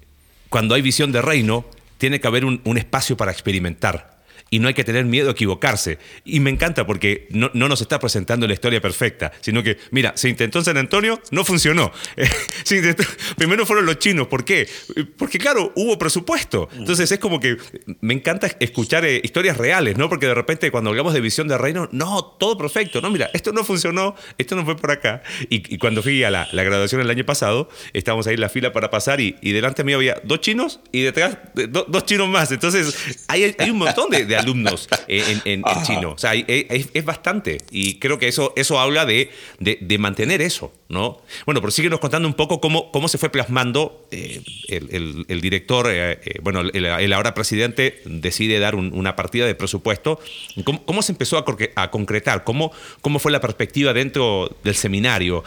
cuando 0.49 0.75
hay 0.75 0.81
visión 0.81 1.11
de 1.11 1.21
reino, 1.21 1.65
tiene 1.97 2.19
que 2.19 2.27
haber 2.27 2.43
un, 2.43 2.61
un 2.65 2.77
espacio 2.77 3.15
para 3.15 3.31
experimentar 3.31 4.22
y 4.53 4.59
no 4.59 4.67
hay 4.67 4.75
que 4.75 4.83
tener 4.83 5.03
miedo 5.05 5.29
a 5.29 5.31
equivocarse. 5.31 5.97
Y 6.25 6.39
me 6.39 6.51
encanta 6.51 6.85
porque 6.85 7.27
no, 7.31 7.49
nos 7.55 7.81
está 7.81 7.97
presentando 7.97 8.45
la 8.45 8.53
historia 8.53 8.79
perfecta, 8.79 9.31
sino 9.41 9.63
que, 9.63 9.79
mira, 9.89 10.13
se 10.15 10.29
intentó 10.29 10.59
en 10.59 10.65
San 10.65 10.77
Antonio, 10.77 11.19
no 11.31 11.43
funcionó. 11.43 11.91
primero 13.35 13.65
fueron 13.65 13.87
los 13.87 13.97
chinos, 13.97 14.27
¿por 14.27 14.45
qué? 14.45 14.69
Porque 15.17 15.39
claro, 15.39 15.71
hubo 15.75 15.97
presupuesto. 15.97 16.69
Entonces 16.77 17.11
es 17.11 17.17
como 17.17 17.39
que 17.39 17.57
me 18.01 18.13
encanta 18.13 18.45
escuchar 18.59 19.05
eh, 19.05 19.21
historias 19.23 19.57
reales, 19.57 19.97
¿no? 19.97 20.07
Porque 20.07 20.27
de 20.27 20.35
repente 20.35 20.69
cuando 20.69 20.91
hablamos 20.91 21.15
de 21.15 21.21
visión 21.21 21.47
de 21.47 21.57
reino, 21.57 21.89
no, 21.91 22.23
todo 22.23 22.55
perfecto, 22.55 23.01
no, 23.01 23.09
mira, 23.09 23.31
esto 23.33 23.53
no 23.53 23.63
funcionó, 23.63 24.15
esto 24.37 24.55
no 24.55 24.65
fue 24.65 24.77
por 24.77 24.91
acá. 24.91 25.23
Y, 25.49 25.79
cuando 25.79 26.03
fui 26.03 26.23
a 26.23 26.29
la, 26.29 26.47
graduación 26.51 27.01
el 27.01 27.09
año 27.09 27.25
pasado, 27.25 27.69
estábamos 27.93 28.27
ahí 28.27 28.35
en 28.35 28.41
la 28.41 28.49
fila 28.49 28.71
para 28.71 28.91
pasar 28.91 29.19
y, 29.19 29.31
delante 29.41 29.83
mío 29.83 29.97
había 29.97 30.21
dos 30.23 30.41
chinos 30.41 30.79
y 30.91 31.01
detrás 31.01 31.39
dos 31.55 32.05
chinos 32.05 32.29
más. 32.29 32.51
Entonces 32.51 33.25
hay, 33.27 33.55
hay 33.57 33.71
un 33.71 33.79
montón 33.79 34.11
de 34.11 34.42
alumnos 34.43 34.87
en, 35.07 35.63
chino. 35.85 36.11
O 36.11 36.17
sea, 36.17 36.33
es, 36.33 37.05
bastante. 37.05 37.59
Y 37.71 37.95
creo 37.95 38.19
que 38.19 38.27
eso, 38.27 38.53
eso 38.55 38.79
habla 38.79 39.05
de, 39.05 39.31
de, 39.59 39.97
mantener 39.97 40.41
eso, 40.41 40.73
¿no? 40.89 41.21
Bueno, 41.45 41.61
pero 41.61 41.71
síguenos 41.71 41.99
contando 41.99 42.27
un 42.27 42.33
poco 42.33 42.59
cómo, 42.59 42.91
cómo 42.91 43.07
se 43.07 43.17
fue 43.17 43.29
plasmando 43.29 44.07
eh, 44.11 44.41
el, 44.67 45.41
director, 45.41 45.87
eh, 45.89 46.19
eh, 46.23 46.39
bueno, 46.41 46.61
el, 46.61 47.13
ahora 47.13 47.33
presidente 47.33 48.01
decide 48.05 48.59
dar 48.59 48.75
una 48.75 49.15
partida 49.15 49.45
de 49.45 49.55
presupuesto. 49.55 50.19
¿Cómo, 50.63 51.01
se 51.01 51.11
empezó 51.11 51.37
a, 51.37 51.45
concretar? 51.91 52.43
¿Cómo, 52.43 52.71
¿Cómo 53.01 53.19
fue 53.19 53.31
la 53.31 53.41
perspectiva 53.41 53.93
dentro 53.93 54.55
del 54.63 54.75
seminario? 54.75 55.43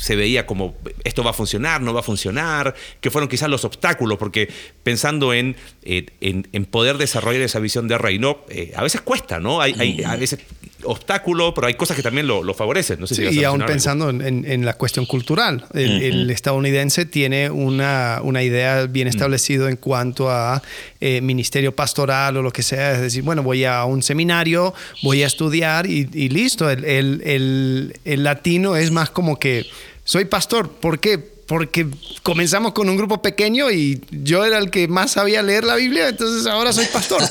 Se 0.00 0.16
veía 0.16 0.46
como 0.46 0.74
esto 1.04 1.22
va 1.22 1.30
a 1.30 1.34
funcionar, 1.34 1.82
no 1.82 1.92
va 1.92 2.00
a 2.00 2.02
funcionar, 2.02 2.74
que 3.00 3.10
fueron 3.10 3.28
quizás 3.28 3.50
los 3.50 3.66
obstáculos, 3.66 4.18
porque 4.18 4.48
pensando 4.82 5.34
en, 5.34 5.56
en, 5.82 6.64
poder 6.64 6.96
desarrollar 6.96 7.42
esa 7.42 7.58
visión 7.58 7.86
de 7.86 7.98
reino, 7.98 8.38
eh, 8.48 8.72
a 8.74 8.82
veces 8.82 9.02
cuesta, 9.02 9.40
¿no? 9.40 9.60
Hay, 9.60 10.02
a 10.04 10.16
veces 10.16 10.40
obstáculo, 10.84 11.52
pero 11.52 11.66
hay 11.66 11.74
cosas 11.74 11.96
que 11.96 12.02
también 12.02 12.26
lo, 12.26 12.54
favorecen. 12.54 12.98
No 12.98 13.06
sé 13.06 13.30
y 13.30 13.44
aún 13.44 13.62
pensando 13.66 14.08
en, 14.08 14.64
la 14.64 14.72
cuestión 14.74 15.04
cultural, 15.04 15.66
el, 15.74 16.30
estadounidense 16.30 17.04
tiene 17.04 17.50
una, 17.50 18.20
una 18.22 18.42
idea 18.42 18.86
bien 18.86 19.06
establecida 19.06 19.68
en 19.68 19.76
cuanto 19.76 20.30
a 20.30 20.62
eh, 21.00 21.20
ministerio 21.20 21.74
pastoral 21.74 22.38
o 22.38 22.42
lo 22.42 22.52
que 22.52 22.62
sea. 22.62 22.92
Es 22.92 23.00
decir, 23.02 23.22
bueno, 23.22 23.42
voy 23.42 23.66
a 23.66 23.84
un 23.84 24.02
seminario, 24.02 24.72
voy 25.02 25.22
a 25.22 25.26
estudiar 25.26 25.86
y, 25.86 26.08
y 26.12 26.30
listo. 26.30 26.70
El, 26.70 26.86
el, 26.86 28.00
el 28.04 28.24
latino 28.24 28.76
es 28.76 28.90
más 28.90 29.10
como 29.10 29.38
que 29.38 29.66
soy 30.10 30.24
pastor. 30.24 30.68
¿Por 30.68 30.98
qué? 30.98 31.40
porque 31.46 31.84
comenzamos 32.22 32.74
con 32.74 32.88
un 32.88 32.96
grupo 32.96 33.22
pequeño 33.22 33.72
y 33.72 34.00
yo 34.12 34.44
era 34.44 34.58
el 34.58 34.70
que 34.70 34.86
más 34.86 35.10
sabía 35.10 35.42
leer 35.42 35.64
la 35.64 35.74
Biblia, 35.74 36.08
entonces 36.08 36.46
ahora 36.46 36.72
soy 36.72 36.86
pastor. 36.92 37.22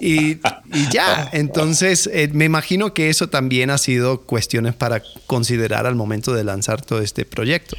Y, 0.00 0.38
ya, 0.90 1.28
entonces 1.32 2.08
eh, 2.12 2.28
me 2.32 2.44
imagino 2.44 2.92
que 2.92 3.08
eso 3.08 3.28
también 3.28 3.70
ha 3.70 3.78
sido 3.78 4.22
cuestiones 4.22 4.74
para 4.74 5.02
considerar 5.28 5.86
al 5.86 5.94
momento 5.94 6.34
de 6.34 6.42
lanzar 6.42 6.84
todo 6.84 7.00
este 7.02 7.24
proyecto. 7.24 7.76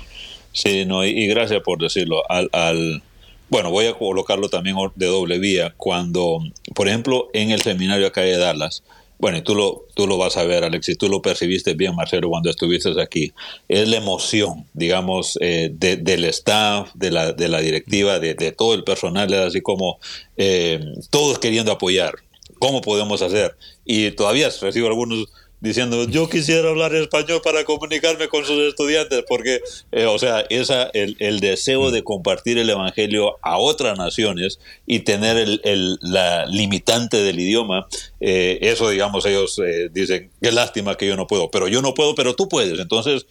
Sí, 0.53 0.85
no, 0.85 1.05
y, 1.05 1.27
gracias 1.27 1.61
por 1.63 1.79
decirlo. 1.81 2.23
Al, 2.29 3.03
bueno, 3.49 3.69
voy 3.69 3.87
a 3.87 3.93
colocarlo 3.93 4.47
también 4.47 4.77
de 4.95 5.05
doble 5.05 5.37
vía. 5.37 5.73
Cuando, 5.75 6.39
por 6.75 6.87
ejemplo, 6.87 7.29
en 7.33 7.51
el 7.51 7.61
seminario 7.61 8.07
acá 8.07 8.21
de 8.21 8.37
Dallas, 8.37 8.83
bueno, 9.19 9.37
y 9.37 9.41
tú 9.41 9.53
lo, 9.53 9.85
tú 9.95 10.07
lo 10.07 10.17
vas 10.17 10.37
a 10.37 10.45
ver, 10.45 10.63
Alexis, 10.63 10.97
tú 10.97 11.09
lo 11.09 11.21
percibiste 11.21 11.73
bien, 11.73 11.93
Marcelo, 11.93 12.29
cuando 12.29 12.49
estuviste 12.49 12.89
aquí. 13.01 13.33
Es 13.67 13.87
la 13.89 13.97
emoción, 13.97 14.65
digamos, 14.73 15.37
eh, 15.41 15.69
del 15.73 16.23
staff, 16.25 16.89
de 16.93 17.11
la, 17.11 17.33
de 17.33 17.49
la 17.49 17.59
directiva, 17.59 18.17
de, 18.19 18.33
todo 18.53 18.73
el 18.73 18.85
personal, 18.85 19.31
así 19.33 19.59
como 19.59 19.99
eh, 20.37 20.79
todos 21.09 21.37
queriendo 21.37 21.73
apoyar. 21.73 22.15
¿Cómo 22.59 22.81
podemos 22.81 23.21
hacer? 23.21 23.57
Y 23.83 24.11
todavía 24.11 24.49
recibo 24.61 24.87
algunos 24.87 25.27
diciendo 25.61 26.05
yo 26.05 26.29
quisiera 26.29 26.69
hablar 26.69 26.95
español 26.95 27.41
para 27.43 27.63
comunicarme 27.65 28.27
con 28.27 28.45
sus 28.45 28.59
estudiantes 28.59 29.23
porque 29.27 29.61
eh, 29.91 30.05
o 30.05 30.17
sea 30.17 30.45
esa 30.49 30.89
el, 30.93 31.15
el, 31.19 31.39
deseo 31.39 31.91
de 31.91 32.03
compartir 32.03 32.57
el 32.57 32.69
evangelio 32.69 33.37
a 33.41 33.57
otras 33.57 33.97
naciones 33.97 34.59
y 34.85 34.99
tener 34.99 35.37
el, 35.37 35.61
el 35.63 35.97
la 36.01 36.45
limitante 36.45 37.17
del 37.17 37.39
idioma 37.39 37.87
eh, 38.19 38.59
eso 38.61 38.89
digamos 38.89 39.25
ellos 39.25 39.59
eh, 39.65 39.89
dicen 39.91 40.29
qué 40.41 40.51
lástima 40.51 40.95
que 40.95 41.07
yo 41.07 41.15
no 41.15 41.27
puedo 41.27 41.51
pero 41.51 41.67
yo 41.67 41.81
no 41.81 41.93
puedo 41.93 42.15
pero 42.15 42.35
tú 42.35 42.47
puedes. 42.49 42.79
Entonces 42.79 43.25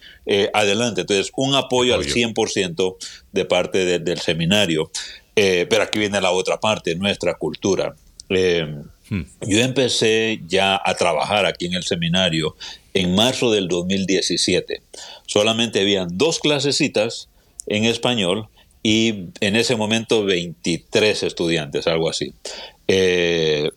adelante. 0.53 1.01
Entonces 1.01 1.31
un 1.35 1.55
apoyo, 1.55 1.95
al 1.95 2.05
100% 2.05 2.95
de 3.31 3.45
parte 3.45 3.99
del 3.99 4.19
seminario. 4.19 4.91
Pero 5.33 5.83
aquí 5.83 5.99
viene 5.99 6.19
la 6.19 6.31
otra 6.31 6.59
parte 6.59 6.95
nuestra 6.95 7.35
cultura 7.35 7.95
yo 9.09 9.59
empecé 9.59 10.41
ya 10.47 10.79
a 10.83 10.93
trabajar 10.95 11.45
aquí 11.45 11.65
en 11.65 11.73
el 11.73 11.83
seminario 11.83 12.55
en 12.93 13.15
marzo 13.15 13.51
del 13.51 13.67
2017. 13.67 14.81
Solamente 15.25 15.81
habían 15.81 16.17
dos 16.17 16.39
clasecitas 16.39 17.29
en 17.67 17.85
español 17.85 18.47
y 18.83 19.25
en 19.41 19.55
ese 19.55 19.75
momento 19.75 20.23
23 20.23 21.23
estudiantes, 21.23 21.87
algo 21.87 22.09
así. 22.09 22.33
Eh, 22.87 23.69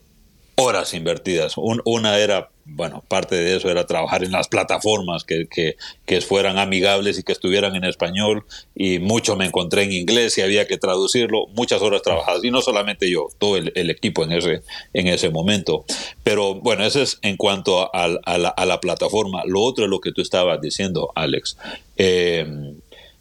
horas 0.54 0.94
invertidas. 0.94 1.54
una 1.56 2.18
era 2.18 2.51
bueno, 2.64 3.02
parte 3.08 3.34
de 3.34 3.56
eso 3.56 3.70
era 3.70 3.86
trabajar 3.86 4.22
en 4.22 4.30
las 4.30 4.48
plataformas 4.48 5.24
que, 5.24 5.46
que, 5.48 5.76
que, 6.06 6.20
fueran 6.20 6.58
amigables 6.58 7.18
y 7.18 7.24
que 7.24 7.32
estuvieran 7.32 7.74
en 7.74 7.84
español 7.84 8.44
y 8.74 9.00
mucho 9.00 9.34
me 9.36 9.46
encontré 9.46 9.82
en 9.82 9.92
inglés 9.92 10.38
y 10.38 10.42
había 10.42 10.66
que 10.66 10.78
traducirlo, 10.78 11.46
muchas 11.54 11.82
horas 11.82 12.02
trabajadas 12.02 12.44
y 12.44 12.50
no 12.50 12.62
solamente 12.62 13.10
yo, 13.10 13.28
todo 13.38 13.56
el, 13.56 13.90
equipo 13.90 14.22
en 14.22 14.32
ese, 14.32 14.62
en 14.92 15.08
ese 15.08 15.30
momento. 15.30 15.84
Pero 16.22 16.54
bueno, 16.54 16.84
eso 16.84 17.02
es 17.02 17.18
en 17.22 17.36
cuanto 17.36 17.90
a, 17.94 18.08
la, 18.08 18.80
plataforma. 18.80 19.42
Lo 19.46 19.60
otro 19.60 19.84
es 19.84 19.90
lo 19.90 20.00
que 20.00 20.12
tú 20.12 20.22
estabas 20.22 20.60
diciendo, 20.60 21.10
Alex. 21.14 21.56
Eh, 21.96 22.46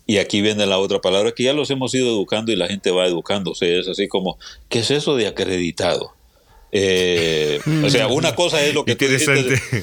y 0.05 0.17
aquí 0.17 0.41
viene 0.41 0.65
la 0.65 0.77
otra 0.77 0.99
palabra 0.99 1.31
que 1.31 1.43
ya 1.43 1.53
los 1.53 1.71
hemos 1.71 1.93
ido 1.95 2.09
educando 2.09 2.51
y 2.51 2.55
la 2.55 2.67
gente 2.67 2.91
va 2.91 3.07
educándose. 3.07 3.79
Es 3.79 3.87
así 3.87 4.07
como, 4.07 4.37
¿qué 4.69 4.79
es 4.79 4.91
eso 4.91 5.15
de 5.15 5.27
acreditado? 5.27 6.13
Eh, 6.71 7.59
o 7.83 7.89
sea, 7.89 8.07
una 8.07 8.35
cosa 8.35 8.63
es 8.63 8.73
lo 8.73 8.85
que 8.85 8.95
tú 8.95 9.05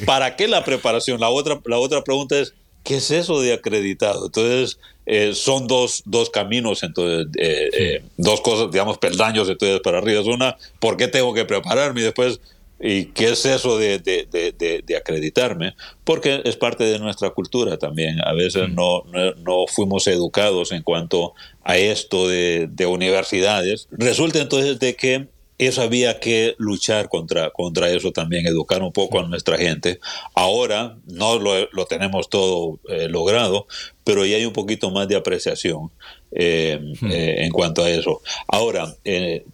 ¿para 0.06 0.36
qué 0.36 0.48
la 0.48 0.64
preparación? 0.64 1.20
La 1.20 1.28
otra, 1.28 1.60
la 1.66 1.78
otra 1.78 2.02
pregunta 2.02 2.38
es, 2.38 2.54
¿qué 2.82 2.96
es 2.96 3.10
eso 3.10 3.40
de 3.40 3.52
acreditado? 3.52 4.26
Entonces, 4.26 4.78
eh, 5.06 5.34
son 5.34 5.66
dos, 5.66 6.02
dos 6.06 6.30
caminos, 6.30 6.82
entonces, 6.82 7.26
eh, 7.38 8.02
dos 8.16 8.40
cosas, 8.40 8.70
digamos, 8.70 8.98
peldaños 8.98 9.48
entonces 9.48 9.80
para 9.80 9.98
arriba. 9.98 10.20
Es 10.20 10.26
una, 10.26 10.56
¿por 10.80 10.96
qué 10.96 11.08
tengo 11.08 11.34
que 11.34 11.44
prepararme? 11.44 12.00
Y 12.00 12.04
después, 12.04 12.40
¿y 12.80 13.06
qué 13.06 13.30
es 13.30 13.44
eso 13.44 13.78
de, 13.78 13.98
de, 13.98 14.96
acreditarme? 14.96 15.74
Porque 16.04 16.40
es 16.44 16.56
parte 16.56 16.84
de 16.84 16.98
nuestra 16.98 17.30
cultura 17.30 17.76
también. 17.78 18.20
A 18.24 18.32
veces 18.32 18.68
no, 18.70 19.04
no, 19.12 19.34
no 19.34 19.66
fuimos 19.66 20.06
educados 20.06 20.72
en 20.72 20.82
cuanto 20.82 21.34
a 21.64 21.76
esto 21.76 22.28
de, 22.28 22.86
universidades. 22.86 23.88
Resulta 23.90 24.40
entonces 24.40 24.78
de 24.78 24.96
que 24.96 25.28
eso 25.58 25.82
había 25.82 26.20
que 26.20 26.54
luchar 26.58 27.08
contra, 27.08 27.50
contra 27.50 27.90
eso 27.90 28.12
también, 28.12 28.46
educar 28.46 28.80
un 28.82 28.92
poco 28.92 29.18
a 29.18 29.26
nuestra 29.26 29.58
gente. 29.58 29.98
Ahora 30.34 30.96
no 31.06 31.38
lo, 31.38 31.68
lo 31.72 31.86
tenemos 31.86 32.30
todo 32.30 32.78
eh, 32.88 33.08
logrado, 33.08 33.66
pero 34.04 34.24
ya 34.24 34.36
hay 34.36 34.44
un 34.44 34.52
poquito 34.52 34.90
más 34.90 35.08
de 35.08 35.16
apreciación 35.16 35.90
eh, 36.30 36.80
eh, 37.10 37.34
en 37.38 37.50
cuanto 37.50 37.82
a 37.82 37.90
eso. 37.90 38.22
Ahora, 38.46 38.94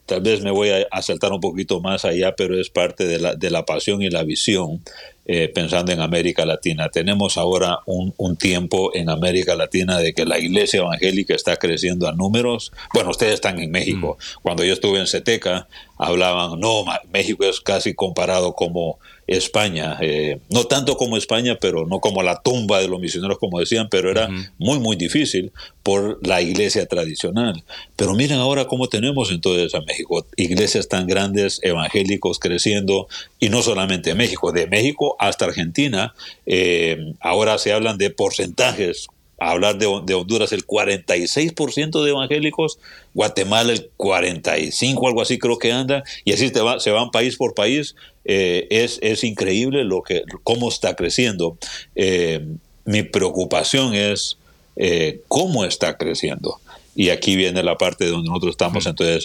tal 0.04 0.20
vez 0.20 0.42
me 0.42 0.50
voy 0.50 0.70
a, 0.70 1.02
saltar 1.02 1.32
un 1.32 1.40
poquito 1.40 1.80
más 1.80 2.04
allá, 2.04 2.36
pero 2.36 2.60
es 2.60 2.68
parte 2.68 3.06
de 3.06 3.18
la, 3.18 3.34
de 3.34 3.50
la 3.50 3.64
pasión 3.64 4.02
y 4.02 4.10
la 4.10 4.24
visión 4.24 4.82
eh, 5.26 5.48
pensando 5.48 5.90
en 5.92 6.00
América 6.00 6.44
Latina. 6.44 6.90
Tenemos 6.90 7.38
ahora 7.38 7.78
un, 7.86 8.12
tiempo 8.36 8.94
en 8.94 9.08
América 9.08 9.54
Latina 9.54 9.98
de 9.98 10.12
que 10.12 10.26
la 10.26 10.38
iglesia 10.38 10.80
evangélica 10.80 11.34
está 11.34 11.56
creciendo 11.56 12.06
a 12.08 12.12
números. 12.12 12.72
Bueno, 12.92 13.10
ustedes 13.10 13.34
están 13.34 13.58
en 13.58 13.70
México. 13.70 14.18
Mm. 14.18 14.42
Cuando 14.42 14.64
yo 14.64 14.72
estuve 14.72 14.98
en 14.98 15.06
Ceteca, 15.06 15.66
hablaban, 15.96 16.60
no, 16.60 16.84
México 17.12 17.44
es 17.44 17.60
casi 17.60 17.94
comparado 17.94 18.54
como 18.54 18.98
España, 19.26 19.96
eh, 20.00 20.40
no 20.50 20.64
tanto 20.64 20.96
como 20.96 21.16
España, 21.16 21.58
pero 21.60 21.86
no 21.86 22.00
como 22.00 22.22
la 22.22 22.42
tumba 22.42 22.80
de 22.80 22.88
los 22.88 23.00
misioneros, 23.00 23.38
como 23.38 23.58
decían, 23.58 23.88
pero 23.90 24.10
era 24.10 24.28
muy, 24.58 24.78
muy 24.78 24.96
difícil 24.96 25.52
por 25.82 26.18
la 26.26 26.42
iglesia 26.42 26.86
tradicional. 26.86 27.64
Pero 27.96 28.14
miren 28.14 28.38
ahora 28.38 28.66
cómo 28.66 28.88
tenemos 28.88 29.30
entonces 29.30 29.74
a 29.74 29.80
México, 29.80 30.26
iglesias 30.36 30.88
tan 30.88 31.06
grandes, 31.06 31.60
evangélicos 31.62 32.38
creciendo, 32.38 33.08
y 33.40 33.48
no 33.48 33.62
solamente 33.62 34.10
en 34.10 34.18
México, 34.18 34.52
de 34.52 34.66
México 34.66 35.16
hasta 35.18 35.46
Argentina, 35.46 36.14
eh, 36.46 37.14
ahora 37.20 37.58
se 37.58 37.72
hablan 37.72 37.98
de 37.98 38.10
porcentajes 38.10 39.08
hablar 39.38 39.78
de, 39.78 39.86
Honduras 39.86 40.52
el 40.52 40.66
46% 40.66 42.02
de 42.02 42.10
evangélicos, 42.10 42.78
Guatemala 43.14 43.72
el 43.72 43.90
45, 43.96 45.08
algo 45.08 45.22
así 45.22 45.38
creo 45.38 45.58
que 45.58 45.72
anda, 45.72 46.04
y 46.24 46.32
así 46.32 46.50
te 46.50 46.60
va, 46.60 46.80
se 46.80 46.90
van 46.90 47.10
país 47.10 47.36
por 47.36 47.54
país. 47.54 47.94
Eh, 48.24 48.66
es, 48.70 48.98
es, 49.02 49.22
increíble 49.22 49.84
lo 49.84 50.02
que, 50.02 50.22
cómo 50.42 50.68
está 50.68 50.96
creciendo. 50.96 51.58
Eh, 51.94 52.46
mi 52.86 53.02
preocupación 53.02 53.94
es 53.94 54.38
eh, 54.76 55.20
cómo 55.28 55.64
está 55.64 55.96
creciendo. 55.96 56.58
Y 56.94 57.10
aquí 57.10 57.36
viene 57.36 57.62
la 57.62 57.76
parte 57.76 58.06
donde 58.06 58.28
nosotros 58.28 58.52
estamos 58.52 58.86
entonces 58.86 59.24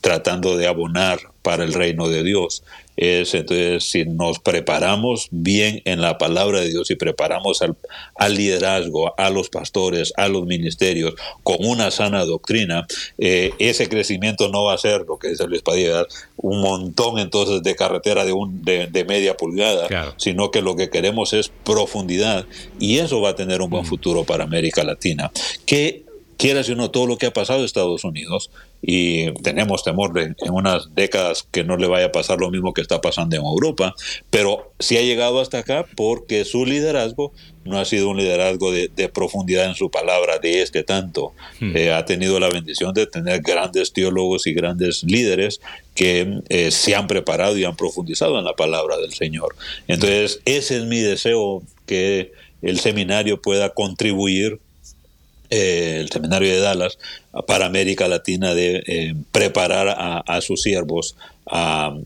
tratando 0.00 0.56
de 0.56 0.66
abonar 0.66 1.20
para 1.42 1.64
el 1.64 1.72
reino 1.72 2.08
de 2.08 2.22
Dios. 2.22 2.62
Es 2.96 3.32
entonces 3.32 3.84
si 3.84 4.04
nos 4.04 4.40
preparamos 4.40 5.28
bien 5.30 5.80
en 5.86 6.02
la 6.02 6.18
palabra 6.18 6.60
de 6.60 6.68
Dios 6.68 6.90
y 6.90 6.96
preparamos 6.96 7.62
al, 7.62 7.74
al 8.14 8.34
liderazgo, 8.34 9.18
a 9.18 9.30
los 9.30 9.48
pastores, 9.48 10.12
a 10.16 10.28
los 10.28 10.44
ministerios 10.44 11.14
con 11.42 11.56
una 11.60 11.90
sana 11.90 12.26
doctrina, 12.26 12.86
eh, 13.16 13.52
ese 13.58 13.88
crecimiento 13.88 14.50
no 14.50 14.64
va 14.64 14.74
a 14.74 14.78
ser 14.78 15.06
lo 15.08 15.18
que 15.18 15.28
dice 15.28 15.46
Luis 15.46 15.62
Padilla, 15.62 16.04
un 16.36 16.60
montón 16.60 17.18
entonces 17.18 17.62
de 17.62 17.74
carretera 17.74 18.26
de, 18.26 18.32
un, 18.32 18.62
de, 18.62 19.04
media 19.08 19.34
pulgada, 19.34 20.14
sino 20.18 20.50
que 20.50 20.60
lo 20.60 20.76
que 20.76 20.90
queremos 20.90 21.32
es 21.32 21.50
profundidad 21.64 22.44
y 22.78 22.98
eso 22.98 23.22
va 23.22 23.30
a 23.30 23.34
tener 23.34 23.62
un 23.62 23.70
buen 23.70 23.86
futuro 23.86 24.24
para 24.24 24.44
América 24.44 24.84
Latina. 24.84 25.32
Que 25.64 26.09
quieras 26.40 26.70
o 26.70 26.74
no, 26.74 26.90
todo 26.90 27.06
lo 27.06 27.18
que 27.18 27.26
ha 27.26 27.32
pasado 27.32 27.58
en 27.58 27.66
Estados 27.66 28.02
Unidos 28.02 28.50
y 28.80 29.30
tenemos 29.42 29.84
temor 29.84 30.14
de 30.14 30.22
en 30.22 30.52
unas 30.52 30.94
décadas 30.94 31.46
que 31.50 31.64
no 31.64 31.76
le 31.76 31.86
vaya 31.86 32.06
a 32.06 32.12
pasar 32.12 32.38
lo 32.38 32.50
mismo 32.50 32.72
que 32.72 32.80
está 32.80 33.02
pasando 33.02 33.36
en 33.36 33.42
Europa, 33.42 33.94
pero 34.30 34.72
sí 34.78 34.96
ha 34.96 35.02
llegado 35.02 35.40
hasta 35.40 35.58
acá 35.58 35.84
porque 35.96 36.46
su 36.46 36.64
liderazgo 36.64 37.32
no 37.64 37.78
ha 37.78 37.84
sido 37.84 38.08
un 38.08 38.16
liderazgo 38.16 38.72
de, 38.72 38.88
profundidad 39.12 39.66
en 39.66 39.74
su 39.74 39.90
palabra, 39.90 40.38
de 40.38 40.62
este 40.62 40.82
tanto. 40.82 41.34
Hmm. 41.60 41.76
Eh, 41.76 41.92
ha 41.92 42.06
tenido 42.06 42.40
la 42.40 42.48
bendición 42.48 42.94
de 42.94 43.06
tener 43.06 43.42
grandes 43.42 43.92
teólogos 43.92 44.46
y 44.46 44.54
grandes 44.54 45.04
líderes 45.04 45.60
que 45.94 46.40
eh, 46.48 46.70
se 46.70 46.94
han 46.94 47.06
preparado 47.06 47.58
y 47.58 47.64
han 47.64 47.76
profundizado 47.76 48.38
en 48.38 48.46
la 48.46 48.56
palabra 48.56 48.96
del 48.96 49.12
Señor. 49.12 49.54
Entonces, 49.88 50.40
ese 50.46 50.78
es 50.78 50.84
mi 50.86 51.00
deseo, 51.00 51.62
que 51.84 52.32
el 52.62 52.78
seminario 52.78 53.42
pueda 53.42 53.70
contribuir 53.70 54.60
eh, 55.50 55.98
el 56.00 56.10
seminario 56.10 56.50
de 56.52 56.60
Dallas 56.60 56.98
para 57.46 57.66
América 57.66 58.08
Latina 58.08 58.54
de 58.54 58.82
eh, 58.86 59.14
preparar 59.32 60.22
a, 60.26 60.40
sus 60.40 60.62
siervos 60.62 61.16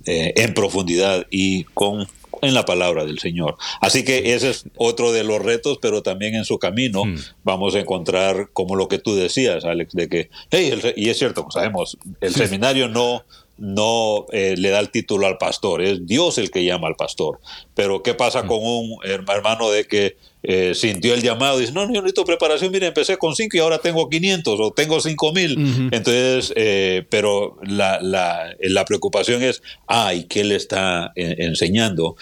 eh, 0.06 0.32
en 0.36 0.54
profundidad 0.54 1.26
y 1.30 1.64
con 1.64 2.06
en 2.42 2.52
la 2.52 2.64
palabra 2.64 3.04
del 3.04 3.18
Señor. 3.18 3.56
Así 3.80 4.04
que 4.04 4.34
ese 4.34 4.50
es 4.50 4.64
otro 4.76 5.12
de 5.12 5.24
los 5.24 5.40
retos, 5.40 5.78
pero 5.80 6.02
también 6.02 6.34
en 6.34 6.44
su 6.44 6.58
camino 6.58 7.04
hmm. 7.04 7.16
vamos 7.42 7.74
a 7.74 7.80
encontrar 7.80 8.50
como 8.52 8.76
lo 8.76 8.88
que 8.88 8.98
tú 8.98 9.14
decías, 9.14 9.64
Alex, 9.64 9.94
de 9.94 10.08
que, 10.08 10.30
hey, 10.50 10.78
y 10.96 11.08
es 11.08 11.18
cierto, 11.18 11.46
sabemos, 11.50 11.96
el 12.20 12.34
seminario 12.34 12.88
no 12.88 13.24
no 13.56 14.26
eh, 14.32 14.56
le 14.56 14.70
da 14.70 14.80
el 14.80 14.90
título 14.90 15.26
al 15.26 15.38
pastor, 15.38 15.82
es 15.82 16.06
Dios 16.06 16.38
el 16.38 16.50
que 16.50 16.64
llama 16.64 16.88
al 16.88 16.96
pastor. 16.96 17.40
Pero 17.74 18.02
¿qué 18.02 18.14
pasa 18.14 18.42
mm. 18.42 18.46
con 18.48 18.58
un 18.60 18.98
hermano 19.04 19.70
de 19.70 19.86
que 19.86 20.16
eh, 20.44 20.74
sintió 20.74 21.14
el 21.14 21.22
llamado 21.22 21.58
y 21.58 21.62
dice, 21.62 21.72
no, 21.72 21.86
no, 21.86 21.94
yo 21.94 22.02
necesito 22.02 22.24
preparación, 22.24 22.70
mire, 22.70 22.86
empecé 22.86 23.16
con 23.16 23.34
cinco 23.34 23.56
y 23.56 23.60
ahora 23.60 23.78
tengo 23.78 24.08
500 24.08 24.60
o 24.60 24.70
tengo 24.72 25.00
cinco 25.00 25.32
mil. 25.32 25.88
Entonces, 25.90 26.52
eh, 26.54 27.04
pero 27.08 27.56
la, 27.62 27.98
la, 28.00 28.54
la, 28.60 28.84
preocupación 28.84 29.42
es, 29.42 29.62
ay, 29.86 30.24
¿qué 30.24 30.44
le 30.44 30.56
está 30.56 31.12
enseñando? 31.16 32.16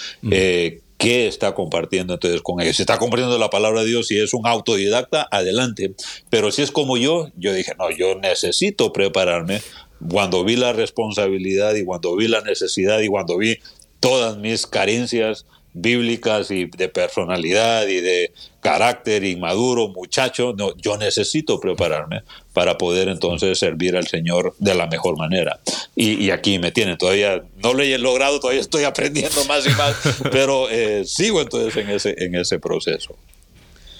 ¿Qué 1.02 1.26
está 1.26 1.52
compartiendo 1.52 2.14
entonces 2.14 2.42
con 2.42 2.60
ellos? 2.60 2.76
Si 2.76 2.82
está 2.82 2.96
compartiendo 2.96 3.36
la 3.36 3.50
palabra 3.50 3.80
de 3.80 3.88
Dios 3.88 4.08
y 4.12 4.20
es 4.20 4.34
un 4.34 4.46
autodidacta, 4.46 5.26
adelante. 5.32 5.96
Pero 6.30 6.52
si 6.52 6.62
es 6.62 6.70
como 6.70 6.96
yo, 6.96 7.28
yo 7.36 7.52
dije, 7.52 7.72
no, 7.76 7.90
yo 7.90 8.14
necesito 8.14 8.92
prepararme 8.92 9.60
cuando 10.08 10.44
vi 10.44 10.54
la 10.54 10.72
responsabilidad 10.72 11.74
y 11.74 11.84
cuando 11.84 12.14
vi 12.14 12.28
la 12.28 12.42
necesidad 12.42 13.00
y 13.00 13.08
cuando 13.08 13.36
vi 13.36 13.58
todas 13.98 14.36
mis 14.36 14.68
carencias 14.68 15.44
bíblicas 15.74 16.50
y 16.50 16.66
de 16.66 16.88
personalidad 16.88 17.86
y 17.86 18.00
de 18.00 18.32
carácter 18.60 19.24
inmaduro, 19.24 19.88
muchacho, 19.88 20.54
no, 20.56 20.76
yo 20.76 20.96
necesito 20.96 21.58
prepararme 21.58 22.22
para 22.52 22.78
poder 22.78 23.08
entonces 23.08 23.58
servir 23.58 23.96
al 23.96 24.06
Señor 24.06 24.54
de 24.58 24.74
la 24.74 24.86
mejor 24.86 25.16
manera. 25.16 25.58
Y, 25.96 26.30
aquí 26.30 26.58
me 26.58 26.72
tienen, 26.72 26.96
todavía 26.98 27.42
no 27.62 27.74
lo 27.74 27.82
he 27.82 27.98
logrado, 27.98 28.40
todavía 28.40 28.60
estoy 28.60 28.84
aprendiendo 28.84 29.44
más 29.48 29.66
y 29.66 29.70
más, 29.70 29.96
pero 30.30 30.68
eh, 30.70 31.04
sigo 31.06 31.40
entonces 31.40 31.76
en 31.76 31.90
ese, 31.90 32.14
en 32.18 32.34
ese 32.34 32.58
proceso. 32.58 33.16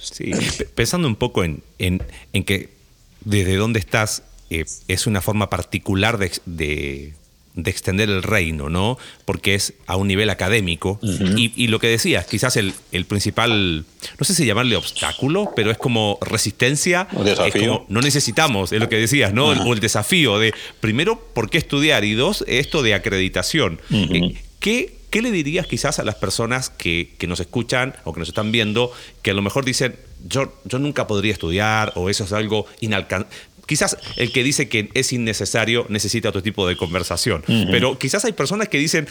Sí, 0.01 0.33
pensando 0.75 1.09
un 1.09 1.17
poco 1.17 1.45
en, 1.45 1.63
en, 1.79 2.03
en 2.33 2.45
que 2.45 2.71
desde 3.25 3.57
dónde 3.57 3.79
estás 3.79 4.23
eh, 4.51 4.67
es 4.89 5.07
una 5.07 5.23
forma 5.23 5.49
particular 5.49 6.19
de, 6.19 7.15
extender 7.65 8.09
el 8.09 8.23
reino, 8.23 8.69
¿no? 8.71 8.99
Porque 9.25 9.55
es 9.55 9.75
a 9.87 9.97
un 9.97 10.09
nivel 10.09 10.31
académico. 10.31 10.99
y, 11.37 11.67
lo 11.69 11.79
que 11.79 11.89
decías, 11.89 12.27
quizás 12.27 12.57
el, 12.57 12.75
principal, 13.07 13.85
no 14.19 14.25
sé 14.25 14.35
si 14.35 14.47
llamarle 14.47 14.77
obstáculo, 14.77 15.53
pero 15.55 15.71
es 15.71 15.79
como 15.79 16.19
resistencia. 16.21 17.09
desafío. 17.25 17.85
no 17.89 18.01
necesitamos, 18.01 18.73
es 18.73 18.81
lo 18.81 18.89
que 18.89 18.97
decías, 18.97 19.33
¿no? 19.33 19.47
O 19.49 19.73
el 19.73 19.81
desafío 19.81 20.39
de, 20.39 20.55
primero, 20.81 21.21
¿por 21.35 21.51
qué 21.51 21.59
estudiar? 21.59 22.05
Y 22.05 22.15
dos, 22.15 22.45
esto 22.47 22.83
de 22.83 22.95
acreditación. 22.95 23.81
Eh, 23.91 24.35
¿qué, 24.61 25.21
le 25.21 25.31
dirías 25.31 25.67
quizás 25.67 25.99
a 25.99 26.05
las 26.05 26.15
personas 26.15 26.71
que, 26.71 27.15
nos 27.27 27.41
escuchan 27.41 27.95
o 28.05 28.13
que 28.13 28.21
nos 28.21 28.29
están 28.29 28.53
viendo, 28.53 28.93
que 29.23 29.33
a 29.33 29.35
lo 29.35 29.43
mejor 29.43 29.65
dicen, 29.65 29.97
yo, 30.27 30.55
yo 30.65 30.79
nunca 30.79 31.07
podría 31.07 31.33
estudiar 31.33 31.93
o 31.97 32.09
eso 32.09 32.25
es 32.25 32.33
algo 32.33 32.67
inalcanzable? 32.81 33.37
Quizás 33.67 33.97
el 34.17 34.33
que 34.33 34.43
dice 34.43 34.69
que 34.69 34.91
es 34.95 35.13
innecesario 35.13 35.87
necesita 35.89 36.29
otro 36.29 36.43
tipo 36.43 36.67
de 36.67 36.77
conversación. 36.77 37.43
Pero 37.71 37.99
quizás 37.99 38.25
hay 38.25 38.33
personas 38.33 38.69
que 38.69 38.79
dicen, 38.79 39.09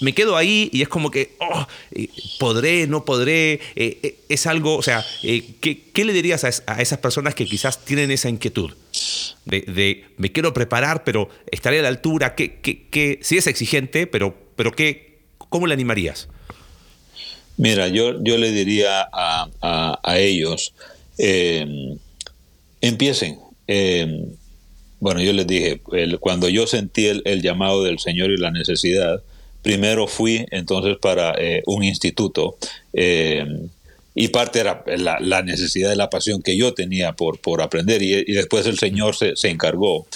me 0.00 0.12
quedo 0.12 0.36
ahí 0.36 0.70
y 0.72 0.82
es 0.82 0.88
como 0.88 1.10
que, 1.10 1.36
oh, 1.40 1.66
eh, 1.92 2.08
podré, 2.38 2.86
no 2.86 3.04
podré, 3.04 3.54
eh, 3.76 3.98
eh, 4.02 4.16
es 4.28 4.46
algo, 4.46 4.76
o 4.76 4.82
sea, 4.82 5.04
¿qué, 5.22 6.04
le 6.04 6.12
dirías 6.12 6.44
a, 6.44 6.80
esas 6.80 6.98
personas 6.98 7.34
que 7.34 7.46
quizás 7.46 7.84
tienen 7.84 8.10
esa 8.10 8.28
inquietud? 8.28 8.72
De, 9.44 10.04
me 10.16 10.30
quiero 10.32 10.52
preparar, 10.52 11.04
pero 11.04 11.30
estaré 11.50 11.78
a 11.78 11.82
la 11.82 11.88
altura, 11.88 12.34
¿qué, 12.34 12.58
qué, 12.60 13.18
si 13.22 13.38
es 13.38 13.46
exigente, 13.46 14.06
pero, 14.06 14.36
pero 14.56 14.72
¿qué, 14.72 15.20
¿cómo 15.38 15.66
le 15.66 15.74
animarías? 15.74 16.28
Mira, 17.56 17.88
yo, 17.88 18.22
yo 18.22 18.36
le 18.36 18.52
diría 18.52 19.08
a, 19.12 19.48
a, 20.02 20.18
ellos, 20.18 20.74
empiecen, 22.80 23.38
eh, 23.68 24.26
bueno, 25.00 25.20
yo 25.20 25.32
les 25.32 25.46
dije, 25.46 25.80
cuando 26.18 26.48
yo 26.48 26.66
sentí 26.66 27.06
el, 27.06 27.42
llamado 27.42 27.84
del 27.84 28.00
Señor 28.00 28.30
y 28.30 28.36
la 28.36 28.50
necesidad, 28.50 29.22
primero 29.62 30.08
fui 30.08 30.44
entonces 30.50 30.96
para 31.00 31.34
eh, 31.38 31.62
un 31.66 31.84
instituto 31.84 32.56
eh, 32.92 33.46
y 34.14 34.28
parte 34.28 34.58
era 34.58 34.82
la, 34.96 35.42
necesidad 35.42 35.90
de 35.90 35.96
la 35.96 36.10
pasión 36.10 36.42
que 36.42 36.56
yo 36.56 36.74
tenía 36.74 37.12
por, 37.12 37.38
por 37.38 37.62
aprender 37.62 38.02
y, 38.02 38.24
después 38.32 38.66
el 38.66 38.78
Señor 38.78 39.14
se, 39.14 39.36
se 39.36 39.50
encargó 39.50 40.06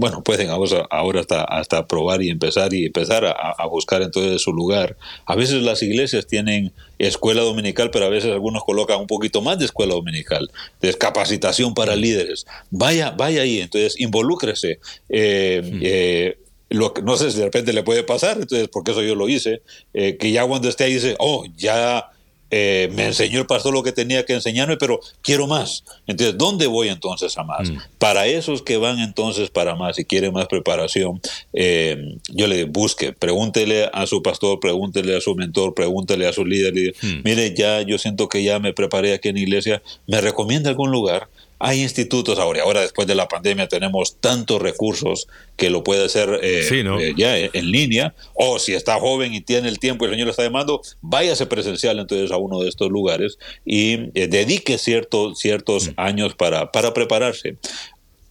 bueno, 0.00 0.22
pueden 0.22 0.48
ahora 0.48 1.20
hasta, 1.20 1.44
hasta 1.44 1.86
probar 1.86 2.22
y 2.22 2.30
empezar 2.30 2.72
y 2.72 2.86
empezar 2.86 3.26
a, 3.26 3.66
buscar 3.66 4.00
entonces 4.00 4.40
su 4.40 4.50
lugar. 4.50 4.96
A 5.26 5.36
veces 5.36 5.62
las 5.62 5.82
iglesias 5.82 6.26
tienen 6.26 6.72
escuela 6.98 7.42
dominical, 7.42 7.90
pero 7.90 8.06
a 8.06 8.08
veces 8.08 8.32
algunos 8.32 8.64
colocan 8.64 8.98
un 8.98 9.06
poquito 9.06 9.42
más 9.42 9.58
de 9.58 9.66
escuela 9.66 9.92
dominical, 9.92 10.50
de 10.80 10.94
capacitación 10.94 11.74
para 11.74 11.96
líderes. 11.96 12.46
Vaya, 12.70 13.10
vaya 13.10 13.42
ahí, 13.42 13.60
entonces 13.60 14.00
involúcrese. 14.00 14.80
Eh, 15.10 15.80
eh, 15.82 16.38
lo 16.70 16.94
no 17.02 17.18
sé 17.18 17.30
si 17.30 17.36
de 17.36 17.44
repente 17.44 17.74
le 17.74 17.82
puede 17.82 18.02
pasar, 18.02 18.38
entonces, 18.40 18.68
porque 18.68 18.92
eso 18.92 19.02
yo 19.02 19.14
lo 19.14 19.28
hice, 19.28 19.60
eh, 19.92 20.16
que 20.16 20.32
ya 20.32 20.46
cuando 20.46 20.70
esté 20.70 20.84
ahí 20.84 20.94
dice, 20.94 21.14
oh, 21.18 21.44
ya 21.58 22.08
eh, 22.50 22.88
me 22.92 23.06
enseñó 23.06 23.40
el 23.40 23.46
pastor 23.46 23.72
lo 23.72 23.82
que 23.82 23.92
tenía 23.92 24.24
que 24.24 24.34
enseñarme, 24.34 24.76
pero 24.76 25.00
quiero 25.22 25.46
más. 25.46 25.84
Entonces, 26.06 26.36
¿dónde 26.36 26.66
voy 26.66 26.88
entonces 26.88 27.36
a 27.38 27.44
más? 27.44 27.70
Mm. 27.70 27.76
Para 27.98 28.26
esos 28.26 28.62
que 28.62 28.76
van 28.76 28.98
entonces 28.98 29.50
para 29.50 29.76
más 29.76 29.98
y 29.98 30.04
quieren 30.04 30.32
más 30.32 30.46
preparación, 30.46 31.20
eh, 31.52 32.18
yo 32.28 32.46
le 32.46 32.64
busque, 32.64 33.12
pregúntele 33.12 33.88
a 33.92 34.06
su 34.06 34.22
pastor, 34.22 34.58
pregúntele 34.60 35.16
a 35.16 35.20
su 35.20 35.34
mentor, 35.34 35.74
pregúntele 35.74 36.26
a 36.26 36.32
su 36.32 36.44
líder. 36.44 36.94
Mm. 37.02 37.20
Mire, 37.24 37.54
ya 37.54 37.82
yo 37.82 37.98
siento 37.98 38.28
que 38.28 38.42
ya 38.42 38.58
me 38.58 38.72
preparé 38.72 39.12
aquí 39.12 39.28
en 39.28 39.36
la 39.36 39.40
iglesia, 39.40 39.82
¿me 40.06 40.20
recomienda 40.20 40.70
algún 40.70 40.90
lugar? 40.90 41.28
Hay 41.62 41.82
institutos 41.82 42.38
ahora, 42.38 42.62
ahora 42.62 42.80
después 42.80 43.06
de 43.06 43.14
la 43.14 43.28
pandemia 43.28 43.68
tenemos 43.68 44.16
tantos 44.18 44.62
recursos 44.62 45.28
que 45.56 45.68
lo 45.68 45.84
puede 45.84 46.06
hacer 46.06 46.40
eh, 46.42 46.66
eh, 46.70 47.12
ya 47.18 47.36
en 47.36 47.70
línea, 47.70 48.14
o 48.32 48.58
si 48.58 48.72
está 48.72 48.98
joven 48.98 49.34
y 49.34 49.42
tiene 49.42 49.68
el 49.68 49.78
tiempo 49.78 50.04
y 50.04 50.08
el 50.08 50.14
Señor 50.14 50.28
le 50.28 50.30
está 50.30 50.42
llamando, 50.42 50.80
váyase 51.02 51.44
presencial 51.44 51.98
entonces 51.98 52.30
a 52.30 52.38
uno 52.38 52.60
de 52.60 52.70
estos 52.70 52.90
lugares 52.90 53.38
y 53.66 54.08
eh, 54.14 54.26
dedique 54.26 54.78
ciertos 54.78 55.38
ciertos 55.38 55.88
mm. 55.88 55.92
años 55.96 56.34
para, 56.34 56.72
para 56.72 56.94
prepararse. 56.94 57.56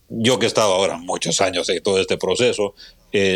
Yo 0.09 0.39
que 0.39 0.45
he 0.45 0.47
estado 0.47 0.73
ahora 0.73 0.97
muchos 0.97 1.39
años 1.39 1.69
en 1.69 1.83
todo 1.83 1.99
este 1.99 2.17
proceso, 2.17 2.73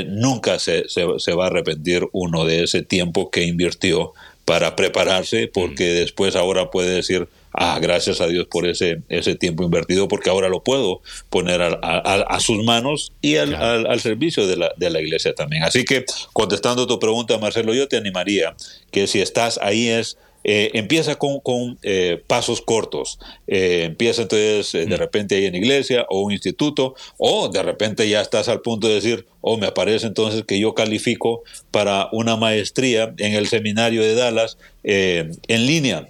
nunca 0.08 0.58
se, 0.58 0.90
se, 0.90 1.34
va 1.34 1.44
a 1.44 1.48
arrepentir 1.48 2.08
uno 2.14 2.46
de 2.46 2.64
ese 2.64 2.82
tiempo 2.82 3.30
que 3.30 3.44
invirtió 3.44 4.14
para 4.44 4.76
prepararse, 4.76 5.48
porque 5.48 5.84
mm. 5.84 5.96
después 5.98 6.36
ahora 6.36 6.72
puede 6.72 6.96
decir, 6.96 7.28
ah, 7.54 7.80
gracias 7.82 8.22
a 8.22 8.28
Dios 8.28 8.48
por 8.50 8.68
ese, 8.68 9.02
ese 9.10 9.36
tiempo 9.36 9.64
invertido, 9.64 10.08
porque 10.08 10.30
ahora 10.30 10.50
lo 10.50 10.64
puedo 10.64 11.02
poner 11.30 11.62
a, 11.62 12.40
sus 12.40 12.64
manos 12.64 13.14
y 13.22 13.38
al, 13.38 14.00
servicio 14.00 14.48
de 14.48 14.58
la, 14.58 14.74
de 14.78 14.90
la, 14.90 15.02
iglesia 15.02 15.34
también. 15.34 15.64
Así 15.64 15.86
que, 15.86 16.06
contestando 16.34 16.88
tu 16.88 17.00
pregunta, 17.00 17.38
Marcelo, 17.38 17.74
yo 17.74 17.88
te 17.88 17.98
animaría 17.98 18.56
que 18.92 19.08
si 19.08 19.22
estás 19.22 19.60
ahí 19.62 19.88
es... 19.88 20.18
Eh, 20.46 20.72
empieza 20.74 21.16
con, 21.16 21.40
con 21.40 21.80
eh, 21.84 22.22
pasos 22.28 22.60
cortos. 22.60 23.18
Eh, 23.48 23.84
empieza 23.86 24.24
entonces 24.24 24.74
de 24.74 24.94
mm. 24.94 25.00
repente 25.00 25.36
ahí 25.36 25.46
en 25.46 25.56
iglesia 25.56 26.06
o 26.10 26.20
un 26.20 26.34
instituto, 26.34 26.96
o 27.18 27.48
de 27.48 27.64
repente 27.64 28.10
ya 28.10 28.20
estás 28.20 28.50
al 28.50 28.60
punto 28.60 28.90
de 28.90 28.96
decir, 28.96 29.26
o 29.40 29.54
oh, 29.54 29.58
me 29.58 29.68
aparece 29.68 30.06
entonces 30.06 30.44
que 30.46 30.60
yo 30.60 30.76
califico 30.76 31.44
para 31.72 32.10
una 32.12 32.36
maestría 32.36 33.14
en 33.20 33.36
el 33.36 33.48
seminario 33.48 34.02
de 34.02 34.16
Dallas 34.16 34.58
en 34.84 35.66
línea 35.66 36.10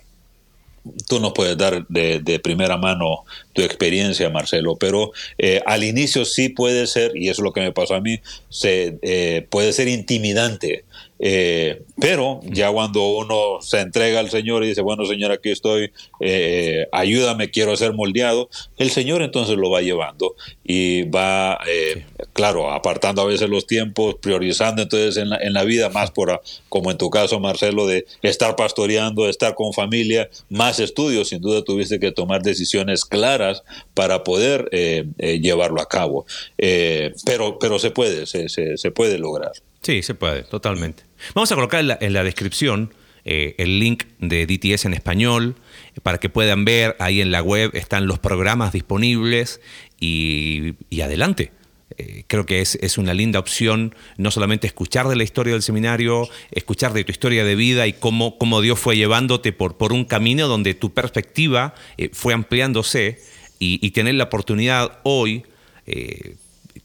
tú 1.07 1.19
nos 1.19 1.33
puedes 1.33 1.57
dar 1.57 1.85
de, 1.87 2.39
primera 2.43 2.77
mano 2.77 3.23
tu 3.53 3.61
experiencia, 3.61 4.29
Marcelo, 4.29 4.75
pero 4.75 5.11
eh, 5.37 5.61
al 5.65 5.83
inicio 5.83 6.25
sí 6.25 6.49
puede 6.49 6.87
ser, 6.87 7.15
y 7.15 7.29
eso 7.29 7.41
es 7.41 7.45
lo 7.45 7.53
que 7.53 7.61
me 7.61 7.71
pasó 7.71 7.95
a 7.95 8.01
mí, 8.01 8.19
se, 8.49 8.97
eh, 9.01 9.47
puede 9.49 9.73
ser 9.73 9.87
intimidante 9.87 10.83
eh, 11.25 11.83
pero 12.01 12.41
ya 12.43 12.69
cuando 12.69 13.07
uno 13.07 13.61
se 13.61 13.79
entrega 13.79 14.19
al 14.19 14.29
Señor 14.29 14.63
y 14.63 14.67
dice, 14.67 14.81
bueno 14.81 15.05
Señor, 15.05 15.31
aquí 15.31 15.51
estoy, 15.51 15.91
eh, 16.19 16.87
ayúdame, 16.91 17.49
quiero 17.49 17.77
ser 17.77 17.93
moldeado, 17.93 18.49
el 18.77 18.91
Señor 18.91 19.21
entonces 19.21 19.55
lo 19.55 19.69
va 19.69 19.81
llevando 19.81 20.35
y 20.65 21.03
va, 21.03 21.59
eh, 21.65 22.05
claro, 22.33 22.71
apartando 22.71 23.21
a 23.21 23.25
veces 23.25 23.49
los 23.49 23.67
tiempos, 23.67 24.15
priorizando 24.15 24.81
entonces 24.81 25.15
en 25.15 25.29
la, 25.29 25.37
en 25.37 25.53
la 25.53 25.63
vida 25.63 25.89
más 25.89 26.11
por, 26.11 26.41
como 26.67 26.91
en 26.91 26.97
tu 26.97 27.09
caso 27.09 27.39
Marcelo, 27.39 27.87
de 27.87 28.05
estar 28.21 28.57
pastoreando, 28.57 29.29
estar 29.29 29.55
con 29.55 29.71
familia, 29.71 30.29
más 30.49 30.81
estudios, 30.81 31.29
sin 31.29 31.41
duda 31.41 31.63
tuviste 31.63 32.01
que 32.01 32.11
tomar 32.11 32.41
decisiones 32.41 33.05
claras 33.05 33.63
para 33.93 34.25
poder 34.25 34.69
llevarlo 35.17 35.79
a 35.79 35.87
cabo. 35.87 36.25
pero, 36.57 37.59
pero 37.59 37.79
se 37.79 37.91
puede, 37.91 38.25
se, 38.25 38.49
se 38.49 38.91
puede 38.91 39.17
lograr. 39.17 39.53
Sí, 39.83 40.01
se 40.01 40.15
puede, 40.15 40.43
totalmente. 40.43 41.03
Vamos 41.35 41.51
a 41.51 41.55
colocar 41.55 41.81
en 41.99 42.13
la, 42.13 42.23
descripción 42.23 42.93
eh, 43.25 43.55
el 43.57 43.79
link 43.79 44.05
de 44.19 44.45
DTS 44.45 44.85
en 44.85 44.93
español 44.93 45.55
para 46.01 46.19
que 46.19 46.29
puedan 46.29 46.65
ver 46.65 46.95
ahí 46.99 47.21
en 47.21 47.31
la 47.31 47.41
web 47.41 47.71
están 47.73 48.07
los 48.07 48.19
programas 48.19 48.71
disponibles 48.71 49.59
y, 49.99 50.75
adelante. 51.01 51.51
eh, 51.97 52.23
creo 52.27 52.45
que 52.45 52.61
es, 52.61 52.75
es, 52.81 52.97
una 52.97 53.13
linda 53.13 53.39
opción 53.39 53.93
no 54.17 54.31
solamente 54.31 54.67
escuchar 54.67 55.07
de 55.09 55.17
la 55.17 55.23
historia 55.23 55.53
del 55.53 55.61
seminario, 55.61 56.29
escuchar 56.51 56.93
de 56.93 57.03
tu 57.03 57.11
historia 57.11 57.43
de 57.43 57.55
vida 57.55 57.85
y 57.85 57.93
cómo, 57.93 58.37
cómo 58.37 58.61
Dios 58.61 58.79
fue 58.79 58.95
llevándote 58.95 59.51
por, 59.51 59.77
por 59.77 59.91
un 59.91 60.05
camino 60.05 60.47
donde 60.47 60.73
tu 60.73 60.93
perspectiva 60.93 61.75
eh, 61.97 62.09
fue 62.13 62.33
ampliándose 62.33 63.19
y, 63.59 63.91
tener 63.91 64.15
la 64.15 64.25
oportunidad 64.25 64.99
hoy, 65.03 65.43
eh, 65.85 66.35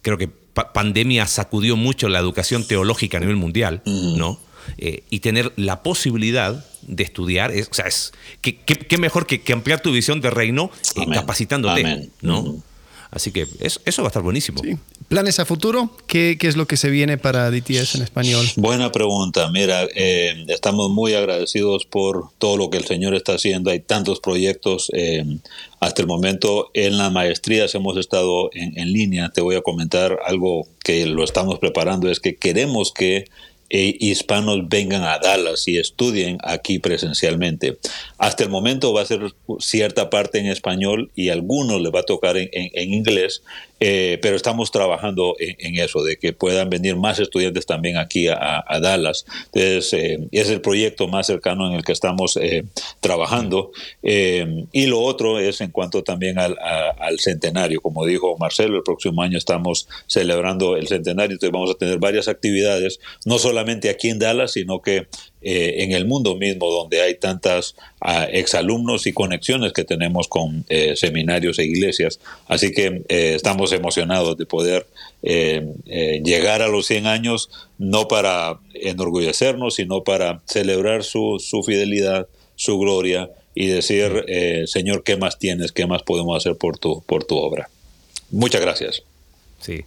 creo 0.01 0.17
que 0.17 0.29
pandemia 0.73 1.27
sacudió 1.27 1.77
mucho 1.77 2.09
la 2.09 2.19
educación 2.19 2.67
teológica 2.67 3.19
a 3.19 3.21
nivel 3.21 3.37
mundial, 3.37 3.83
¿no? 3.85 4.41
y 4.77 5.21
tener 5.21 5.53
la 5.57 5.83
posibilidad 5.83 6.63
de 6.83 7.03
estudiar, 7.03 7.51
o 7.51 7.75
sea, 7.75 7.87
es, 7.87 8.13
¿qué, 8.43 8.99
mejor 8.99 9.27
que, 9.27 9.53
ampliar 9.53 9.81
tu 9.81 9.93
visión 9.93 10.21
de 10.21 10.31
reino 10.31 10.71
capacitándote, 11.15 12.11
¿no? 12.21 12.63
Así 13.11 13.33
que 13.33 13.47
eso, 13.61 13.81
eso 13.85 14.03
va 14.03 14.09
a 14.09 14.11
estar 14.11 14.23
buenísimo. 14.23 14.61
¿Planes 15.09 15.41
a 15.41 15.47
futuro? 15.47 15.91
¿Qué, 16.07 16.37
¿Qué, 16.39 16.49
es 16.49 16.57
lo 16.57 16.67
que 16.67 16.77
se 16.77 16.91
viene 16.91 17.17
para 17.17 17.51
DTS 17.51 17.95
en 17.95 18.03
español? 18.03 18.47
Buena 18.57 18.93
pregunta. 18.93 19.51
Mira, 19.51 19.87
eh, 19.95 20.45
estamos 20.49 20.91
muy 20.91 21.15
agradecidos 21.15 21.87
por 21.87 22.29
todo 22.37 22.59
lo 22.59 22.69
que 22.69 22.77
el 22.77 22.85
Señor 22.85 23.15
está 23.15 23.33
haciendo. 23.33 23.71
Hay 23.71 23.81
tantos 23.81 24.21
proyectos. 24.21 24.91
Eh, 24.93 25.25
hasta 25.81 26.03
el 26.03 26.09
momento 26.09 26.71
en 26.75 26.99
la 26.99 27.09
maestría 27.09 27.65
hemos 27.73 27.97
estado 27.97 28.51
en, 28.53 28.79
en 28.79 28.93
línea. 28.93 29.31
Te 29.31 29.41
voy 29.41 29.57
a 29.57 29.63
comentar 29.63 30.19
algo 30.27 30.69
que 30.85 31.07
lo 31.07 31.25
estamos 31.25 31.59
preparando. 31.59 32.11
Es 32.11 32.21
que 32.21 32.37
queremos 32.37 32.93
que 32.93 33.25
e 33.71 33.97
hispanos 34.01 34.69
vengan 34.69 35.03
a 35.05 35.19
Dallas 35.19 35.69
y 35.69 35.79
estudien 35.79 36.39
aquí 36.43 36.79
presencialmente. 36.79 37.79
Hasta 38.17 38.45
el 38.45 38.51
momento 38.51 38.93
va 38.93 39.03
a 39.03 39.07
ser 39.07 39.33
cierta 39.59 40.09
parte 40.09 40.39
en 40.39 40.47
español 40.47 41.11
y 41.15 41.29
algunos 41.29 41.81
les 41.81 41.93
va 41.93 42.01
a 42.01 42.05
tocar 42.05 42.37
en, 42.37 42.49
inglés, 42.93 43.43
eh, 43.81 44.19
pero 44.23 44.37
estamos 44.37 44.71
trabajando 44.71 45.37
en, 45.39 45.79
eso, 45.79 46.03
de 46.03 46.17
que 46.17 46.33
puedan 46.33 46.71
venir 46.71 46.97
más 46.97 47.19
estudiantes 47.19 47.67
también 47.67 47.99
aquí 47.99 48.29
a, 48.29 48.65
Dallas. 48.81 49.27
Entonces, 49.53 49.93
eh, 49.93 50.19
es 50.33 50.49
el 50.49 50.61
proyecto 50.61 51.07
más 51.09 51.27
cercano 51.27 51.69
en 51.69 51.75
el 51.75 51.85
que 51.85 51.93
estamos 51.93 52.39
eh, 52.41 52.65
trabajando. 53.01 53.73
y 54.03 54.87
lo 54.87 55.01
otro 55.01 55.39
es 55.39 55.61
en 55.61 55.71
cuanto 55.71 56.03
también 56.03 56.39
al, 56.39 56.57
al, 56.59 57.19
centenario. 57.21 57.81
Como 57.83 58.07
dijo 58.07 58.37
Marcelo, 58.39 58.77
el 58.77 58.83
próximo 58.83 59.23
año 59.23 59.37
estamos 59.37 59.89
celebrando 60.07 60.77
el 60.77 60.89
centenario, 60.89 61.35
entonces 61.35 61.53
vamos 61.53 61.71
a 61.71 61.75
tener 61.75 61.99
varias 61.99 62.29
actividades, 62.29 63.01
no 63.25 63.39
solamente 63.39 63.58
aquí 63.91 64.09
en 64.09 64.19
Dallas, 64.19 64.53
sino 64.53 64.81
que 64.81 65.07
eh, 65.41 65.85
en 65.85 65.93
el 65.93 66.05
mundo 66.05 66.37
mismo 66.37 66.71
donde 66.71 67.01
hay 67.01 67.15
tantas 67.15 67.77
uh, 68.01 68.27
exalumnos 68.33 69.07
y 69.07 69.13
conexiones 69.13 69.73
que 69.73 69.85
tenemos 69.85 70.27
con 70.27 70.65
eh, 70.69 70.97
seminarios 70.97 71.59
e 71.59 71.65
iglesias. 71.65 72.19
Así 72.49 72.73
que 72.73 73.05
eh, 73.09 73.35
estamos 73.37 73.73
emocionados 73.73 74.37
de 74.37 74.47
poder 74.47 74.87
llegar 75.21 76.63
a 76.63 76.69
los 76.69 76.87
100 76.87 77.07
años, 77.07 77.51
no 77.79 78.07
para 78.07 78.61
enorgullecernos, 78.75 79.75
sino 79.75 80.05
para 80.05 80.43
celebrar 80.47 81.03
su, 81.03 81.39
su 81.41 81.63
fidelidad, 81.63 82.29
su 82.55 82.79
gloria 82.79 83.31
y 83.55 83.67
decir, 83.67 84.25
Señor, 84.67 85.03
¿qué 85.03 85.17
más 85.17 85.39
tienes? 85.39 85.73
¿Qué 85.73 85.87
más 85.87 86.03
podemos 86.03 86.37
hacer 86.37 86.57
por 86.57 86.79
tu, 86.79 87.03
por 87.03 87.25
tu 87.25 87.37
obra? 87.37 87.69
Muchas 88.31 88.61
gracias. 88.61 89.03
Sí. 89.61 89.85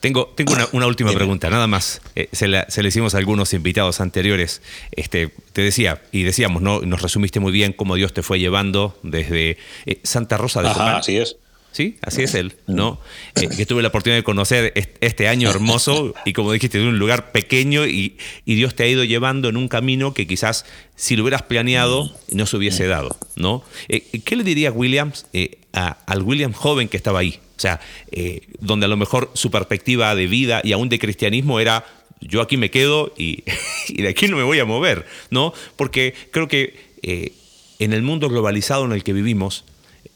Tengo, 0.00 0.28
tengo 0.34 0.54
una, 0.72 0.86
última 0.86 1.12
pregunta, 1.12 1.50
nada 1.50 1.66
más. 1.66 2.00
Eh, 2.16 2.28
se, 2.32 2.48
le 2.48 2.88
hicimos 2.88 3.14
a 3.14 3.18
algunos 3.18 3.52
invitados 3.52 4.00
anteriores. 4.00 4.62
Este, 4.92 5.30
te 5.52 5.60
decía, 5.60 6.02
y 6.10 6.22
decíamos, 6.22 6.62
¿no? 6.62 6.80
Nos 6.80 7.02
resumiste 7.02 7.38
muy 7.38 7.52
bien 7.52 7.74
cómo 7.74 7.96
Dios 7.96 8.14
te 8.14 8.22
fue 8.22 8.38
llevando 8.38 8.98
desde 9.02 9.58
eh, 9.84 10.00
Santa 10.02 10.38
Rosa 10.38 10.62
de 10.62 10.68
Ajá, 10.68 10.96
así 10.96 11.18
es. 11.18 11.36
Sí, 11.72 11.98
así 12.02 12.22
es 12.22 12.34
él, 12.34 12.54
¿no? 12.66 13.00
Eh, 13.36 13.48
que 13.48 13.64
tuve 13.64 13.82
la 13.82 13.88
oportunidad 13.88 14.18
de 14.18 14.24
conocer 14.24 14.72
este 15.00 15.28
año 15.28 15.48
hermoso 15.48 16.14
y 16.24 16.32
como 16.32 16.52
dijiste, 16.52 16.78
de 16.78 16.88
un 16.88 16.98
lugar 16.98 17.30
pequeño 17.32 17.86
y, 17.86 18.16
Dios 18.44 18.74
te 18.74 18.82
ha 18.82 18.88
ido 18.88 19.04
llevando 19.04 19.48
en 19.48 19.56
un 19.56 19.68
camino 19.68 20.12
que 20.12 20.26
quizás 20.26 20.66
si 20.96 21.16
lo 21.16 21.22
hubieras 21.22 21.42
planeado 21.42 22.12
no 22.32 22.46
se 22.46 22.56
hubiese 22.56 22.86
dado, 22.86 23.16
¿no? 23.36 23.62
¿Qué 23.88 24.36
le 24.36 24.42
diría 24.42 24.72
Williams 24.72 25.26
al 25.72 26.22
William 26.22 26.52
joven 26.52 26.88
que 26.88 26.96
estaba 26.96 27.20
ahí? 27.20 27.38
O 27.56 27.60
sea, 27.60 27.78
eh, 28.10 28.40
donde 28.60 28.86
a 28.86 28.88
lo 28.88 28.96
mejor 28.96 29.30
su 29.34 29.50
perspectiva 29.50 30.14
de 30.14 30.26
vida 30.26 30.62
y 30.64 30.72
aún 30.72 30.88
de 30.88 30.98
cristianismo 30.98 31.60
era 31.60 31.84
yo 32.22 32.40
aquí 32.40 32.56
me 32.56 32.70
quedo 32.70 33.12
y, 33.18 33.44
de 33.94 34.08
aquí 34.08 34.28
no 34.28 34.38
me 34.38 34.44
voy 34.44 34.60
a 34.60 34.64
mover, 34.64 35.04
¿no? 35.28 35.52
Porque 35.76 36.14
creo 36.30 36.48
que 36.48 36.74
eh, 37.02 37.32
en 37.78 37.92
el 37.92 38.00
mundo 38.00 38.30
globalizado 38.30 38.86
en 38.86 38.92
el 38.92 39.04
que 39.04 39.12
vivimos, 39.12 39.64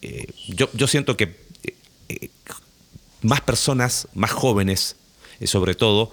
eh, 0.01 0.27
yo, 0.49 0.71
yo, 0.73 0.87
siento 0.87 1.19
que 1.19 1.35
más 3.25 3.41
personas, 3.41 4.07
más 4.15 4.31
jóvenes, 4.31 4.97
sobre 5.45 5.75
todo, 5.75 6.13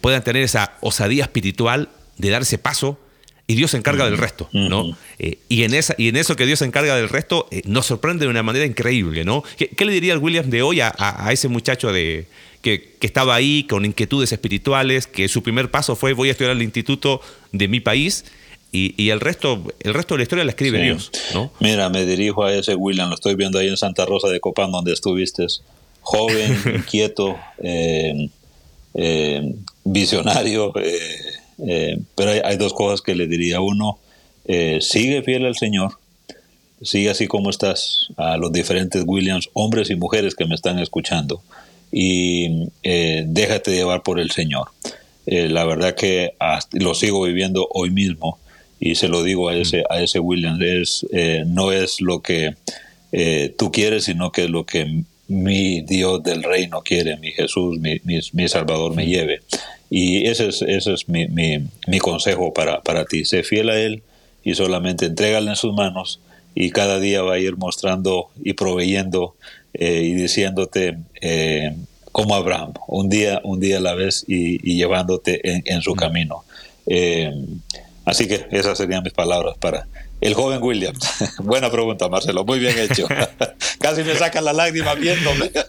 puedan 0.00 0.24
tener 0.24 0.42
esa 0.42 0.76
osadía 0.80 1.22
espiritual 1.22 1.88
de 2.18 2.30
darse 2.30 2.58
paso 2.58 2.98
y 3.48 3.54
Dios 3.54 3.70
se 3.70 3.76
encarga 3.76 4.04
del 4.06 4.18
resto, 4.18 4.48
¿no? 4.52 4.96
Eh, 5.20 5.38
y, 5.48 5.62
en 5.62 5.74
esa, 5.74 5.94
y 5.96 6.08
en 6.08 6.16
eso 6.16 6.34
que 6.34 6.46
Dios 6.46 6.58
se 6.58 6.64
encarga 6.64 6.96
del 6.96 7.08
resto, 7.08 7.46
eh, 7.52 7.62
nos 7.64 7.86
sorprende 7.86 8.24
de 8.24 8.30
una 8.30 8.42
manera 8.42 8.64
increíble, 8.64 9.24
¿no? 9.24 9.44
¿Qué, 9.56 9.84
le 9.84 9.92
diría 9.92 10.14
el 10.14 10.18
William 10.18 10.50
de 10.50 10.62
hoy 10.62 10.80
a, 10.80 11.28
ese 11.30 11.46
muchacho 11.46 11.92
de, 11.92 12.26
que, 12.60 12.96
estaba 13.02 13.36
ahí 13.36 13.62
con 13.64 13.84
inquietudes 13.84 14.32
espirituales, 14.32 15.06
que 15.06 15.28
su 15.28 15.44
primer 15.44 15.70
paso 15.70 15.94
fue 15.94 16.12
voy 16.12 16.28
a 16.28 16.32
estudiar 16.32 16.50
al 16.50 16.62
instituto 16.62 17.20
de 17.52 17.68
mi 17.68 17.78
país? 17.78 18.24
Y, 18.72 19.10
el 19.10 19.20
resto 19.20 19.62
el 19.80 19.94
resto 19.94 20.14
de 20.14 20.18
la 20.18 20.22
historia 20.24 20.44
la 20.44 20.50
escribe 20.50 20.82
Dios, 20.82 21.10
¿no? 21.32 21.52
Mira, 21.60 21.88
me 21.88 22.04
dirijo 22.04 22.44
a 22.44 22.52
ese 22.52 22.74
William, 22.74 23.08
lo 23.08 23.14
estoy 23.14 23.36
viendo 23.36 23.60
ahí 23.60 23.68
en 23.68 23.76
Santa 23.76 24.04
Rosa 24.04 24.28
de 24.28 24.40
Copán, 24.40 24.72
donde 24.72 24.92
estuviste, 24.92 25.46
joven, 26.06 26.56
inquieto, 26.76 27.36
eh, 27.58 28.28
visionario, 29.84 30.72
eh, 31.58 31.98
pero 32.14 32.30
hay, 32.44 32.56
dos 32.56 32.72
cosas 32.72 33.00
que 33.02 33.14
le 33.14 33.26
diría. 33.26 33.60
Uno, 33.60 33.98
eh, 34.46 34.78
sigue 34.80 35.22
fiel 35.22 35.46
al 35.46 35.56
Señor, 35.56 35.98
sigue 36.82 37.10
así 37.10 37.26
como 37.26 37.50
estás, 37.50 38.08
a 38.16 38.36
los 38.36 38.52
diferentes 38.52 39.02
Williams, 39.06 39.48
hombres 39.52 39.90
y 39.90 39.96
mujeres 39.96 40.34
que 40.34 40.46
me 40.46 40.54
están 40.54 40.78
escuchando, 40.78 41.42
y 41.90 42.68
eh, 42.82 43.24
déjate 43.26 43.72
llevar 43.72 44.02
por 44.02 44.20
el 44.20 44.30
Señor. 44.30 44.68
la 45.26 45.64
verdad 45.64 45.96
que 45.96 46.34
lo 46.72 46.94
sigo 46.94 47.22
viviendo 47.22 47.66
hoy 47.72 47.90
mismo 47.90 48.38
y 48.78 48.94
se 48.94 49.08
lo 49.08 49.24
digo 49.24 49.48
a 49.48 49.54
mm. 49.54 49.60
ese, 49.60 49.84
a 49.90 50.00
ese 50.00 50.20
Williams, 50.20 50.60
es, 50.62 51.46
no 51.46 51.72
es 51.72 52.00
lo 52.00 52.20
que 52.20 52.54
tú 53.56 53.72
quieres, 53.72 54.04
sino 54.04 54.30
que 54.30 54.44
es 54.44 54.50
lo 54.50 54.66
que 54.66 55.04
mi 55.28 55.82
Dios 55.82 56.22
del 56.22 56.42
reino 56.42 56.82
quiere, 56.82 57.16
mi 57.16 57.32
Jesús, 57.32 57.78
mi, 57.78 58.00
mi 58.04 58.48
Salvador 58.48 58.94
me 58.94 59.04
mm. 59.04 59.08
lleve. 59.08 59.40
Y 59.90 60.26
ese 60.26 60.48
es, 60.48 60.62
ese 60.62 60.94
es 60.94 61.08
mi, 61.08 61.26
mi, 61.28 61.98
consejo 61.98 62.52
para, 62.52 62.82
para 62.82 63.04
ti. 63.04 63.24
Sé 63.24 63.42
fiel 63.42 63.70
a 63.70 63.78
Él 63.78 64.02
y 64.42 64.54
solamente 64.54 65.06
entrégale 65.06 65.50
en 65.50 65.56
sus 65.56 65.72
manos 65.74 66.20
y 66.54 66.70
cada 66.70 66.98
día 66.98 67.22
va 67.22 67.34
a 67.34 67.38
ir 67.38 67.56
mostrando 67.56 68.30
y 68.42 68.54
proveyendo 68.54 69.36
eh, 69.74 70.02
y 70.02 70.14
diciéndote 70.14 70.98
eh, 71.20 71.76
como 72.12 72.34
Abraham, 72.34 72.72
un 72.88 73.08
día, 73.08 73.40
un 73.44 73.60
día 73.60 73.76
a 73.76 73.80
la 73.80 73.94
vez 73.94 74.24
y, 74.26 74.58
llevándote 74.74 75.40
en, 75.42 75.82
su 75.82 75.94
camino. 75.94 76.44
Eh, 76.86 77.30
así 78.06 78.26
que 78.26 78.46
esas 78.52 78.78
serían 78.78 79.02
mis 79.02 79.12
palabras 79.12 79.56
para, 79.58 79.86
el 80.20 80.34
joven 80.34 80.62
Williams. 80.62 81.08
Buena 81.38 81.70
pregunta, 81.70 82.08
Marcelo. 82.08 82.44
Muy 82.44 82.58
bien 82.58 82.78
hecho. 82.78 83.06
Casi 83.80 84.02
me 84.02 84.14
sacan 84.14 84.44
la 84.44 84.52
lágrima 84.52 84.94
viéndome. 84.94 85.50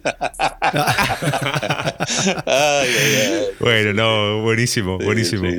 Bueno, 3.60 3.94
no, 3.94 4.42
buenísimo, 4.44 4.98
buenísimo. 4.98 5.50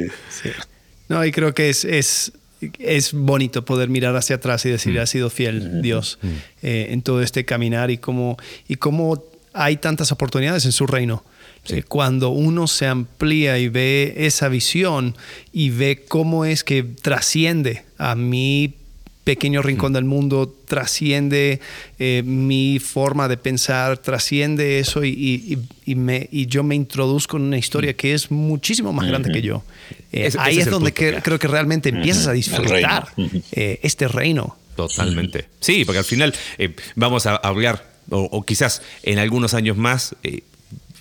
No, 1.09 1.25
y 1.25 1.33
creo 1.33 1.55
que 1.55 1.69
es, 1.69 1.85
es, 1.85 2.33
es, 2.79 3.13
bonito 3.13 3.65
poder 3.65 3.89
mirar 3.89 4.17
hacia 4.17 4.37
atrás 4.37 4.65
y 4.65 4.71
decir, 4.71 4.95
mm. 4.95 4.99
ha 4.99 5.07
sido 5.07 5.31
fiel 5.31 5.83
Dios 5.83 6.19
mm. 6.23 6.29
eh, 6.63 6.87
en 6.91 7.03
todo 7.03 7.23
este 7.23 7.45
caminar 7.45 7.91
y 7.91 7.99
cómo, 7.99 8.37
y 8.67 8.77
cómo 8.77 9.23
hay 9.53 9.77
tantas 9.77 10.13
oportunidades 10.13 10.65
en 10.65 10.73
su 10.73 10.87
reino. 10.87 11.25
Eh, 11.69 11.83
cuando 11.83 12.31
uno 12.31 12.67
se 12.67 12.87
amplía 12.87 13.59
y 13.59 13.69
ve 13.69 14.15
esa 14.17 14.49
visión 14.49 15.17
y 15.53 15.71
ve 15.71 16.05
cómo 16.09 16.45
es 16.45 16.65
que 16.65 16.83
trasciende 16.83 17.85
a 17.99 18.15
mi 18.15 18.78
pequeño 19.29 19.61
rincón 19.61 19.93
mm. 19.93 19.95
del 19.95 20.05
mundo, 20.07 20.57
trasciende 20.65 21.61
eh, 21.99 22.23
mi 22.25 22.79
forma 22.79 23.29
de 23.29 23.37
pensar, 23.37 23.99
trasciende 23.99 24.79
eso 24.79 25.05
y, 25.05 25.59
me, 25.85 26.27
y, 26.33 26.47
yo 26.47 26.63
me 26.63 26.75
introduzco 26.75 27.37
en 27.37 27.43
una 27.43 27.59
historia 27.59 27.93
que 27.93 28.15
es 28.15 28.31
muchísimo 28.31 28.91
más 28.95 29.07
grande 29.07 29.31
que 29.31 29.43
yo. 29.43 29.63
Eh, 30.13 30.31
ahí 30.39 30.61
es, 30.61 30.71
donde 30.71 30.95
creo 30.95 31.39
que 31.39 31.47
realmente 31.47 31.91
empiezas 31.91 32.27
a 32.27 32.33
disfrutar 32.33 33.09
este 33.53 34.09
reino. 34.09 34.57
Totalmente. 34.77 35.45
Sí, 35.61 35.85
porque 35.85 35.99
al 35.99 36.07
final 36.07 36.35
vamos 36.95 37.27
a 37.27 37.37
hablar, 37.37 37.85
o, 38.09 38.43
quizás 38.47 38.81
en 39.03 39.19
algunos 39.19 39.53
años 39.53 39.77
más, 39.77 40.17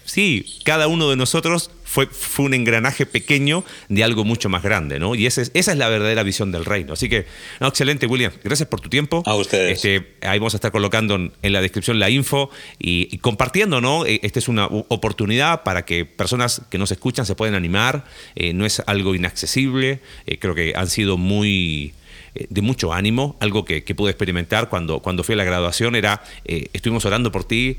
sí, 0.07 0.45
cada 0.63 0.87
uno 0.87 1.09
de 1.09 1.15
nosotros 1.15 1.69
fue, 1.83 2.07
fue 2.07 2.45
un 2.45 2.53
engranaje 2.53 3.05
pequeño 3.05 3.63
de 3.89 4.03
algo 4.03 4.25
mucho 4.25 4.49
más 4.49 4.63
grande, 4.63 4.99
¿no? 4.99 5.15
Y 5.15 5.25
esa 5.25 5.41
es, 5.41 5.51
esa 5.53 5.71
es 5.71 5.77
la 5.77 5.87
verdadera 5.89 6.23
visión 6.23 6.51
del 6.51 6.65
reino. 6.65 6.93
Así 6.93 7.07
que, 7.07 7.25
no, 7.59 7.67
excelente, 7.67 8.07
William. 8.07 8.31
Gracias 8.43 8.67
por 8.67 8.81
tu 8.81 8.89
tiempo. 8.89 9.23
A 9.25 9.35
ustedes. 9.35 9.83
Este, 9.83 10.15
ahí 10.21 10.39
vamos 10.39 10.53
a 10.53 10.57
estar 10.57 10.71
colocando 10.71 11.15
en, 11.15 11.31
la 11.41 11.61
descripción 11.61 11.99
la 11.99 12.09
info 12.09 12.49
y, 12.79 13.17
compartiendo, 13.19 13.79
¿no? 13.79 14.05
E, 14.05 14.19
esta 14.23 14.39
es 14.39 14.47
una 14.47 14.65
oportunidad 14.65 15.63
para 15.63 15.85
que 15.85 16.05
personas 16.05 16.61
que 16.69 16.77
nos 16.77 16.91
escuchan 16.91 17.25
se 17.25 17.35
puedan 17.35 17.55
animar. 17.55 18.05
Eh, 18.35 18.53
no 18.53 18.65
es 18.65 18.81
algo 18.85 19.15
inaccesible. 19.15 19.99
Eh, 20.25 20.39
creo 20.39 20.55
que 20.55 20.73
han 20.75 20.89
sido 20.89 21.17
muy 21.17 21.93
eh, 22.35 22.47
de 22.49 22.61
mucho 22.61 22.93
ánimo, 22.93 23.37
algo 23.39 23.65
que, 23.65 23.81
pude 23.95 24.11
experimentar 24.11 24.69
cuando, 24.69 24.99
cuando 24.99 25.23
fui 25.23 25.33
a 25.33 25.37
la 25.37 25.43
graduación 25.43 25.95
era, 25.95 26.21
estuvimos 26.45 27.05
orando 27.05 27.31
por 27.31 27.45
ti, 27.45 27.77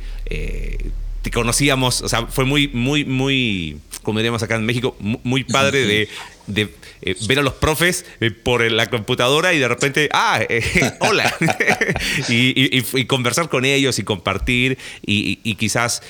te 1.22 1.30
conocíamos, 1.30 2.02
o 2.02 2.08
sea, 2.08 2.26
fue 2.26 2.44
muy, 2.44 2.68
muy, 2.68 3.04
muy, 3.04 3.78
como 4.02 4.18
diríamos 4.18 4.42
acá 4.42 4.56
en 4.56 4.66
México, 4.66 4.96
muy 5.00 5.44
padre 5.44 5.84
de, 5.84 6.08
de 6.48 6.74
eh, 7.02 7.14
ver 7.28 7.38
a 7.38 7.42
los 7.42 7.54
profes 7.54 8.04
eh, 8.20 8.30
por 8.30 8.68
la 8.70 8.86
computadora 8.86 9.54
y 9.54 9.58
de 9.58 9.68
repente, 9.68 10.08
ah, 10.12 10.40
eh, 10.48 10.62
hola, 11.00 11.32
y, 12.28 13.04
conversar 13.04 13.48
con 13.48 13.64
ellos 13.64 13.98
y 13.98 14.02
compartir 14.02 14.78
y, 15.06 15.36
quizás 15.54 16.02